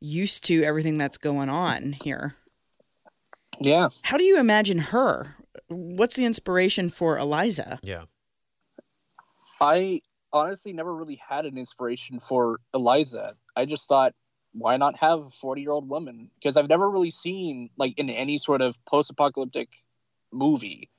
used 0.00 0.44
to 0.44 0.62
everything 0.62 0.98
that's 0.98 1.18
going 1.18 1.48
on 1.48 1.92
here. 2.04 2.36
Yeah. 3.60 3.88
How 4.02 4.16
do 4.16 4.24
you 4.24 4.38
imagine 4.38 4.78
her? 4.78 5.36
What's 5.68 6.16
the 6.16 6.24
inspiration 6.24 6.88
for 6.88 7.18
Eliza? 7.18 7.78
Yeah. 7.82 8.04
I 9.60 10.02
honestly 10.32 10.72
never 10.72 10.94
really 10.94 11.20
had 11.26 11.46
an 11.46 11.56
inspiration 11.56 12.20
for 12.20 12.60
Eliza. 12.74 13.34
I 13.56 13.64
just 13.64 13.88
thought, 13.88 14.14
why 14.52 14.76
not 14.76 14.96
have 14.98 15.20
a 15.20 15.30
40 15.30 15.62
year 15.62 15.70
old 15.70 15.88
woman? 15.88 16.30
Because 16.38 16.56
I've 16.56 16.68
never 16.68 16.90
really 16.90 17.10
seen, 17.10 17.70
like, 17.76 17.98
in 17.98 18.10
any 18.10 18.38
sort 18.38 18.60
of 18.62 18.82
post 18.84 19.10
apocalyptic 19.10 19.68
movie, 20.32 20.90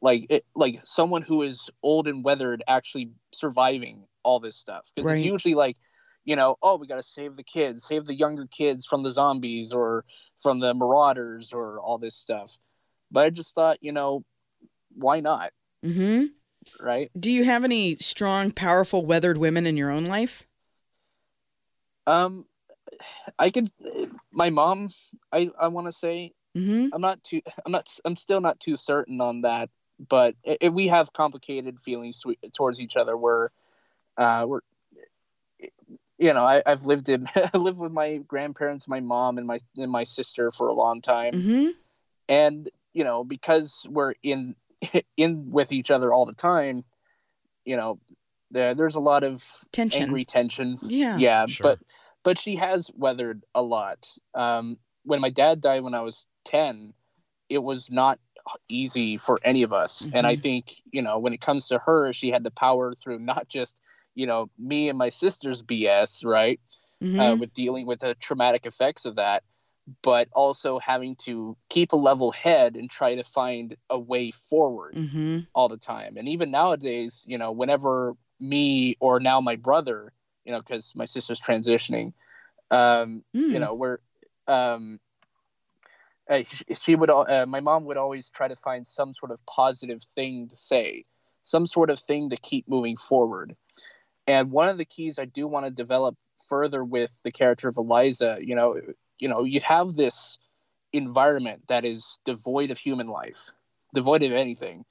like, 0.00 0.26
it, 0.28 0.44
like 0.54 0.80
someone 0.84 1.22
who 1.22 1.42
is 1.42 1.70
old 1.82 2.08
and 2.08 2.24
weathered 2.24 2.62
actually 2.68 3.10
surviving 3.32 4.04
all 4.22 4.40
this 4.40 4.56
stuff. 4.56 4.90
Because 4.94 5.08
Right. 5.08 5.18
it's 5.18 5.24
usually 5.24 5.54
like, 5.54 5.76
you 6.24 6.36
know, 6.36 6.56
oh, 6.62 6.76
we 6.76 6.86
got 6.86 6.96
to 6.96 7.02
save 7.02 7.36
the 7.36 7.42
kids, 7.42 7.84
save 7.84 8.04
the 8.04 8.14
younger 8.14 8.46
kids 8.46 8.86
from 8.86 9.02
the 9.02 9.10
zombies 9.10 9.72
or 9.72 10.04
from 10.38 10.60
the 10.60 10.74
marauders 10.74 11.52
or 11.52 11.78
all 11.80 11.98
this 11.98 12.14
stuff. 12.16 12.58
But 13.10 13.24
I 13.24 13.30
just 13.30 13.54
thought, 13.54 13.78
you 13.80 13.92
know, 13.92 14.24
why 14.94 15.20
not? 15.20 15.52
Mm-hmm. 15.84 16.26
Right? 16.84 17.10
Do 17.18 17.30
you 17.30 17.44
have 17.44 17.62
any 17.64 17.96
strong, 17.96 18.50
powerful, 18.50 19.04
weathered 19.04 19.36
women 19.38 19.66
in 19.66 19.76
your 19.76 19.90
own 19.90 20.06
life? 20.06 20.44
Um, 22.06 22.46
I 23.38 23.50
could. 23.50 23.70
My 24.32 24.50
mom. 24.50 24.88
I 25.32 25.50
I 25.58 25.68
want 25.68 25.86
to 25.86 25.92
say 25.92 26.32
Mhm. 26.56 26.90
I'm 26.92 27.00
not 27.00 27.22
too. 27.22 27.40
I'm 27.66 27.72
not. 27.72 27.88
I'm 28.04 28.16
still 28.16 28.40
not 28.40 28.60
too 28.60 28.76
certain 28.76 29.20
on 29.20 29.42
that. 29.42 29.70
But 30.08 30.34
it, 30.42 30.58
it- 30.60 30.74
we 30.74 30.88
have 30.88 31.12
complicated 31.12 31.80
feelings 31.80 32.20
to, 32.20 32.34
towards 32.52 32.80
each 32.80 32.96
other. 32.96 33.16
Where, 33.16 33.50
uh, 34.16 34.44
we're. 34.48 34.60
You 36.18 36.32
know, 36.32 36.44
I, 36.44 36.62
I've 36.64 36.84
lived 36.84 37.08
in. 37.08 37.26
I 37.34 37.56
lived 37.56 37.78
with 37.78 37.92
my 37.92 38.18
grandparents, 38.18 38.86
my 38.86 39.00
mom, 39.00 39.38
and 39.38 39.46
my 39.46 39.58
and 39.76 39.90
my 39.90 40.04
sister 40.04 40.50
for 40.50 40.68
a 40.68 40.72
long 40.72 41.00
time. 41.00 41.34
Mhm. 41.34 41.74
and 42.28 42.70
you 42.94 43.04
know 43.04 43.22
because 43.24 43.86
we're 43.90 44.14
in 44.22 44.54
in 45.16 45.50
with 45.50 45.72
each 45.72 45.90
other 45.90 46.12
all 46.12 46.24
the 46.24 46.32
time 46.34 46.84
you 47.66 47.76
know 47.76 47.98
there, 48.50 48.74
there's 48.74 48.94
a 48.94 49.00
lot 49.00 49.24
of 49.24 49.44
Tension. 49.72 50.02
angry 50.04 50.24
tension 50.24 50.76
Yeah. 50.88 51.18
yeah 51.18 51.46
Sure. 51.46 51.64
but 51.64 51.78
but 52.22 52.38
she 52.38 52.56
has 52.56 52.90
weathered 52.96 53.42
a 53.54 53.60
lot 53.60 54.08
um 54.34 54.78
when 55.04 55.20
my 55.20 55.28
dad 55.30 55.60
died 55.60 55.82
when 55.82 55.94
i 55.94 56.00
was 56.00 56.26
10 56.46 56.94
it 57.50 57.58
was 57.58 57.90
not 57.90 58.18
easy 58.68 59.16
for 59.18 59.38
any 59.44 59.62
of 59.62 59.72
us 59.72 60.08
and 60.14 60.26
i 60.26 60.34
Mhm. 60.34 60.40
think 60.40 60.74
you 60.92 61.02
know 61.02 61.18
when 61.18 61.34
it 61.34 61.40
comes 61.42 61.68
to 61.68 61.78
her 61.78 62.12
she 62.14 62.30
had 62.30 62.44
to 62.44 62.50
power 62.50 62.94
through 62.94 63.18
not 63.18 63.48
just 63.48 63.80
you 64.14 64.26
know 64.26 64.48
me 64.58 64.88
and 64.88 64.98
my 64.98 65.08
sister's 65.08 65.62
bs 65.62 66.24
right 66.24 66.60
Mhm. 67.02 67.20
uh, 67.20 67.36
with 67.36 67.52
dealing 67.54 67.86
with 67.86 68.00
the 68.00 68.14
traumatic 68.14 68.66
effects 68.66 69.04
of 69.04 69.16
that, 69.16 69.42
but 70.02 70.28
also 70.32 70.78
having 70.78 71.14
to 71.16 71.56
keep 71.68 71.92
a 71.92 71.96
level 71.96 72.32
head 72.32 72.76
and 72.76 72.90
try 72.90 73.14
to 73.14 73.22
find 73.22 73.76
a 73.90 73.98
way 73.98 74.30
forward 74.30 74.94
Mhm. 74.96 75.46
all 75.54 75.68
the 75.68 75.76
time. 75.76 76.16
And 76.16 76.28
even 76.28 76.50
nowadays, 76.50 77.24
you 77.28 77.38
know, 77.38 77.52
whenever 77.52 78.16
me 78.40 78.96
or 79.00 79.20
now 79.20 79.40
my 79.40 79.56
brother, 79.56 80.12
you 80.44 80.52
know, 80.52 80.58
because 80.58 80.94
my 80.96 81.04
sister's 81.04 81.40
transitioning, 81.40 82.12
um, 82.70 83.24
Mm. 83.34 83.52
you 83.52 83.58
know, 83.58 83.74
we're, 83.74 83.98
um, 84.46 84.98
uh, 86.28 86.42
she, 86.42 86.64
she 86.74 86.94
would, 86.96 87.10
uh, 87.10 87.44
my 87.46 87.60
mom 87.60 87.84
would 87.84 87.96
always 87.96 88.30
try 88.30 88.48
to 88.48 88.56
find 88.56 88.86
some 88.86 89.12
sort 89.12 89.30
of 89.30 89.44
positive 89.46 90.02
thing 90.02 90.48
to 90.48 90.56
say, 90.56 91.04
some 91.42 91.66
sort 91.66 91.90
of 91.90 91.98
thing 91.98 92.30
to 92.30 92.36
keep 92.38 92.66
moving 92.66 92.96
forward. 92.96 93.54
And 94.26 94.50
one 94.50 94.68
of 94.68 94.78
the 94.78 94.84
keys 94.84 95.18
I 95.18 95.26
do 95.26 95.46
want 95.46 95.66
to 95.66 95.70
develop 95.70 96.16
further 96.48 96.84
with 96.84 97.20
the 97.24 97.30
character 97.30 97.68
of 97.68 97.76
Eliza, 97.76 98.38
you 98.40 98.54
know, 98.54 98.80
you 99.18 99.28
know, 99.28 99.44
you 99.44 99.60
have 99.60 99.94
this 99.94 100.38
environment 100.92 101.62
that 101.68 101.84
is 101.84 102.20
devoid 102.24 102.70
of 102.70 102.78
human 102.78 103.08
life, 103.08 103.50
devoid 103.92 104.22
of 104.22 104.32
anything. 104.32 104.84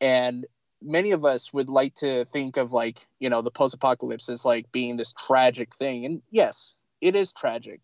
And 0.00 0.46
many 0.82 1.10
of 1.12 1.24
us 1.24 1.52
would 1.52 1.68
like 1.68 1.94
to 1.96 2.24
think 2.26 2.56
of 2.56 2.72
like, 2.72 3.06
you 3.18 3.28
know, 3.28 3.42
the 3.42 3.50
post 3.50 3.74
apocalypse 3.74 4.28
as 4.28 4.44
like 4.44 4.72
being 4.72 4.96
this 4.96 5.12
tragic 5.12 5.74
thing. 5.74 6.06
And 6.06 6.22
yes, 6.30 6.74
it 7.00 7.14
is 7.14 7.32
tragic. 7.32 7.80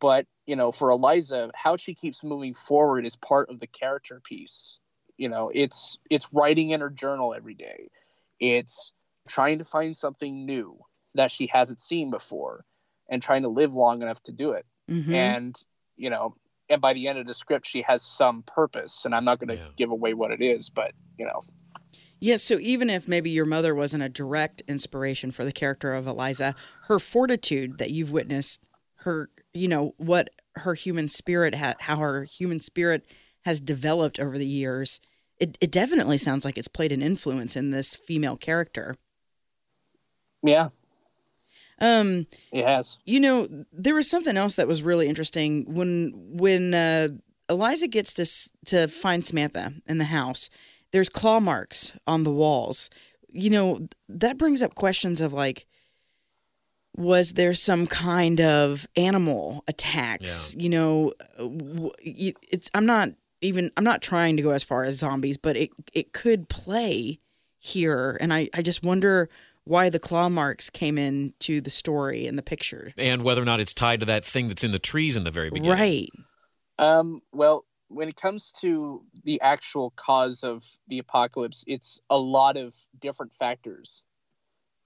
But, 0.00 0.26
you 0.46 0.56
know, 0.56 0.72
for 0.72 0.90
Eliza, 0.90 1.50
how 1.54 1.76
she 1.76 1.94
keeps 1.94 2.24
moving 2.24 2.54
forward 2.54 3.06
is 3.06 3.16
part 3.16 3.50
of 3.50 3.60
the 3.60 3.66
character 3.66 4.20
piece. 4.22 4.78
You 5.16 5.28
know, 5.28 5.50
it's 5.52 5.98
it's 6.10 6.32
writing 6.32 6.70
in 6.70 6.80
her 6.80 6.90
journal 6.90 7.34
every 7.34 7.54
day. 7.54 7.88
It's 8.38 8.92
trying 9.28 9.58
to 9.58 9.64
find 9.64 9.96
something 9.96 10.44
new 10.44 10.78
that 11.14 11.30
she 11.30 11.46
hasn't 11.46 11.80
seen 11.80 12.10
before 12.10 12.64
and 13.08 13.22
trying 13.22 13.42
to 13.42 13.48
live 13.48 13.72
long 13.74 14.02
enough 14.02 14.22
to 14.24 14.32
do 14.32 14.50
it 14.52 14.66
Mhm. 14.90 15.14
and 15.14 15.64
you 15.96 16.10
know 16.10 16.34
and 16.68 16.80
by 16.80 16.92
the 16.92 17.08
end 17.08 17.18
of 17.18 17.26
the 17.26 17.34
script 17.34 17.66
she 17.66 17.82
has 17.82 18.02
some 18.02 18.42
purpose 18.42 19.04
and 19.04 19.14
i'm 19.14 19.24
not 19.24 19.38
going 19.38 19.48
to 19.48 19.56
Yeah. 19.56 19.68
give 19.76 19.90
away 19.90 20.12
what 20.14 20.30
it 20.30 20.42
is 20.42 20.70
but 20.70 20.92
you 21.18 21.24
know 21.26 21.42
Yes, 22.20 22.42
so 22.42 22.58
even 22.58 22.90
if 22.90 23.06
maybe 23.06 23.30
your 23.30 23.44
mother 23.44 23.76
wasn't 23.76 24.02
a 24.02 24.08
direct 24.08 24.60
inspiration 24.66 25.30
for 25.30 25.44
the 25.44 25.52
character 25.52 25.92
of 25.94 26.08
Eliza, 26.08 26.56
her 26.88 26.98
fortitude 26.98 27.78
that 27.78 27.92
you've 27.92 28.10
witnessed, 28.10 28.68
her, 29.02 29.30
you 29.54 29.68
know, 29.68 29.94
what 29.98 30.28
her 30.56 30.74
human 30.74 31.08
spirit, 31.08 31.54
ha- 31.54 31.76
how 31.78 31.98
her 31.98 32.24
human 32.24 32.58
spirit 32.58 33.06
has 33.42 33.60
developed 33.60 34.18
over 34.18 34.36
the 34.36 34.46
years, 34.48 35.00
it, 35.38 35.56
it 35.60 35.70
definitely 35.70 36.18
sounds 36.18 36.44
like 36.44 36.58
it's 36.58 36.66
played 36.66 36.90
an 36.90 37.02
influence 37.02 37.54
in 37.54 37.70
this 37.70 37.94
female 37.94 38.36
character. 38.36 38.96
Yeah 40.42 40.68
Um, 41.80 42.26
it 42.52 42.64
has 42.64 42.98
you 43.04 43.20
know, 43.20 43.48
there 43.72 43.94
was 43.94 44.10
something 44.10 44.36
else 44.36 44.56
that 44.56 44.66
was 44.68 44.82
really 44.82 45.08
interesting 45.08 45.72
when 45.72 46.12
when 46.14 46.74
uh, 46.74 47.08
Eliza 47.48 47.88
gets 47.88 48.12
to 48.14 48.24
to 48.66 48.88
find 48.88 49.24
Samantha 49.24 49.72
in 49.86 49.98
the 49.98 50.04
house. 50.04 50.50
There's 50.90 51.08
claw 51.08 51.40
marks 51.40 51.96
on 52.06 52.24
the 52.24 52.32
walls. 52.32 52.90
You 53.28 53.50
know, 53.50 53.88
that 54.08 54.38
brings 54.38 54.62
up 54.62 54.74
questions 54.74 55.20
of 55.20 55.32
like, 55.32 55.66
was 56.96 57.34
there 57.34 57.54
some 57.54 57.86
kind 57.86 58.40
of 58.40 58.86
animal 58.96 59.62
attacks? 59.68 60.56
You 60.58 60.70
know, 60.70 61.12
it's 61.98 62.70
I'm 62.74 62.86
not 62.86 63.10
even 63.40 63.70
I'm 63.76 63.84
not 63.84 64.02
trying 64.02 64.36
to 64.36 64.42
go 64.42 64.50
as 64.50 64.64
far 64.64 64.84
as 64.84 64.98
zombies, 64.98 65.36
but 65.36 65.56
it 65.56 65.70
it 65.92 66.12
could 66.12 66.48
play 66.48 67.20
here, 67.58 68.16
and 68.20 68.32
I 68.32 68.48
I 68.54 68.62
just 68.62 68.82
wonder 68.84 69.28
why 69.68 69.90
the 69.90 69.98
claw 69.98 70.28
marks 70.28 70.70
came 70.70 70.96
into 70.98 71.60
the 71.60 71.70
story 71.70 72.26
and 72.26 72.38
the 72.38 72.42
picture. 72.42 72.92
And 72.96 73.22
whether 73.22 73.42
or 73.42 73.44
not 73.44 73.60
it's 73.60 73.74
tied 73.74 74.00
to 74.00 74.06
that 74.06 74.24
thing 74.24 74.48
that's 74.48 74.64
in 74.64 74.72
the 74.72 74.78
trees 74.78 75.16
in 75.16 75.24
the 75.24 75.30
very 75.30 75.50
beginning. 75.50 75.70
Right. 75.70 76.10
um 76.78 77.20
well 77.32 77.64
when 77.88 78.08
it 78.08 78.16
comes 78.16 78.52
to 78.60 79.02
the 79.24 79.40
actual 79.40 79.90
cause 79.96 80.44
of 80.44 80.64
the 80.88 80.98
apocalypse 80.98 81.64
it's 81.66 82.00
a 82.10 82.18
lot 82.18 82.56
of 82.56 82.74
different 83.00 83.32
factors 83.32 84.04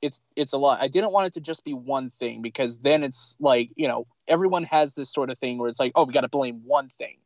it's 0.01 0.23
it's 0.37 0.53
a 0.53 0.59
lot 0.59 0.81
i 0.81 0.89
didn't 0.89 1.13
want 1.13 1.27
it 1.27 1.33
to 1.35 1.41
just 1.41 1.65
be 1.65 1.75
one 1.75 2.09
thing 2.11 2.41
because 2.43 2.79
then 2.79 3.03
it's 3.03 3.37
like 3.41 3.71
you 3.77 3.87
know 3.89 4.07
everyone 4.29 4.63
has 4.65 4.95
this 4.95 5.13
sort 5.13 5.31
of 5.31 5.39
thing 5.39 5.59
where 5.59 5.69
it's 5.69 5.81
like 5.81 5.93
oh 5.97 6.05
we 6.05 6.13
got 6.13 6.23
to 6.23 6.29
blame 6.29 6.61
one 6.65 6.89
thing 6.89 7.17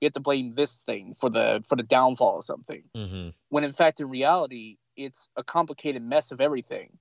we 0.00 0.06
have 0.06 0.12
to 0.12 0.20
blame 0.20 0.50
this 0.52 0.82
thing 0.82 1.12
for 1.14 1.28
the 1.30 1.62
for 1.68 1.76
the 1.76 1.82
downfall 1.82 2.38
of 2.38 2.44
something 2.44 2.82
hmm 2.94 3.28
when 3.50 3.64
in 3.64 3.72
fact 3.72 4.00
in 4.00 4.08
reality 4.08 4.76
it's 4.96 5.28
a 5.36 5.42
complicated 5.42 6.02
mess 6.02 6.30
of 6.32 6.40
everything 6.40 6.96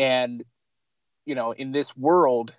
and 0.00 0.42
you 1.26 1.36
know 1.36 1.52
in 1.52 1.70
this 1.70 1.96
world 1.96 2.52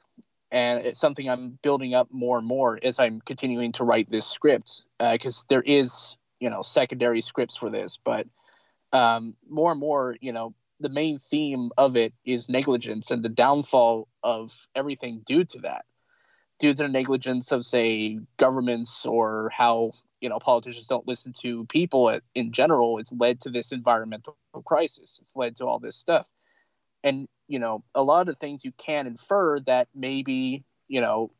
and 0.52 0.86
it's 0.86 1.00
something 1.00 1.30
i'm 1.30 1.60
building 1.62 1.94
up 1.94 2.08
more 2.12 2.38
and 2.38 2.48
more 2.48 2.80
as 2.84 3.00
i'm 3.00 3.20
continuing 3.22 3.74
to 3.74 3.84
write 3.84 4.10
this 4.10 4.26
script 4.26 4.84
because 5.00 5.46
there 5.50 5.64
is 5.64 6.16
you 6.42 6.50
know 6.50 6.62
secondary 6.62 7.22
scripts 7.22 7.56
for 7.56 7.70
this. 7.70 7.98
But 8.04 8.28
um, 8.92 9.36
more 9.50 9.72
and 9.72 9.80
more 9.80 10.18
you 10.20 10.34
know 10.34 10.54
the 10.82 10.90
main 10.90 11.20
theme 11.20 11.70
of 11.78 11.96
it 11.96 12.14
is 12.26 12.50
negligence 12.50 13.12
and 13.12 13.24
the 13.24 13.30
downfall 13.30 14.10
of 14.24 14.68
everything 14.76 15.22
due 15.26 15.46
to 15.46 15.60
that. 15.60 15.86
Due 16.60 16.74
to 16.74 16.84
the 16.84 16.90
negligence 16.90 17.52
of 17.52 17.66
say 17.66 18.20
governments 18.38 19.06
or 19.06 19.50
how 19.54 19.92
you 20.20 20.28
know 20.28 20.40
politicians 20.40 20.88
don't 20.88 21.08
listen 21.08 21.32
to 21.42 21.66
people 21.68 22.20
in 22.36 22.52
general 22.52 22.98
it's 22.98 23.14
led 23.14 23.40
to 23.42 23.50
this 23.50 23.72
environmental 23.72 24.36
crisis. 24.66 25.20
It's 25.22 25.38
led 25.38 25.56
to 25.58 25.66
all 25.66 25.80
this 25.80 25.96
stuff 25.96 26.30
and 27.04 27.28
you 27.48 27.60
know 27.60 27.84
a 27.96 28.04
lot 28.04 28.22
of 28.22 28.28
the 28.28 28.36
things 28.36 28.66
you 28.66 28.72
can 28.78 29.08
infer 29.08 29.60
that 29.62 29.88
maybe 29.94 30.64
you 30.88 31.02
know 31.02 31.32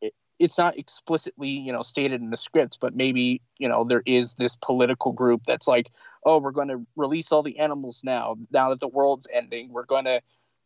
it, 0.00 0.14
it's 0.38 0.58
not 0.58 0.78
explicitly 0.78 1.48
you 1.48 1.72
know 1.72 1.82
stated 1.82 2.20
in 2.20 2.30
the 2.30 2.36
scripts 2.36 2.76
but 2.76 2.94
maybe 2.94 3.40
you 3.58 3.68
know 3.68 3.84
there 3.84 4.02
is 4.06 4.34
this 4.36 4.56
political 4.56 5.12
group 5.12 5.42
that's 5.46 5.66
like 5.66 5.90
oh 6.24 6.38
we're 6.38 6.50
going 6.50 6.68
to 6.68 6.86
release 6.96 7.32
all 7.32 7.42
the 7.42 7.58
animals 7.58 8.02
now. 8.04 8.36
Now 8.50 8.70
that 8.70 8.80
the 8.80 8.88
world's 8.88 9.26
ending 9.32 9.72
we're 9.72 9.84
going 9.84 10.04
to 10.04 10.20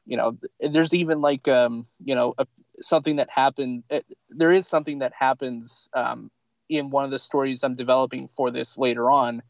you 0.07 0.17
know 0.17 0.37
there's 0.61 0.95
even 0.95 1.21
like 1.21 1.49
um 1.49 1.87
you 2.05 2.15
know 2.15 2.35
a, 2.39 2.47
something 2.81 3.17
that 3.17 3.31
happened 3.31 3.85
it, 3.91 4.05
there 4.29 4.53
is 4.53 4.67
something 4.67 4.99
that 4.99 5.13
happens 5.19 5.89
um 5.95 6.31
in 6.69 6.91
one 6.91 7.05
of 7.05 7.11
the 7.11 7.19
stories 7.19 7.63
i'm 7.63 7.75
developing 7.75 8.27
for 8.29 8.51
this 8.51 8.79
later 8.79 9.11
on 9.11 9.43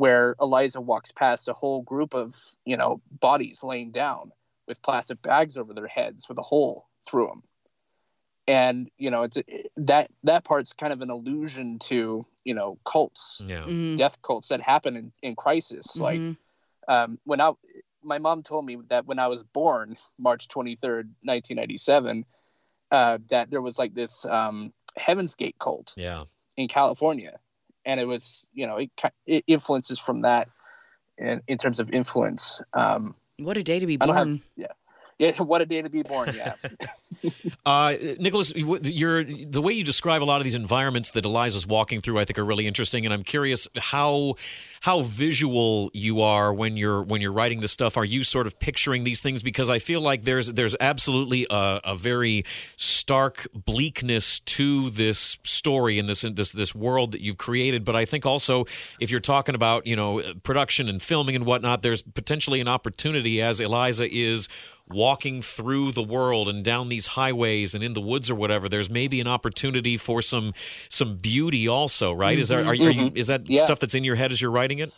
where 0.00 0.34
eliza 0.40 0.80
walks 0.80 1.12
past 1.12 1.46
a 1.48 1.52
whole 1.52 1.82
group 1.82 2.14
of 2.14 2.34
you 2.64 2.76
know 2.76 3.00
bodies 3.20 3.62
laying 3.62 3.90
down 3.92 4.32
with 4.66 4.80
plastic 4.82 5.20
bags 5.20 5.58
over 5.58 5.74
their 5.74 5.86
heads 5.86 6.26
with 6.28 6.38
a 6.38 6.42
hole 6.42 6.86
through 7.06 7.26
them 7.26 7.42
and 8.48 8.90
you 8.96 9.10
know 9.10 9.22
it's 9.24 9.36
that 9.76 10.10
that 10.24 10.42
part's 10.44 10.72
kind 10.72 10.92
of 10.92 11.02
an 11.02 11.10
allusion 11.10 11.78
to 11.78 12.24
you 12.44 12.54
know 12.54 12.78
cults 12.84 13.40
Yeah. 13.44 13.66
Mhm. 13.66 13.96
death 13.98 14.16
cults 14.22 14.48
that 14.48 14.60
happen 14.62 14.96
in, 14.96 15.12
in 15.22 15.36
crisis 15.36 15.96
like 15.96 16.20
Mhm. 16.20 16.36
um, 16.88 17.18
when 17.24 17.40
I, 17.40 17.52
my 18.02 18.18
mom 18.18 18.42
told 18.42 18.64
me 18.64 18.76
that 18.88 19.04
when 19.06 19.18
I 19.18 19.28
was 19.28 19.42
born, 19.44 19.96
March 20.18 20.48
23rd, 20.48 21.10
1997, 21.22 22.24
uh, 22.90 23.18
that 23.28 23.50
there 23.50 23.60
was 23.60 23.78
like 23.78 23.92
this 23.94 24.24
um, 24.24 24.72
Heaven's 24.96 25.34
Gate 25.34 25.56
cult 25.60 25.92
Yeah. 25.96 26.24
in 26.56 26.66
California. 26.66 27.38
And 27.84 28.00
it 28.00 28.04
was, 28.04 28.48
you 28.52 28.66
know, 28.66 28.76
it, 28.76 28.90
it 29.26 29.44
influences 29.46 29.98
from 29.98 30.22
that 30.22 30.48
in, 31.18 31.42
in 31.48 31.58
terms 31.58 31.80
of 31.80 31.90
influence. 31.90 32.60
Um, 32.74 33.14
what 33.38 33.56
a 33.56 33.62
day 33.62 33.78
to 33.78 33.86
be 33.86 33.96
born. 33.96 34.08
have, 34.16 34.40
yeah. 34.56 34.66
Yeah, 35.20 35.32
what 35.42 35.60
a 35.60 35.66
day 35.66 35.82
to 35.82 35.88
be 35.90 36.02
born. 36.02 36.32
Yeah. 36.34 36.54
Uh, 37.66 37.94
Nicholas, 38.18 38.52
you- 38.54 38.78
you're, 38.84 39.22
the 39.24 39.60
way 39.60 39.72
you 39.72 39.84
describe 39.84 40.22
a 40.22 40.24
lot 40.24 40.40
of 40.40 40.44
these 40.44 40.54
environments 40.54 41.10
that 41.10 41.24
Eliza's 41.24 41.66
walking 41.66 42.00
through, 42.00 42.18
I 42.18 42.24
think, 42.24 42.38
are 42.38 42.44
really 42.44 42.66
interesting, 42.66 43.04
and 43.04 43.12
I'm 43.12 43.22
curious 43.24 43.68
how 43.76 44.36
how 44.82 45.02
visual 45.02 45.90
you 45.92 46.22
are 46.22 46.54
when 46.54 46.78
you're 46.78 47.02
when 47.02 47.20
you're 47.20 47.32
writing 47.32 47.60
this 47.60 47.70
stuff. 47.72 47.98
Are 47.98 48.04
you 48.04 48.24
sort 48.24 48.46
of 48.46 48.58
picturing 48.58 49.04
these 49.04 49.20
things? 49.20 49.42
Because 49.42 49.68
I 49.68 49.78
feel 49.78 50.00
like 50.00 50.24
there's 50.24 50.52
there's 50.54 50.74
absolutely 50.80 51.46
a, 51.50 51.80
a 51.84 51.96
very 51.96 52.44
stark 52.78 53.46
bleakness 53.52 54.40
to 54.40 54.88
this 54.90 55.36
story 55.44 55.98
and 55.98 56.08
this 56.08 56.22
this 56.22 56.52
this 56.52 56.74
world 56.74 57.12
that 57.12 57.20
you've 57.20 57.38
created. 57.38 57.84
But 57.84 57.94
I 57.96 58.06
think 58.06 58.24
also 58.24 58.64
if 59.00 59.10
you're 59.10 59.20
talking 59.20 59.54
about 59.54 59.86
you 59.86 59.96
know 59.96 60.22
production 60.44 60.88
and 60.88 61.02
filming 61.02 61.36
and 61.36 61.44
whatnot, 61.44 61.82
there's 61.82 62.00
potentially 62.02 62.60
an 62.60 62.68
opportunity 62.68 63.42
as 63.42 63.60
Eliza 63.60 64.08
is 64.10 64.48
walking 64.90 65.40
through 65.42 65.92
the 65.92 66.02
world 66.02 66.48
and 66.48 66.64
down 66.64 66.88
these 66.88 67.06
highways 67.06 67.74
and 67.74 67.84
in 67.84 67.92
the 67.94 68.00
woods 68.00 68.30
or 68.30 68.34
whatever 68.34 68.68
there's 68.68 68.90
maybe 68.90 69.20
an 69.20 69.26
opportunity 69.26 69.96
for 69.96 70.20
some 70.22 70.52
some 70.88 71.16
beauty 71.16 71.68
also 71.68 72.12
right? 72.12 72.38
Is 72.38 72.48
there 72.48 72.64
are, 72.64 72.74
you- 72.74 72.86
are 72.86 72.90
you 72.90 73.12
is 73.14 73.28
that 73.28 73.48
Yeah. 73.48 73.64
stuff 73.64 73.78
that's 73.80 73.94
in 73.94 74.04
your 74.04 74.16
head 74.16 74.32
as 74.32 74.40
you're 74.40 74.50
writing 74.50 74.78
it? 74.80 74.92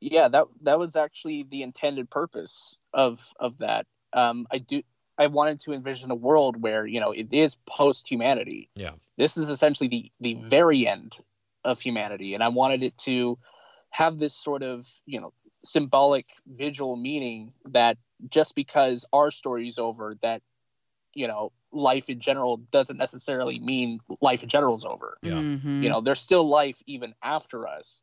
Yeah 0.00 0.28
that 0.28 0.46
that 0.62 0.78
was 0.78 0.96
actually 0.96 1.46
the 1.50 1.62
intended 1.62 2.08
purpose 2.10 2.78
of 2.92 3.32
of 3.38 3.58
that. 3.58 3.86
Um 4.12 4.46
i 4.50 4.58
do 4.58 4.82
i 5.18 5.26
wanted 5.26 5.60
to 5.60 5.72
envision 5.72 6.10
a 6.10 6.14
world 6.14 6.62
where 6.62 6.86
you 6.86 7.00
know 7.00 7.12
it 7.12 7.28
is 7.32 7.56
post 7.66 8.08
humanity 8.08 8.68
yeah. 8.74 8.92
This 9.18 9.36
is 9.36 9.50
essentially 9.50 9.88
the 9.88 10.10
the 10.20 10.34
very 10.48 10.86
end 10.86 11.18
of 11.64 11.78
humanity 11.80 12.32
and 12.34 12.42
i 12.42 12.48
wanted 12.48 12.82
it 12.82 12.96
to 12.98 13.38
have 13.90 14.18
this 14.18 14.34
sort 14.34 14.62
of 14.62 14.86
you 15.06 15.20
know 15.20 15.32
symbolic 15.64 16.26
visual 16.46 16.96
meaning 16.96 17.52
that 17.66 17.98
just 18.28 18.54
because 18.54 19.04
our 19.12 19.30
story 19.30 19.68
is 19.68 19.78
over 19.78 20.16
that 20.22 20.42
you 21.14 21.26
know 21.26 21.52
life 21.72 22.08
in 22.08 22.20
general 22.20 22.56
doesn't 22.56 22.96
necessarily 22.96 23.58
mean 23.58 24.00
life 24.20 24.42
in 24.42 24.48
general 24.48 24.74
is 24.74 24.84
over 24.84 25.16
Yeah. 25.22 25.34
Mhm. 25.34 25.82
you 25.82 25.88
know 25.88 26.00
there's 26.00 26.20
still 26.20 26.48
life 26.48 26.82
even 26.86 27.14
after 27.22 27.66
us 27.66 28.02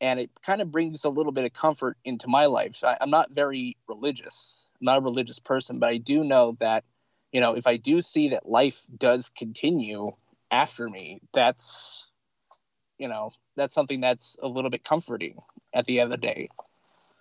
and 0.00 0.20
it 0.20 0.30
kind 0.42 0.60
of 0.60 0.70
brings 0.70 1.04
a 1.04 1.08
little 1.08 1.32
bit 1.32 1.44
of 1.44 1.52
comfort 1.52 1.96
into 2.04 2.28
my 2.28 2.46
life 2.46 2.82
I, 2.84 2.96
i'm 3.00 3.10
not 3.10 3.30
very 3.30 3.76
religious 3.88 4.70
i'm 4.80 4.84
not 4.84 4.98
a 4.98 5.02
religious 5.02 5.38
person 5.38 5.78
but 5.78 5.88
i 5.88 5.96
do 5.96 6.24
know 6.24 6.56
that 6.60 6.84
you 7.32 7.40
know 7.40 7.54
if 7.56 7.66
i 7.66 7.76
do 7.76 8.00
see 8.00 8.28
that 8.30 8.48
life 8.48 8.82
does 8.96 9.30
continue 9.36 10.12
after 10.50 10.88
me 10.88 11.20
that's 11.32 12.10
you 12.98 13.08
know 13.08 13.32
that's 13.56 13.74
something 13.74 14.00
that's 14.00 14.36
a 14.42 14.48
little 14.48 14.70
bit 14.70 14.84
comforting 14.84 15.38
at 15.74 15.86
the 15.86 16.00
end 16.00 16.12
of 16.12 16.20
the 16.20 16.26
day 16.26 16.48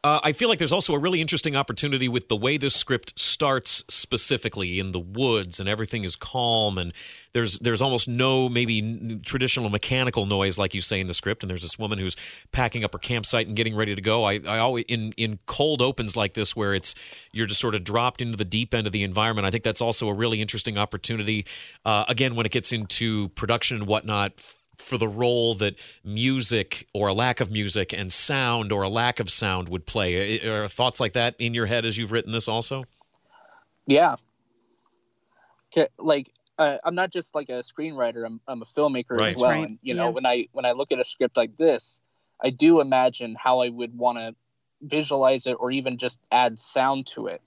Uh, 0.05 0.19
I 0.23 0.33
feel 0.33 0.49
like 0.49 0.59
there's 0.59 0.71
also 0.71 0.93
a 0.93 0.99
really 0.99 1.19
interesting 1.19 1.55
opportunity 1.55 2.07
with 2.07 2.27
the 2.27 2.35
way 2.35 2.57
this 2.57 2.75
script 2.75 3.19
starts 3.19 3.83
specifically 3.89 4.77
in 4.77 4.91
the 4.91 4.99
woods 4.99 5.59
and 5.59 5.67
everything 5.67 6.03
is 6.03 6.15
calm 6.15 6.77
and 6.77 6.93
there's 7.33 7.57
there's 7.57 7.81
almost 7.81 8.07
no 8.07 8.47
maybe 8.47 9.19
traditional 9.25 9.67
mechanical 9.71 10.27
noise 10.27 10.59
like 10.59 10.75
you 10.75 10.81
say 10.81 10.99
in 10.99 11.07
the 11.07 11.13
script 11.15 11.41
and 11.41 11.49
there's 11.49 11.63
this 11.63 11.79
woman 11.79 11.97
who's 11.97 12.15
packing 12.51 12.83
up 12.83 12.93
her 12.93 12.99
campsite 12.99 13.47
and 13.47 13.55
getting 13.55 13.75
ready 13.75 13.95
to 13.95 14.01
go. 14.01 14.25
I, 14.25 14.41
I 14.47 14.59
always 14.59 14.85
in 14.87 15.11
in 15.17 15.39
cold 15.47 15.81
opens 15.81 16.15
like 16.15 16.35
this 16.35 16.55
where 16.55 16.75
it's 16.75 16.93
you're 17.31 17.47
just 17.47 17.59
sort 17.59 17.73
of 17.73 17.83
dropped 17.83 18.21
into 18.21 18.37
the 18.37 18.45
deep 18.45 18.75
end 18.75 18.85
of 18.85 18.93
the 18.93 19.01
environment. 19.01 19.47
I 19.47 19.49
think 19.49 19.63
that's 19.63 19.81
also 19.81 20.07
a 20.07 20.13
really 20.13 20.39
interesting 20.39 20.77
opportunity. 20.77 21.47
Uh, 21.83 22.05
again, 22.07 22.35
when 22.35 22.45
it 22.45 22.51
gets 22.51 22.71
into 22.71 23.29
production 23.29 23.77
and 23.77 23.87
whatnot 23.87 24.33
for 24.78 24.97
the 24.97 25.07
role 25.07 25.55
that 25.55 25.76
music 26.03 26.88
or 26.93 27.07
a 27.07 27.13
lack 27.13 27.39
of 27.39 27.51
music 27.51 27.93
and 27.93 28.11
sound 28.11 28.71
or 28.71 28.84
a 28.84 28.89
lack 28.89 29.19
of 29.19 29.30
sound 29.30 29.69
would 29.69 29.86
play. 29.86 30.39
Are 30.41 30.67
thoughts 30.67 30.99
like 30.99 31.13
that 31.13 31.36
in 31.39 31.53
your 31.53 31.65
head 31.65 31.86
as 31.86 31.97
you've 31.97 32.11
written 32.11 32.32
this 32.32 32.47
also? 32.47 32.86
Yeah. 33.88 34.15
like 35.99 36.32
uh, 36.57 36.78
i'm 36.86 36.95
not 36.95 37.11
just 37.11 37.36
like 37.36 37.49
a 37.49 37.59
screenwriter 37.59 38.26
i'm, 38.26 38.39
I'm 38.47 38.61
a 38.61 38.65
filmmaker 38.65 39.19
Right. 39.19 39.36
as 39.36 39.41
well 39.41 39.51
Right. 39.51 39.67
and 39.67 39.80
you 39.82 39.93
know 39.93 40.05
Yeah. 40.05 40.11
when 40.11 40.26
i 40.26 40.47
when 40.53 40.65
i 40.65 40.71
look 40.71 40.91
at 40.91 40.99
a 40.99 41.05
script 41.05 41.36
like 41.36 41.57
this 41.57 42.01
i 42.41 42.49
do 42.49 42.80
imagine 42.80 43.36
how 43.38 43.59
i 43.59 43.69
would 43.69 43.95
want 43.97 44.17
to 44.17 44.36
visualize 44.82 45.45
it 45.47 45.57
or 45.59 45.71
even 45.71 45.97
just 45.97 46.19
add 46.32 46.57
sound 46.59 47.07
to 47.07 47.28
it 47.28 47.41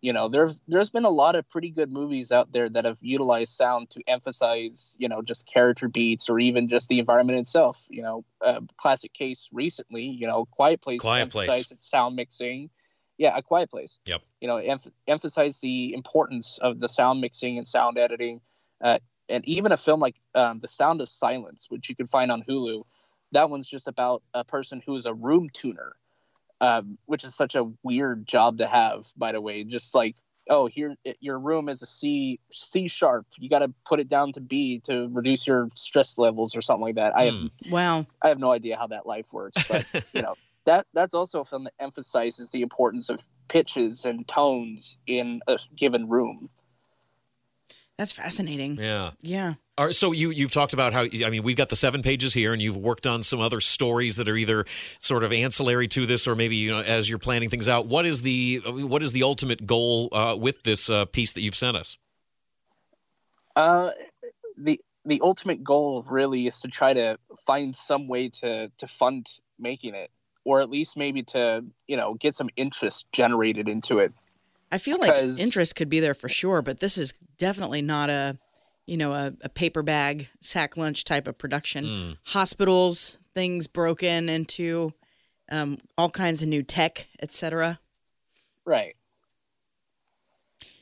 you 0.00 0.12
know 0.12 0.28
there's 0.28 0.62
there's 0.68 0.90
been 0.90 1.04
a 1.04 1.10
lot 1.10 1.36
of 1.36 1.48
pretty 1.48 1.70
good 1.70 1.90
movies 1.90 2.32
out 2.32 2.52
there 2.52 2.68
that 2.68 2.84
have 2.84 2.98
utilized 3.00 3.52
sound 3.52 3.90
to 3.90 4.00
emphasize 4.06 4.96
you 4.98 5.08
know 5.08 5.22
just 5.22 5.46
character 5.46 5.88
beats 5.88 6.28
or 6.28 6.38
even 6.38 6.68
just 6.68 6.88
the 6.88 6.98
environment 6.98 7.38
itself 7.38 7.86
you 7.90 8.02
know 8.02 8.24
a 8.40 8.62
classic 8.76 9.12
case 9.12 9.48
recently 9.52 10.04
you 10.04 10.26
know 10.26 10.46
quiet 10.46 10.80
place 10.80 11.00
Quiet 11.00 11.30
Place. 11.30 11.70
its 11.70 11.88
sound 11.88 12.16
mixing 12.16 12.70
yeah 13.18 13.36
a 13.36 13.42
quiet 13.42 13.70
place 13.70 13.98
Yep. 14.06 14.22
you 14.40 14.48
know 14.48 14.56
emph- 14.56 14.90
emphasize 15.06 15.60
the 15.60 15.92
importance 15.94 16.58
of 16.62 16.80
the 16.80 16.88
sound 16.88 17.20
mixing 17.20 17.58
and 17.58 17.66
sound 17.66 17.98
editing 17.98 18.40
uh, 18.82 18.98
and 19.28 19.46
even 19.46 19.72
a 19.72 19.76
film 19.76 20.00
like 20.00 20.16
um, 20.34 20.58
the 20.60 20.68
sound 20.68 21.00
of 21.00 21.08
silence 21.08 21.66
which 21.68 21.88
you 21.88 21.94
can 21.94 22.06
find 22.06 22.32
on 22.32 22.42
hulu 22.48 22.82
that 23.32 23.50
one's 23.50 23.68
just 23.68 23.86
about 23.86 24.22
a 24.34 24.42
person 24.44 24.82
who 24.84 24.96
is 24.96 25.06
a 25.06 25.14
room 25.14 25.48
tuner 25.52 25.94
um, 26.60 26.98
which 27.06 27.24
is 27.24 27.34
such 27.34 27.54
a 27.54 27.64
weird 27.82 28.26
job 28.26 28.58
to 28.58 28.66
have 28.66 29.06
by 29.16 29.32
the 29.32 29.40
way 29.40 29.64
just 29.64 29.94
like 29.94 30.16
oh 30.48 30.66
here 30.66 30.94
your 31.20 31.38
room 31.38 31.68
is 31.68 31.82
a 31.82 31.86
c 31.86 32.38
c 32.52 32.88
sharp 32.88 33.26
you 33.38 33.48
got 33.48 33.60
to 33.60 33.72
put 33.84 34.00
it 34.00 34.08
down 34.08 34.32
to 34.32 34.40
b 34.40 34.80
to 34.80 35.08
reduce 35.12 35.46
your 35.46 35.68
stress 35.74 36.16
levels 36.18 36.56
or 36.56 36.62
something 36.62 36.82
like 36.82 36.94
that 36.94 37.14
i 37.16 37.24
have 37.24 37.34
Hmm. 37.34 37.46
Wow. 37.70 38.06
i 38.22 38.28
have 38.28 38.38
no 38.38 38.52
idea 38.52 38.76
how 38.76 38.86
that 38.88 39.06
life 39.06 39.32
works 39.32 39.62
but 39.68 39.84
you 40.14 40.22
know 40.22 40.34
that 40.66 40.86
that's 40.94 41.14
also 41.14 41.40
a 41.40 41.44
film 41.44 41.64
that 41.64 41.74
emphasizes 41.78 42.50
the 42.50 42.62
importance 42.62 43.08
of 43.10 43.20
pitches 43.48 44.04
and 44.04 44.26
tones 44.28 44.98
in 45.06 45.40
a 45.48 45.58
given 45.76 46.08
room 46.08 46.48
That's 48.00 48.12
fascinating. 48.12 48.78
Yeah. 48.78 49.10
Yeah. 49.20 49.54
All 49.76 49.84
right, 49.84 49.94
so 49.94 50.12
you 50.12 50.30
you've 50.30 50.52
talked 50.52 50.72
about 50.72 50.94
how 50.94 51.02
I 51.02 51.28
mean 51.28 51.42
we've 51.42 51.54
got 51.54 51.68
the 51.68 51.76
seven 51.76 52.00
pages 52.00 52.32
here, 52.32 52.54
and 52.54 52.62
you've 52.62 52.78
worked 52.78 53.06
on 53.06 53.22
some 53.22 53.40
other 53.40 53.60
stories 53.60 54.16
that 54.16 54.26
are 54.26 54.36
either 54.36 54.64
sort 55.00 55.22
of 55.22 55.34
ancillary 55.34 55.86
to 55.88 56.06
this, 56.06 56.26
or 56.26 56.34
maybe 56.34 56.56
you 56.56 56.70
know 56.70 56.80
as 56.80 57.10
you're 57.10 57.18
planning 57.18 57.50
things 57.50 57.68
out. 57.68 57.88
What 57.88 58.06
is 58.06 58.22
the 58.22 58.62
what 58.64 59.02
is 59.02 59.12
the 59.12 59.22
ultimate 59.22 59.66
goal 59.66 60.08
uh, 60.12 60.34
with 60.34 60.62
this 60.62 60.88
uh, 60.88 61.04
piece 61.04 61.34
that 61.34 61.42
you've 61.42 61.54
sent 61.54 61.76
us? 61.76 61.98
Uh, 63.54 63.90
the 64.56 64.80
the 65.04 65.20
ultimate 65.22 65.62
goal 65.62 66.02
really 66.08 66.46
is 66.46 66.58
to 66.60 66.68
try 66.68 66.94
to 66.94 67.18
find 67.44 67.76
some 67.76 68.08
way 68.08 68.30
to 68.30 68.72
to 68.78 68.86
fund 68.86 69.28
making 69.58 69.94
it, 69.94 70.10
or 70.46 70.62
at 70.62 70.70
least 70.70 70.96
maybe 70.96 71.22
to 71.24 71.62
you 71.86 71.98
know 71.98 72.14
get 72.14 72.34
some 72.34 72.48
interest 72.56 73.12
generated 73.12 73.68
into 73.68 73.98
it. 73.98 74.14
I 74.72 74.78
feel 74.78 74.98
like 75.00 75.12
interest 75.38 75.76
could 75.76 75.88
be 75.88 76.00
there 76.00 76.14
for 76.14 76.28
sure, 76.28 76.62
but 76.62 76.80
this 76.80 76.96
is 76.96 77.14
definitely 77.38 77.82
not 77.82 78.08
a, 78.08 78.38
you 78.86 78.96
know, 78.96 79.12
a, 79.12 79.32
a 79.42 79.48
paper 79.48 79.82
bag 79.82 80.28
sack 80.40 80.76
lunch 80.76 81.04
type 81.04 81.26
of 81.26 81.36
production. 81.38 81.84
Hmm. 81.84 82.12
Hospitals, 82.24 83.18
things 83.34 83.66
broken 83.66 84.28
into, 84.28 84.92
um, 85.50 85.78
all 85.98 86.10
kinds 86.10 86.42
of 86.42 86.48
new 86.48 86.62
tech, 86.62 87.08
etc. 87.20 87.80
Right. 88.64 88.94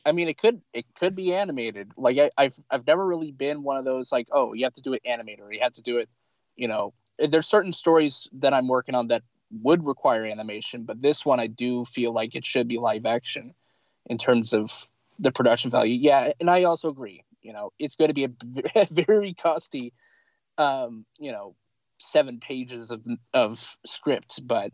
I 0.05 0.11
mean, 0.11 0.27
it 0.27 0.37
could 0.37 0.61
it 0.73 0.85
could 0.95 1.15
be 1.15 1.33
animated. 1.33 1.91
Like 1.97 2.17
I, 2.17 2.31
I've 2.37 2.59
I've 2.69 2.85
never 2.85 3.05
really 3.05 3.31
been 3.31 3.63
one 3.63 3.77
of 3.77 3.85
those 3.85 4.11
like, 4.11 4.27
oh, 4.31 4.53
you 4.53 4.65
have 4.65 4.73
to 4.73 4.81
do 4.81 4.93
it 4.93 5.01
animated 5.05 5.43
or 5.43 5.51
you 5.51 5.59
have 5.61 5.73
to 5.73 5.81
do 5.81 5.97
it, 5.97 6.09
you 6.55 6.67
know. 6.67 6.93
There's 7.17 7.47
certain 7.47 7.73
stories 7.73 8.29
that 8.33 8.53
I'm 8.53 8.67
working 8.69 8.95
on 8.95 9.07
that 9.07 9.23
would 9.61 9.85
require 9.85 10.25
animation, 10.25 10.83
but 10.83 11.01
this 11.01 11.25
one 11.25 11.39
I 11.39 11.47
do 11.47 11.83
feel 11.83 12.13
like 12.13 12.33
it 12.33 12.45
should 12.45 12.67
be 12.67 12.77
live 12.77 13.05
action 13.05 13.53
in 14.09 14.17
terms 14.17 14.53
of 14.53 14.89
the 15.19 15.31
production 15.31 15.71
value. 15.71 15.95
Yeah, 15.95 16.33
and 16.39 16.49
I 16.49 16.63
also 16.63 16.89
agree. 16.89 17.23
You 17.41 17.53
know, 17.53 17.71
it's 17.79 17.95
going 17.95 18.09
to 18.09 18.13
be 18.13 18.25
a 18.25 18.85
very 18.91 19.33
costly, 19.33 19.93
um, 20.57 21.05
you 21.17 21.31
know, 21.31 21.55
seven 21.99 22.39
pages 22.39 22.91
of 22.91 23.01
of 23.33 23.77
script, 23.85 24.45
but 24.45 24.71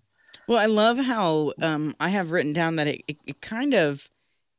Well, 0.47 0.59
I 0.59 0.65
love 0.65 0.97
how 0.97 1.53
um, 1.61 1.95
I 1.99 2.09
have 2.09 2.31
written 2.31 2.53
down 2.53 2.77
that 2.77 2.88
it, 2.88 3.03
it, 3.07 3.17
it 3.27 3.41
kind 3.41 3.73
of 3.73 4.09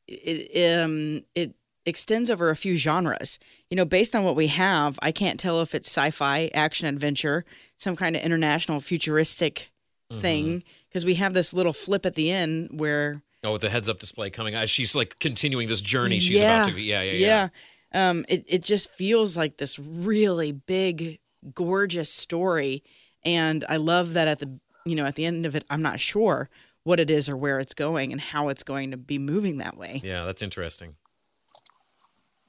it 0.07 0.83
um 0.83 1.23
it 1.35 1.55
extends 1.85 2.31
over 2.31 2.51
a 2.51 2.57
few 2.57 2.77
genres. 2.77 3.39
You 3.71 3.77
know, 3.77 3.85
based 3.85 4.15
on 4.15 4.25
what 4.25 4.37
we 4.37 4.49
have, 4.49 4.99
I 5.03 5.13
can't 5.13 5.39
tell 5.39 5.61
if 5.63 5.75
it's 5.75 5.89
sci-fi, 5.89 6.51
action 6.53 6.89
adventure, 6.89 7.45
some 7.77 7.97
kind 7.97 8.17
of 8.17 8.23
international 8.23 8.81
futuristic 8.81 9.71
thing 10.13 10.63
because 10.89 11.05
we 11.05 11.15
have 11.15 11.35
this 11.35 11.53
little 11.53 11.73
flip 11.73 12.07
at 12.07 12.15
the 12.15 12.31
end 12.31 12.71
where 12.79 13.23
Oh, 13.47 13.53
with 13.53 13.63
the 13.63 13.71
heads 13.71 13.89
up 13.89 14.01
display 14.01 14.31
coming 14.31 14.55
out. 14.55 14.69
She's 14.69 14.95
like 14.95 15.19
continuing 15.21 15.69
this 15.69 15.81
journey 15.81 16.19
she's 16.19 16.41
about 16.41 16.69
to. 16.69 16.81
Yeah, 16.81 17.03
yeah, 17.03 17.13
yeah. 17.13 17.49
yeah. 17.93 18.11
Um, 18.11 18.25
it 18.29 18.45
it 18.49 18.63
just 18.63 18.91
feels 18.91 19.37
like 19.37 19.57
this 19.59 19.79
really 19.79 20.51
big, 20.51 21.21
gorgeous 21.55 22.11
story, 22.11 22.83
and 23.25 23.65
I 23.69 23.77
love 23.77 24.15
that 24.15 24.27
at 24.27 24.41
the 24.41 24.59
you 24.85 24.97
know 24.97 25.07
at 25.07 25.15
the 25.15 25.25
end 25.25 25.47
of 25.47 25.55
it, 25.55 25.65
I'm 25.71 25.83
not 25.83 26.01
sure 26.01 26.51
what 26.83 26.99
it 26.99 27.11
is 27.11 27.29
or 27.29 27.37
where 27.37 27.61
it's 27.61 27.75
going 27.75 28.13
and 28.13 28.21
how 28.21 28.49
it's 28.49 28.63
going 28.65 28.91
to 28.91 28.97
be 28.97 29.19
moving 29.19 29.59
that 29.59 29.77
way. 29.77 30.01
Yeah, 30.05 30.25
that's 30.25 30.43
interesting. 30.43 30.97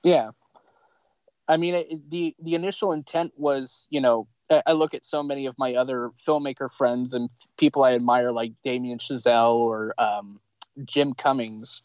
Yeah, 0.03 0.31
I 1.47 1.57
mean, 1.57 1.75
it, 1.75 2.09
the 2.09 2.35
the 2.41 2.55
initial 2.55 2.91
intent 2.91 3.33
was, 3.37 3.87
you 3.89 4.01
know, 4.01 4.27
I 4.49 4.63
I 4.67 4.71
look 4.73 4.93
at 4.93 5.05
so 5.05 5.23
many 5.23 5.45
of 5.45 5.55
my 5.57 5.75
other 5.75 6.11
filmmaker 6.17 6.71
friends 6.71 7.13
and 7.13 7.29
people 7.57 7.83
I 7.83 7.93
admire, 7.93 8.31
like 8.31 8.53
Damien 8.63 8.99
Chazelle 8.99 9.55
or 9.55 9.93
um, 9.97 10.39
Jim 10.85 11.13
Cummings, 11.13 11.81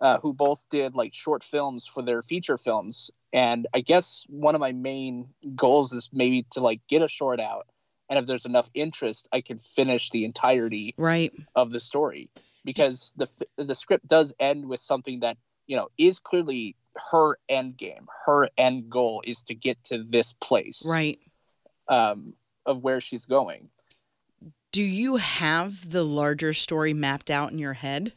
uh, 0.00 0.18
who 0.18 0.32
both 0.32 0.68
did 0.70 0.94
like 0.94 1.14
short 1.14 1.42
films 1.42 1.86
for 1.86 2.02
their 2.02 2.22
feature 2.22 2.58
films. 2.58 3.10
And 3.32 3.66
I 3.74 3.80
guess 3.80 4.24
one 4.28 4.54
of 4.54 4.60
my 4.60 4.72
main 4.72 5.28
goals 5.54 5.92
is 5.92 6.10
maybe 6.12 6.46
to 6.52 6.60
like 6.60 6.80
get 6.88 7.02
a 7.02 7.08
short 7.08 7.40
out, 7.40 7.66
and 8.08 8.18
if 8.18 8.26
there's 8.26 8.46
enough 8.46 8.70
interest, 8.74 9.28
I 9.32 9.40
can 9.40 9.58
finish 9.58 10.10
the 10.10 10.24
entirety 10.24 10.94
Right. 10.96 11.32
of 11.54 11.72
the 11.72 11.80
story 11.80 12.30
because 12.64 13.12
the 13.16 13.28
the 13.56 13.74
script 13.74 14.06
does 14.06 14.34
end 14.38 14.66
with 14.66 14.80
something 14.80 15.20
that 15.20 15.36
you 15.66 15.76
know 15.76 15.88
is 15.98 16.18
clearly 16.18 16.76
her 17.10 17.36
end 17.48 17.76
game. 17.76 18.06
Her 18.24 18.48
end 18.56 18.88
goal 18.88 19.22
is 19.26 19.42
to 19.44 19.54
get 19.54 19.82
to 19.84 20.02
this 20.02 20.32
place, 20.32 20.82
Right. 20.86 21.18
Um, 21.88 22.34
of 22.64 22.82
where 22.82 23.00
she's 23.00 23.26
going. 23.26 23.68
Do 24.72 24.82
you 24.82 25.16
have 25.16 25.90
the 25.90 26.04
larger 26.04 26.52
story 26.52 26.92
mapped 26.92 27.30
out 27.30 27.52
in 27.52 27.58
your 27.58 27.74
head? 27.74 28.12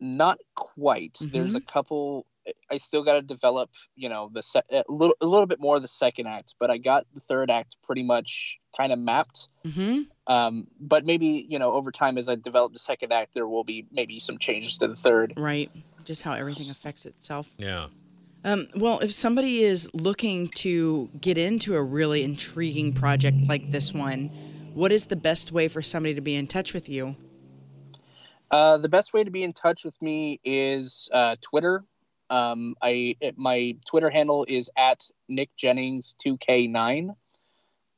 Not 0.00 0.38
quite. 0.54 1.16
There's 1.20 1.48
Mm-hmm. 1.48 1.56
a 1.56 1.60
couple. 1.62 2.26
I 2.70 2.78
still 2.78 3.02
got 3.02 3.14
to 3.14 3.22
develop, 3.22 3.70
you 3.96 4.08
know, 4.08 4.30
the 4.32 4.40
se- 4.42 4.62
a 4.70 4.84
little 4.88 5.16
a 5.20 5.26
little 5.26 5.46
bit 5.46 5.58
more 5.60 5.74
of 5.76 5.82
the 5.82 5.88
second 5.88 6.26
act, 6.28 6.54
but 6.60 6.70
I 6.70 6.78
got 6.78 7.04
the 7.14 7.20
third 7.20 7.50
act 7.50 7.76
pretty 7.82 8.04
much 8.04 8.58
kind 8.76 8.92
of 8.92 9.00
mapped. 9.00 9.48
Mm-hmm. 9.66 10.02
Um, 10.32 10.66
but 10.80 11.04
maybe 11.04 11.44
you 11.48 11.58
know, 11.58 11.72
over 11.72 11.90
time 11.90 12.18
as 12.18 12.28
I 12.28 12.36
develop 12.36 12.72
the 12.72 12.78
second 12.78 13.12
act, 13.12 13.34
there 13.34 13.48
will 13.48 13.64
be 13.64 13.86
maybe 13.90 14.20
some 14.20 14.38
changes 14.38 14.78
to 14.78 14.86
the 14.88 14.94
third. 14.94 15.34
Right. 15.36 15.70
Just 16.04 16.22
how 16.22 16.34
everything 16.34 16.70
affects 16.70 17.04
itself. 17.04 17.48
Yeah. 17.58 17.88
Um, 18.44 18.68
well, 18.76 19.00
if 19.00 19.10
somebody 19.12 19.64
is 19.64 19.90
looking 19.92 20.46
to 20.48 21.10
get 21.20 21.36
into 21.36 21.74
a 21.74 21.82
really 21.82 22.22
intriguing 22.22 22.92
project 22.92 23.38
like 23.48 23.72
this 23.72 23.92
one, 23.92 24.28
what 24.72 24.92
is 24.92 25.06
the 25.06 25.16
best 25.16 25.50
way 25.50 25.66
for 25.66 25.82
somebody 25.82 26.14
to 26.14 26.20
be 26.20 26.36
in 26.36 26.46
touch 26.46 26.72
with 26.72 26.88
you? 26.88 27.16
Uh, 28.50 28.78
the 28.78 28.88
best 28.88 29.12
way 29.12 29.24
to 29.24 29.30
be 29.30 29.42
in 29.42 29.52
touch 29.52 29.84
with 29.84 30.00
me 30.00 30.40
is 30.44 31.08
uh, 31.12 31.36
Twitter. 31.40 31.84
Um, 32.30 32.74
I 32.82 33.16
it, 33.20 33.38
my 33.38 33.76
Twitter 33.86 34.10
handle 34.10 34.44
is 34.48 34.70
at 34.76 35.04
Nick 35.28 35.50
Jennings 35.56 36.14
two 36.18 36.36
K 36.38 36.66
nine, 36.66 37.14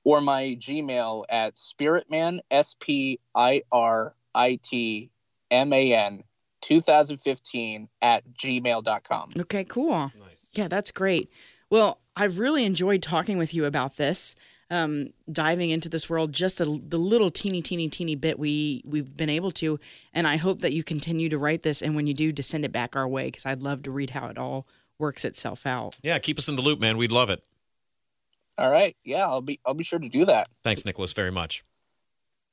or 0.05 0.21
my 0.21 0.57
Gmail 0.59 1.25
at 1.29 1.57
Spiritman 1.57 2.41
S 2.51 2.77
P 2.79 3.21
I 3.35 3.63
R 3.73 4.15
I 4.35 4.59
T 4.63 5.11
M 5.51 5.73
A 5.73 5.95
N 5.95 6.25
2015 6.61 7.89
at 8.03 8.25
gmail.com. 8.35 9.31
Okay, 9.39 9.65
cool. 9.65 9.91
Nice. 9.93 10.13
Yeah, 10.53 10.69
that's 10.69 10.91
great. 10.91 11.31
Well, 11.71 12.01
I've 12.17 12.39
really 12.39 12.65
enjoyed 12.65 13.03
talking 13.03 13.39
with 13.39 13.55
you 13.55 13.65
about 13.65 13.97
this, 13.97 14.35
um, 14.71 15.09
diving 15.33 15.71
into 15.71 15.89
this 15.89 16.11
world 16.11 16.33
just 16.33 16.61
a, 16.61 16.64
the 16.64 16.99
little 16.99 17.31
teeny, 17.31 17.62
teeny, 17.62 17.89
teeny 17.89 18.14
bit 18.16 18.39
we 18.39 18.83
we've 18.85 19.16
been 19.16 19.31
able 19.31 19.51
to, 19.53 19.79
and 20.12 20.27
I 20.27 20.37
hope 20.37 20.61
that 20.61 20.73
you 20.73 20.85
continue 20.85 21.29
to 21.31 21.39
write 21.39 21.62
this, 21.62 21.83
and 21.83 21.97
when 21.97 22.07
you 22.07 22.14
do, 22.14 22.33
to 22.33 22.43
send 22.43 22.64
it 22.64 22.73
back 22.73 22.95
our 22.97 23.09
way 23.09 23.27
because 23.27 23.47
I'd 23.47 23.62
love 23.62 23.83
to 23.85 23.91
read 23.91 24.11
how 24.11 24.29
it 24.29 24.39
all 24.39 24.66
works 24.99 25.25
itself 25.25 25.66
out. 25.66 25.97
Yeah, 26.03 26.19
keep 26.19 26.39
us 26.39 26.49
in 26.49 26.57
the 26.57 26.62
loop, 26.62 26.81
man. 26.81 26.97
We'd 26.97 27.12
love 27.12 27.31
it. 27.31 27.43
All 28.59 28.71
right, 28.71 28.97
yeah, 29.05 29.27
I'll 29.27 29.41
be 29.41 29.61
I'll 29.64 29.75
be 29.75 29.85
sure 29.85 29.99
to 30.01 30.09
do 30.09 30.25
that. 30.27 30.49
Thanks, 30.64 30.85
Nicholas, 30.85 31.12
very 31.12 31.31
much. 31.33 31.64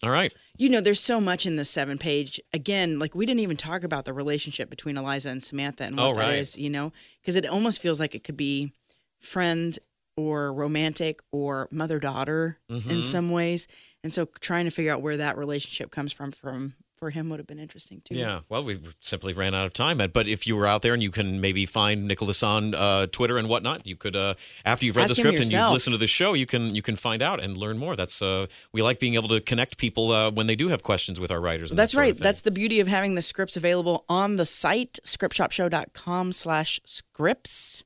All 0.03 0.09
right. 0.11 0.31
You 0.57 0.69
know, 0.69 0.81
there's 0.81 0.99
so 0.99 1.19
much 1.21 1.45
in 1.45 1.55
this 1.55 1.69
seven 1.69 1.97
page. 1.97 2.39
Again, 2.53 2.99
like 2.99 3.15
we 3.15 3.25
didn't 3.25 3.39
even 3.39 3.57
talk 3.57 3.83
about 3.83 4.05
the 4.05 4.13
relationship 4.13 4.69
between 4.69 4.97
Eliza 4.97 5.29
and 5.29 5.41
Samantha 5.43 5.85
and 5.85 5.95
what 5.97 6.03
Oh, 6.05 6.13
right. 6.13 6.35
is, 6.35 6.57
you 6.57 6.69
know, 6.69 6.91
because 7.21 7.35
it 7.37 7.45
almost 7.47 7.81
feels 7.81 7.99
like 7.99 8.13
it 8.13 8.23
could 8.23 8.35
be 8.37 8.73
friend 9.19 9.79
or 10.17 10.53
romantic 10.53 11.19
or 11.31 11.67
mother 11.71 11.99
daughter 11.99 12.59
in 12.69 12.81
Mhm. 12.81 13.03
some 13.03 13.29
ways. 13.29 13.67
And 14.03 14.13
so 14.13 14.25
trying 14.39 14.65
to 14.65 14.71
figure 14.71 14.91
out 14.91 15.01
where 15.01 15.17
that 15.17 15.37
relationship 15.37 15.91
comes 15.91 16.13
from 16.13 16.31
from 16.31 16.75
for 16.95 17.09
him 17.09 17.27
would 17.29 17.39
have 17.39 17.47
been 17.47 17.59
interesting 17.59 18.01
too. 18.05 18.15
Yeah, 18.15 18.39
well, 18.47 18.63
we 18.63 18.79
simply 19.01 19.33
ran 19.33 19.53
out 19.53 19.65
of 19.65 19.73
time. 19.73 19.97
But 19.97 20.29
if 20.29 20.47
you 20.47 20.55
were 20.55 20.65
out 20.65 20.81
there 20.81 20.93
and 20.93 21.03
you 21.03 21.11
can 21.11 21.41
maybe 21.41 21.65
find 21.65 22.07
Nicholas 22.07 22.41
on 22.41 22.73
uh, 22.73 23.07
Twitter 23.07 23.37
and 23.37 23.49
whatnot, 23.49 23.85
you 23.85 23.97
could 23.97 24.15
uh, 24.15 24.35
after 24.63 24.85
you've 24.85 24.95
read 24.95 25.03
Ask 25.03 25.15
the 25.15 25.21
script 25.21 25.39
and 25.39 25.51
you've 25.51 25.71
listened 25.71 25.93
to 25.93 25.97
the 25.97 26.07
show, 26.07 26.33
you 26.33 26.45
can 26.45 26.73
you 26.73 26.81
can 26.81 26.95
find 26.95 27.21
out 27.21 27.43
and 27.43 27.57
learn 27.57 27.77
more. 27.77 27.97
That's 27.97 28.21
uh, 28.21 28.45
we 28.71 28.81
like 28.81 28.99
being 28.99 29.15
able 29.15 29.27
to 29.29 29.41
connect 29.41 29.77
people 29.77 30.11
uh, 30.13 30.31
when 30.31 30.47
they 30.47 30.55
do 30.55 30.69
have 30.69 30.83
questions 30.83 31.19
with 31.19 31.31
our 31.31 31.41
writers. 31.41 31.69
And 31.71 31.77
that 31.77 31.83
That's 31.83 31.91
sort 31.93 32.01
right. 32.03 32.17
That's 32.17 32.43
the 32.43 32.51
beauty 32.51 32.79
of 32.79 32.87
having 32.87 33.15
the 33.15 33.21
scripts 33.21 33.57
available 33.57 34.05
on 34.07 34.37
the 34.37 34.45
site, 34.45 34.97
scriptshopshow.com 35.03 36.31
slash 36.31 36.79
scripts. 36.85 37.83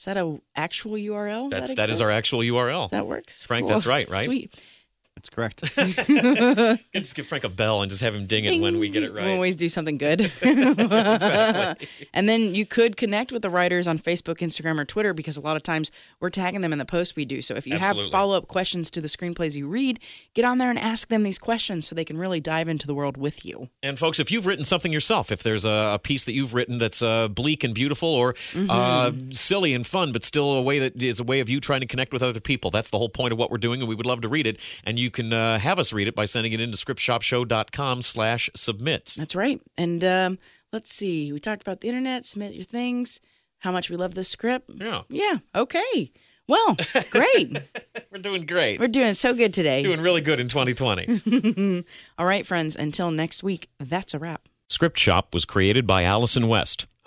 Is 0.00 0.06
that 0.06 0.16
a 0.16 0.40
actual 0.56 0.92
URL? 0.92 1.50
that's 1.50 1.68
that, 1.68 1.76
that 1.76 1.90
is 1.90 2.00
our 2.00 2.10
actual 2.10 2.38
URL. 2.38 2.88
That 2.88 3.06
works. 3.06 3.46
Frank, 3.46 3.64
Cool. 3.66 3.74
that's 3.74 3.84
right, 3.84 4.08
right? 4.08 4.24
Sweet. 4.24 4.58
That's 5.16 5.28
correct. 5.28 5.62
And 5.76 6.78
just 6.94 7.14
give 7.14 7.26
Frank 7.26 7.44
a 7.44 7.48
bell 7.50 7.82
and 7.82 7.90
just 7.90 8.00
have 8.02 8.14
him 8.14 8.24
ding 8.26 8.46
it 8.46 8.58
when 8.60 8.78
we 8.78 8.88
get 8.88 9.02
it 9.02 9.12
We'll 9.12 9.22
right. 9.22 9.32
always 9.32 9.54
do 9.54 9.68
something 9.68 9.98
good. 9.98 10.32
Exactly. 10.42 11.88
and 12.14 12.28
then 12.28 12.54
you 12.54 12.64
could 12.66 12.96
connect 12.96 13.32
with 13.32 13.42
the 13.42 13.50
writers 13.50 13.86
on 13.86 13.98
Facebook, 13.98 14.36
Instagram, 14.38 14.78
or 14.80 14.84
Twitter 14.84 15.12
because 15.12 15.36
a 15.36 15.40
lot 15.40 15.56
of 15.56 15.62
times 15.62 15.90
we're 16.20 16.30
tagging 16.30 16.60
them 16.60 16.72
in 16.72 16.78
the 16.78 16.84
posts 16.84 17.16
we 17.16 17.24
do. 17.24 17.42
So 17.42 17.54
if 17.54 17.66
you 17.66 17.74
Absolutely. 17.74 18.04
have 18.04 18.12
follow 18.12 18.36
up 18.36 18.48
questions 18.48 18.90
to 18.92 19.00
the 19.00 19.08
screenplays 19.08 19.56
you 19.56 19.68
read, 19.68 20.00
get 20.34 20.44
on 20.44 20.58
there 20.58 20.70
and 20.70 20.78
ask 20.78 21.08
them 21.08 21.22
these 21.22 21.38
questions 21.38 21.86
so 21.86 21.94
they 21.94 22.04
can 22.04 22.16
really 22.18 22.40
dive 22.40 22.68
into 22.68 22.86
the 22.86 22.94
world 22.94 23.16
with 23.16 23.44
you. 23.44 23.68
And 23.82 23.98
folks, 23.98 24.18
if 24.20 24.30
you've 24.30 24.46
written 24.46 24.64
something 24.64 24.92
yourself, 24.92 25.30
if 25.30 25.42
there's 25.42 25.64
a, 25.64 25.92
a 25.94 25.98
piece 25.98 26.24
that 26.24 26.32
you've 26.32 26.54
written 26.54 26.78
that's 26.78 27.02
uh, 27.02 27.28
bleak 27.28 27.64
and 27.64 27.74
beautiful, 27.74 28.08
or 28.08 28.34
Mm-hmm. 28.52 28.70
uh, 28.70 29.12
silly 29.34 29.74
and 29.74 29.86
fun, 29.86 30.12
but 30.12 30.24
still 30.24 30.52
a 30.52 30.62
way 30.62 30.78
that 30.80 31.00
is 31.02 31.20
a 31.20 31.24
way 31.24 31.40
of 31.40 31.48
you 31.48 31.60
trying 31.60 31.80
to 31.80 31.86
connect 31.86 32.12
with 32.12 32.22
other 32.22 32.40
people, 32.40 32.70
that's 32.70 32.90
the 32.90 32.98
whole 32.98 33.08
point 33.08 33.32
of 33.32 33.38
what 33.38 33.50
we're 33.50 33.58
doing, 33.58 33.80
and 33.80 33.88
we 33.88 33.94
would 33.94 34.06
love 34.06 34.20
to 34.22 34.28
read 34.28 34.46
it. 34.46 34.58
And 34.84 34.98
you 34.98 35.09
can 35.10 35.32
uh, 35.32 35.58
have 35.58 35.78
us 35.78 35.92
read 35.92 36.08
it 36.08 36.14
by 36.14 36.24
sending 36.24 36.52
it 36.52 36.60
into 36.60 36.76
scriptshopshow.com 36.76 38.02
slash 38.02 38.50
submit. 38.54 39.14
That's 39.16 39.34
right. 39.34 39.60
And 39.76 40.02
um, 40.04 40.36
let's 40.72 40.92
see, 40.92 41.32
we 41.32 41.40
talked 41.40 41.62
about 41.62 41.80
the 41.80 41.88
internet, 41.88 42.24
submit 42.24 42.54
your 42.54 42.64
things, 42.64 43.20
how 43.58 43.72
much 43.72 43.90
we 43.90 43.96
love 43.96 44.14
this 44.14 44.28
script. 44.28 44.70
Yeah, 44.74 45.02
Yeah, 45.08 45.38
okay. 45.54 46.12
Well, 46.48 46.76
great. 47.10 47.56
we're 48.10 48.18
doing 48.18 48.44
great. 48.44 48.80
We're 48.80 48.88
doing 48.88 49.14
so 49.14 49.34
good 49.34 49.52
today. 49.52 49.84
doing 49.84 50.00
really 50.00 50.20
good 50.20 50.40
in 50.40 50.48
2020. 50.48 51.84
All 52.18 52.26
right, 52.26 52.44
friends, 52.44 52.74
until 52.74 53.12
next 53.12 53.44
week, 53.44 53.68
that's 53.78 54.14
a 54.14 54.18
wrap. 54.18 54.48
Script 54.68 54.98
Shop 54.98 55.32
was 55.32 55.44
created 55.44 55.86
by 55.86 56.02
Allison 56.02 56.48
West, 56.48 56.86